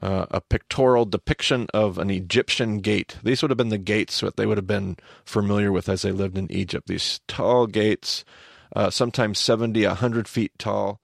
uh, 0.00 0.26
a 0.30 0.40
pictorial 0.40 1.04
depiction 1.04 1.66
of 1.72 1.98
an 1.98 2.10
Egyptian 2.10 2.78
gate. 2.78 3.16
These 3.22 3.42
would 3.42 3.50
have 3.50 3.58
been 3.58 3.68
the 3.68 3.78
gates 3.78 4.20
that 4.20 4.36
they 4.36 4.46
would 4.46 4.58
have 4.58 4.66
been 4.66 4.96
familiar 5.24 5.70
with 5.70 5.88
as 5.88 6.02
they 6.02 6.12
lived 6.12 6.38
in 6.38 6.50
Egypt. 6.50 6.88
These 6.88 7.20
tall 7.28 7.66
gates, 7.66 8.24
Uh, 8.74 8.88
sometimes 8.90 9.38
70, 9.38 9.86
100 9.86 10.26
feet 10.28 10.52
tall. 10.58 11.01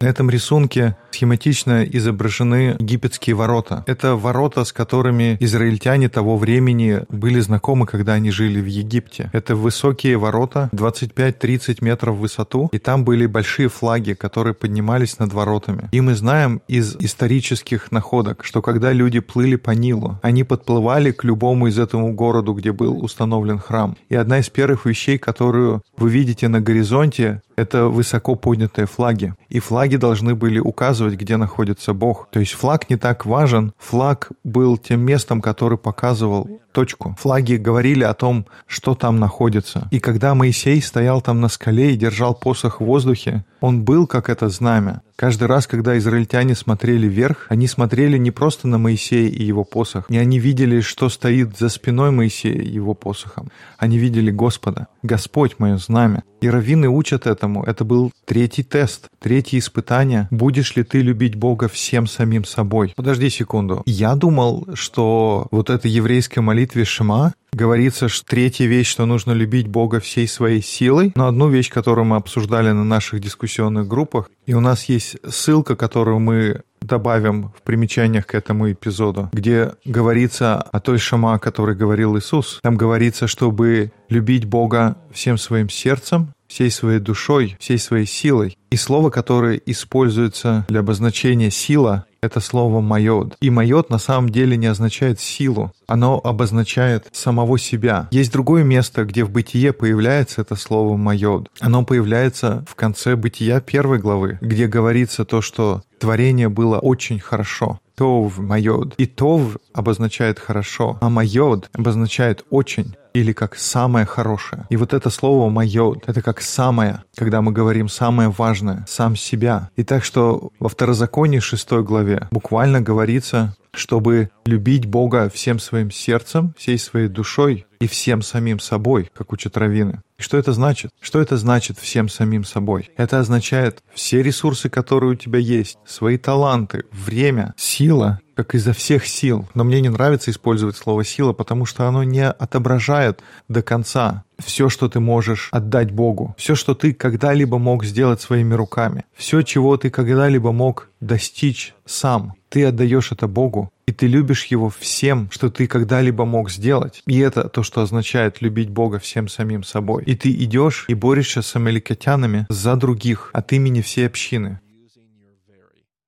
На 0.00 0.06
этом 0.06 0.30
рисунке 0.30 0.96
схематично 1.10 1.82
изображены 1.82 2.76
египетские 2.78 3.34
ворота. 3.34 3.82
Это 3.86 4.14
ворота, 4.14 4.64
с 4.64 4.72
которыми 4.72 5.36
израильтяне 5.40 6.08
того 6.08 6.36
времени 6.36 7.00
были 7.08 7.40
знакомы, 7.40 7.86
когда 7.86 8.12
они 8.12 8.30
жили 8.30 8.60
в 8.60 8.66
Египте. 8.66 9.30
Это 9.32 9.56
высокие 9.56 10.16
ворота, 10.16 10.68
25-30 10.72 11.78
метров 11.80 12.16
в 12.16 12.20
высоту, 12.20 12.68
и 12.70 12.78
там 12.78 13.04
были 13.04 13.26
большие 13.26 13.68
флаги, 13.68 14.12
которые 14.12 14.54
поднимались 14.54 15.18
над 15.18 15.32
воротами. 15.32 15.88
И 15.90 16.00
мы 16.00 16.14
знаем 16.14 16.60
из 16.68 16.94
исторических 16.96 17.90
находок, 17.90 18.44
что 18.44 18.62
когда 18.62 18.92
люди 18.92 19.18
плыли 19.18 19.56
по 19.56 19.72
Нилу, 19.72 20.20
они 20.22 20.44
подплывали 20.44 21.10
к 21.10 21.24
любому 21.24 21.66
из 21.66 21.78
этому 21.78 22.12
городу, 22.12 22.52
где 22.52 22.70
был 22.72 23.02
установлен 23.02 23.58
храм. 23.58 23.96
И 24.08 24.14
одна 24.14 24.38
из 24.38 24.48
первых 24.48 24.86
вещей, 24.86 25.18
которую 25.18 25.82
вы 25.96 26.10
видите 26.10 26.46
на 26.46 26.60
горизонте, 26.60 27.42
это 27.56 27.86
высоко 27.86 28.36
поднятые 28.36 28.86
флаги. 28.86 29.34
И 29.48 29.58
флаги 29.58 29.87
должны 29.96 30.34
были 30.34 30.58
указывать, 30.58 31.14
где 31.14 31.36
находится 31.36 31.94
Бог. 31.94 32.28
То 32.30 32.40
есть 32.40 32.52
флаг 32.52 32.90
не 32.90 32.96
так 32.96 33.26
важен. 33.26 33.72
Флаг 33.78 34.30
был 34.44 34.76
тем 34.76 35.00
местом, 35.00 35.40
который 35.40 35.78
показывал 35.78 36.48
точку. 36.72 37.16
Флаги 37.18 37.54
говорили 37.54 38.04
о 38.04 38.14
том, 38.14 38.46
что 38.66 38.94
там 38.94 39.18
находится. 39.18 39.88
И 39.90 40.00
когда 40.00 40.34
Моисей 40.34 40.80
стоял 40.82 41.20
там 41.20 41.40
на 41.40 41.48
скале 41.48 41.92
и 41.92 41.96
держал 41.96 42.34
посох 42.34 42.80
в 42.80 42.84
воздухе, 42.84 43.44
он 43.60 43.82
был 43.82 44.06
как 44.06 44.28
это 44.28 44.48
знамя. 44.48 45.02
Каждый 45.20 45.48
раз, 45.48 45.66
когда 45.66 45.98
израильтяне 45.98 46.54
смотрели 46.54 47.08
вверх, 47.08 47.46
они 47.48 47.66
смотрели 47.66 48.16
не 48.18 48.30
просто 48.30 48.68
на 48.68 48.78
Моисея 48.78 49.28
и 49.28 49.42
его 49.42 49.64
посох, 49.64 50.08
не 50.08 50.16
они 50.16 50.38
видели, 50.38 50.80
что 50.80 51.08
стоит 51.08 51.58
за 51.58 51.70
спиной 51.70 52.12
Моисея 52.12 52.62
и 52.62 52.68
его 52.68 52.94
посохом. 52.94 53.50
Они 53.78 53.98
видели 53.98 54.30
Господа. 54.30 54.86
Господь— 55.02 55.56
мое 55.58 55.76
знамя. 55.78 56.22
И 56.40 56.48
раввины 56.48 56.88
учат 56.88 57.26
этому. 57.26 57.64
Это 57.64 57.84
был 57.84 58.12
третий 58.24 58.62
тест, 58.62 59.08
третье 59.18 59.58
испытание. 59.58 60.28
Будешь 60.30 60.76
ли 60.76 60.84
ты 60.84 61.00
любить 61.00 61.34
Бога 61.34 61.66
всем 61.66 62.06
самим 62.06 62.44
собой? 62.44 62.92
Подожди 62.94 63.28
секунду. 63.28 63.82
Я 63.86 64.14
думал, 64.14 64.68
что 64.74 65.48
вот 65.50 65.68
эта 65.68 65.88
еврейская 65.88 66.42
молитве 66.42 66.84
Шма 66.84 67.34
говорится, 67.52 68.08
что 68.08 68.24
третья 68.26 68.66
вещь, 68.66 68.88
что 68.88 69.06
нужно 69.06 69.32
любить 69.32 69.66
Бога 69.66 69.98
всей 70.00 70.28
своей 70.28 70.62
силой. 70.62 71.12
Но 71.16 71.26
одну 71.26 71.48
вещь, 71.48 71.70
которую 71.70 72.04
мы 72.04 72.16
обсуждали 72.16 72.70
на 72.70 72.84
наших 72.84 73.20
дискуссионных 73.20 73.88
группах, 73.88 74.30
и 74.46 74.54
у 74.54 74.60
нас 74.60 74.84
есть 74.84 75.07
ссылка, 75.28 75.76
которую 75.76 76.18
мы 76.18 76.62
добавим 76.80 77.52
в 77.56 77.62
примечаниях 77.62 78.26
к 78.26 78.34
этому 78.34 78.70
эпизоду, 78.70 79.30
где 79.32 79.72
говорится 79.84 80.56
о 80.56 80.80
той 80.80 80.98
шама, 80.98 81.34
о 81.34 81.38
которой 81.38 81.76
говорил 81.76 82.16
Иисус. 82.16 82.60
Там 82.62 82.76
говорится, 82.76 83.26
чтобы 83.26 83.92
любить 84.08 84.44
Бога 84.44 84.96
всем 85.12 85.38
своим 85.38 85.68
сердцем, 85.68 86.32
всей 86.48 86.70
своей 86.70 86.98
душой, 86.98 87.56
всей 87.60 87.78
своей 87.78 88.06
силой. 88.06 88.56
И 88.70 88.76
слово, 88.76 89.10
которое 89.10 89.60
используется 89.66 90.66
для 90.68 90.80
обозначения 90.80 91.50
«сила», 91.50 92.06
это 92.20 92.40
слово 92.40 92.80
«майод». 92.80 93.36
И 93.40 93.50
«майод» 93.50 93.90
на 93.90 93.98
самом 93.98 94.30
деле 94.30 94.56
не 94.56 94.66
означает 94.66 95.20
силу, 95.20 95.72
оно 95.86 96.20
обозначает 96.22 97.08
самого 97.12 97.58
себя. 97.58 98.08
Есть 98.10 98.32
другое 98.32 98.64
место, 98.64 99.04
где 99.04 99.24
в 99.24 99.30
«бытие» 99.30 99.72
появляется 99.72 100.42
это 100.42 100.56
слово 100.56 100.96
«майод». 100.96 101.48
Оно 101.60 101.84
появляется 101.84 102.64
в 102.68 102.74
конце 102.74 103.16
«бытия» 103.16 103.60
первой 103.60 103.98
главы, 103.98 104.38
где 104.40 104.66
говорится 104.66 105.24
то, 105.24 105.40
что 105.40 105.82
творение 105.98 106.48
было 106.48 106.78
очень 106.78 107.20
хорошо. 107.20 107.80
Тов, 107.98 108.38
майод. 108.38 108.94
И 108.96 109.06
тов 109.06 109.56
обозначает 109.74 110.38
хорошо, 110.38 110.98
а 111.00 111.08
майод 111.08 111.68
обозначает 111.72 112.44
очень 112.48 112.94
или 113.12 113.32
как 113.32 113.56
самое 113.56 114.06
хорошее. 114.06 114.66
И 114.70 114.76
вот 114.76 114.94
это 114.94 115.10
слово 115.10 115.50
майод, 115.50 116.04
это 116.06 116.22
как 116.22 116.40
самое, 116.40 117.02
когда 117.16 117.42
мы 117.42 117.50
говорим 117.50 117.88
самое 117.88 118.28
важное, 118.28 118.84
сам 118.86 119.16
себя. 119.16 119.70
И 119.74 119.82
так 119.82 120.04
что 120.04 120.52
во 120.60 120.68
второзаконии 120.68 121.40
6 121.40 121.72
главе 121.82 122.28
буквально 122.30 122.80
говорится, 122.80 123.56
чтобы 123.72 124.30
любить 124.46 124.86
Бога 124.86 125.28
всем 125.28 125.58
своим 125.58 125.90
сердцем, 125.90 126.54
всей 126.56 126.78
своей 126.78 127.08
душой 127.08 127.66
и 127.80 127.86
всем 127.86 128.22
самим 128.22 128.60
собой, 128.60 129.10
как 129.14 129.32
учат 129.32 129.56
раввины. 129.56 130.02
И 130.18 130.22
что 130.22 130.36
это 130.36 130.52
значит? 130.52 130.90
Что 131.00 131.20
это 131.20 131.36
значит 131.36 131.78
всем 131.78 132.08
самим 132.08 132.44
собой? 132.44 132.90
Это 132.96 133.20
означает 133.20 133.82
все 133.92 134.22
ресурсы, 134.22 134.68
которые 134.68 135.12
у 135.12 135.14
тебя 135.14 135.38
есть, 135.38 135.78
свои 135.86 136.18
таланты, 136.18 136.84
время, 136.90 137.54
сила, 137.56 138.20
как 138.34 138.54
изо 138.54 138.72
всех 138.72 139.06
сил. 139.06 139.48
Но 139.54 139.64
мне 139.64 139.80
не 139.80 139.88
нравится 139.88 140.30
использовать 140.30 140.76
слово 140.76 141.04
«сила», 141.04 141.32
потому 141.32 141.66
что 141.66 141.88
оно 141.88 142.04
не 142.04 142.28
отображает 142.28 143.20
до 143.48 143.62
конца 143.62 144.24
все, 144.38 144.68
что 144.68 144.88
ты 144.88 145.00
можешь 145.00 145.48
отдать 145.50 145.90
Богу, 145.90 146.34
все, 146.38 146.54
что 146.54 146.74
ты 146.74 146.92
когда-либо 146.92 147.58
мог 147.58 147.84
сделать 147.84 148.20
своими 148.20 148.54
руками, 148.54 149.04
все, 149.16 149.42
чего 149.42 149.76
ты 149.76 149.90
когда-либо 149.90 150.52
мог 150.52 150.88
достичь 151.00 151.74
сам. 151.84 152.34
Ты 152.48 152.64
отдаешь 152.64 153.12
это 153.12 153.28
Богу, 153.28 153.70
и 153.86 153.92
ты 153.92 154.06
любишь 154.06 154.46
Его 154.46 154.70
всем, 154.70 155.28
что 155.30 155.50
ты 155.50 155.66
когда-либо 155.66 156.24
мог 156.24 156.50
сделать. 156.50 157.02
И 157.06 157.18
это 157.18 157.48
то, 157.48 157.62
что 157.62 157.82
означает 157.82 158.40
любить 158.40 158.70
Бога 158.70 158.98
всем 158.98 159.28
самим 159.28 159.62
собой. 159.62 160.04
И 160.04 160.14
ты 160.14 160.30
идешь 160.32 160.86
и 160.88 160.94
борешься 160.94 161.42
с 161.42 161.56
амаликитянами 161.56 162.46
за 162.48 162.76
других 162.76 163.30
от 163.32 163.52
имени 163.52 163.82
всей 163.82 164.06
общины. 164.06 164.60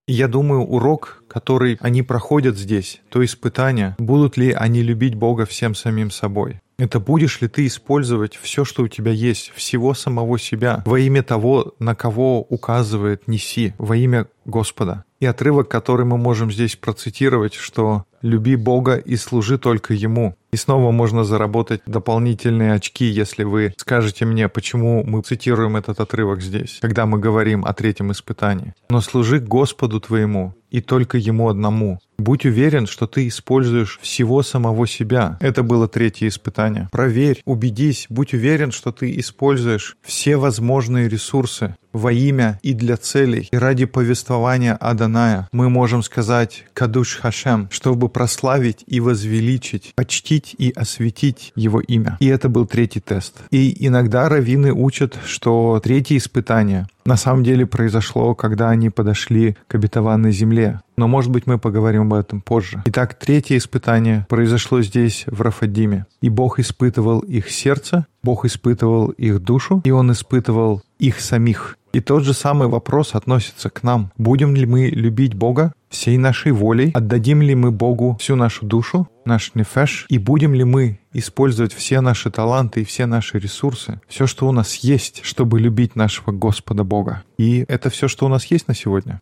Я 0.06 0.26
думаю, 0.26 0.62
урок, 0.62 1.22
который 1.28 1.78
они 1.80 2.02
проходят 2.02 2.58
здесь, 2.58 3.00
то 3.10 3.24
испытание, 3.24 3.94
будут 3.98 4.36
ли 4.36 4.50
они 4.50 4.82
любить 4.82 5.14
Бога 5.14 5.46
всем 5.46 5.74
самим 5.76 6.10
собой. 6.10 6.60
Это 6.80 6.98
будешь 6.98 7.42
ли 7.42 7.48
ты 7.48 7.66
использовать 7.66 8.36
все, 8.36 8.64
что 8.64 8.84
у 8.84 8.88
тебя 8.88 9.12
есть, 9.12 9.52
всего 9.54 9.92
самого 9.92 10.38
себя, 10.38 10.82
во 10.86 10.98
имя 10.98 11.22
того, 11.22 11.74
на 11.78 11.94
кого 11.94 12.40
указывает 12.40 13.28
Неси, 13.28 13.74
во 13.76 13.98
имя 13.98 14.28
Господа. 14.46 15.04
И 15.20 15.26
отрывок, 15.26 15.68
который 15.68 16.06
мы 16.06 16.16
можем 16.16 16.50
здесь 16.50 16.76
процитировать, 16.76 17.52
что 17.52 18.04
«люби 18.22 18.56
Бога 18.56 18.96
и 18.96 19.16
служи 19.16 19.58
только 19.58 19.92
Ему». 19.92 20.34
И 20.52 20.56
снова 20.56 20.90
можно 20.90 21.22
заработать 21.22 21.82
дополнительные 21.84 22.72
очки, 22.72 23.04
если 23.04 23.44
вы 23.44 23.74
скажете 23.76 24.24
мне, 24.24 24.48
почему 24.48 25.04
мы 25.04 25.20
цитируем 25.20 25.76
этот 25.76 26.00
отрывок 26.00 26.40
здесь, 26.40 26.78
когда 26.80 27.04
мы 27.04 27.18
говорим 27.18 27.66
о 27.66 27.74
третьем 27.74 28.10
испытании. 28.10 28.72
«Но 28.88 29.02
служи 29.02 29.38
Господу 29.38 30.00
твоему, 30.00 30.54
и 30.70 30.80
только 30.80 31.18
Ему 31.18 31.50
одному. 31.50 32.00
Будь 32.20 32.44
уверен, 32.44 32.86
что 32.86 33.06
ты 33.06 33.28
используешь 33.28 33.98
всего 34.02 34.42
самого 34.42 34.86
себя. 34.86 35.38
Это 35.40 35.62
было 35.62 35.88
третье 35.88 36.28
испытание. 36.28 36.88
Проверь, 36.92 37.40
убедись, 37.46 38.06
будь 38.10 38.34
уверен, 38.34 38.72
что 38.72 38.92
ты 38.92 39.18
используешь 39.18 39.96
все 40.02 40.36
возможные 40.36 41.08
ресурсы 41.08 41.76
во 41.92 42.12
имя 42.12 42.60
и 42.62 42.72
для 42.74 42.96
целей, 42.96 43.48
и 43.50 43.56
ради 43.56 43.84
повествования 43.84 44.74
Аданая. 44.74 45.48
Мы 45.52 45.68
можем 45.68 46.02
сказать 46.02 46.66
«Кадуш 46.74 47.16
Хашем», 47.16 47.68
чтобы 47.72 48.08
прославить 48.08 48.84
и 48.86 49.00
возвеличить, 49.00 49.92
почтить 49.96 50.54
и 50.58 50.70
осветить 50.70 51.52
его 51.56 51.80
имя. 51.80 52.16
И 52.20 52.26
это 52.26 52.48
был 52.48 52.66
третий 52.66 53.00
тест. 53.00 53.38
И 53.50 53.86
иногда 53.86 54.28
раввины 54.28 54.72
учат, 54.72 55.18
что 55.24 55.80
третье 55.82 56.16
испытание 56.16 56.86
на 57.10 57.16
самом 57.16 57.42
деле 57.42 57.66
произошло, 57.66 58.36
когда 58.36 58.70
они 58.70 58.88
подошли 58.88 59.56
к 59.66 59.74
обетованной 59.74 60.30
земле. 60.30 60.80
Но, 60.96 61.08
может 61.08 61.32
быть, 61.32 61.44
мы 61.44 61.58
поговорим 61.58 62.02
об 62.02 62.14
этом 62.14 62.40
позже. 62.40 62.84
Итак, 62.86 63.14
третье 63.14 63.56
испытание 63.56 64.26
произошло 64.28 64.80
здесь, 64.80 65.24
в 65.26 65.42
Рафадиме. 65.42 66.06
И 66.20 66.28
Бог 66.28 66.60
испытывал 66.60 67.18
их 67.18 67.50
сердце, 67.50 68.06
Бог 68.22 68.44
испытывал 68.44 69.08
их 69.08 69.40
душу, 69.42 69.80
и 69.82 69.90
Он 69.90 70.12
испытывал 70.12 70.82
их 71.00 71.18
самих. 71.20 71.78
И 71.92 72.00
тот 72.00 72.22
же 72.22 72.34
самый 72.34 72.68
вопрос 72.68 73.14
относится 73.14 73.68
к 73.68 73.82
нам. 73.82 74.12
Будем 74.16 74.54
ли 74.54 74.64
мы 74.64 74.86
любить 74.86 75.34
Бога 75.34 75.72
всей 75.88 76.18
нашей 76.18 76.52
волей? 76.52 76.92
Отдадим 76.94 77.42
ли 77.42 77.54
мы 77.54 77.72
Богу 77.72 78.16
всю 78.20 78.36
нашу 78.36 78.64
душу, 78.64 79.08
наш 79.24 79.54
нефеш? 79.54 80.06
И 80.08 80.18
будем 80.18 80.54
ли 80.54 80.64
мы 80.64 81.00
использовать 81.12 81.72
все 81.72 82.00
наши 82.00 82.30
таланты 82.30 82.82
и 82.82 82.84
все 82.84 83.06
наши 83.06 83.38
ресурсы, 83.38 84.00
все, 84.06 84.26
что 84.26 84.48
у 84.48 84.52
нас 84.52 84.76
есть, 84.76 85.22
чтобы 85.24 85.58
любить 85.58 85.96
нашего 85.96 86.30
Господа 86.30 86.84
Бога? 86.84 87.24
И 87.38 87.64
это 87.66 87.90
все, 87.90 88.06
что 88.06 88.26
у 88.26 88.28
нас 88.28 88.44
есть 88.46 88.68
на 88.68 88.74
сегодня. 88.74 89.20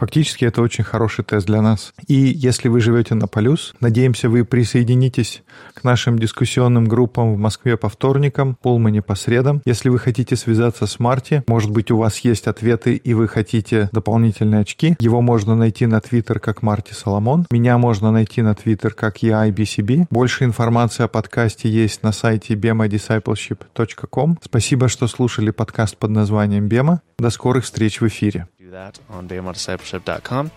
Фактически 0.00 0.46
это 0.46 0.62
очень 0.62 0.82
хороший 0.82 1.26
тест 1.26 1.46
для 1.46 1.60
нас. 1.60 1.92
И 2.06 2.14
если 2.14 2.68
вы 2.68 2.80
живете 2.80 3.14
на 3.14 3.26
Полюс, 3.26 3.74
надеемся, 3.80 4.30
вы 4.30 4.46
присоединитесь 4.46 5.42
к 5.74 5.84
нашим 5.84 6.18
дискуссионным 6.18 6.86
группам 6.86 7.34
в 7.34 7.38
Москве 7.38 7.76
по 7.76 7.90
вторникам, 7.90 8.56
Полмане 8.62 9.02
по 9.02 9.14
средам. 9.14 9.60
Если 9.66 9.90
вы 9.90 9.98
хотите 9.98 10.36
связаться 10.36 10.86
с 10.86 10.98
Марти, 10.98 11.44
может 11.46 11.70
быть, 11.70 11.90
у 11.90 11.98
вас 11.98 12.18
есть 12.20 12.46
ответы 12.46 12.94
и 12.94 13.12
вы 13.12 13.28
хотите 13.28 13.90
дополнительные 13.92 14.62
очки, 14.62 14.96
его 15.00 15.20
можно 15.20 15.54
найти 15.54 15.84
на 15.84 16.00
Твиттер 16.00 16.40
как 16.40 16.62
Марти 16.62 16.94
Соломон. 16.94 17.44
Меня 17.50 17.76
можно 17.76 18.10
найти 18.10 18.40
на 18.40 18.54
Твиттер 18.54 18.94
как 18.94 19.22
EIBCB. 19.22 20.06
Больше 20.10 20.44
информации 20.44 21.02
о 21.02 21.08
подкасте 21.08 21.68
есть 21.68 22.02
на 22.02 22.12
сайте 22.12 22.54
bemadiscipleship.com. 22.54 24.38
Спасибо, 24.42 24.88
что 24.88 25.06
слушали 25.08 25.50
подкаст 25.50 25.98
под 25.98 26.08
названием 26.12 26.68
Бема. 26.68 27.02
До 27.18 27.28
скорых 27.28 27.64
встреч 27.64 28.00
в 28.00 28.06
эфире. 28.06 28.48
That 28.70 28.98
on 29.08 29.28
BMODiscipleship.com, 29.28 30.50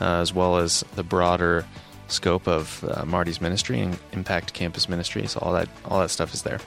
uh, 0.00 0.04
as 0.04 0.34
well 0.34 0.56
as 0.56 0.84
the 0.94 1.02
broader 1.02 1.66
scope 2.08 2.48
of 2.48 2.84
uh, 2.84 3.04
Marty's 3.04 3.40
ministry 3.40 3.80
and 3.80 3.98
Impact 4.12 4.52
Campus 4.52 4.88
Ministry. 4.88 5.26
So 5.26 5.40
all 5.40 5.52
that 5.52 5.68
all 5.84 6.00
that 6.00 6.10
stuff 6.10 6.34
is 6.34 6.42
there. 6.42 6.60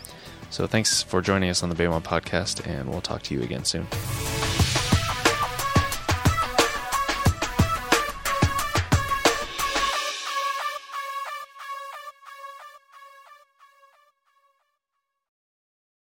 So 0.49 0.67
thanks 0.67 1.01
for 1.01 1.21
joining 1.21 1.49
us 1.49 1.63
on 1.63 1.69
the 1.69 1.75
Baymont 1.75 2.03
podcast, 2.03 2.65
and 2.67 2.89
we'll 2.89 3.01
talk 3.01 3.23
to 3.23 3.33
you 3.33 3.41
again 3.41 3.65
soon. 3.65 3.87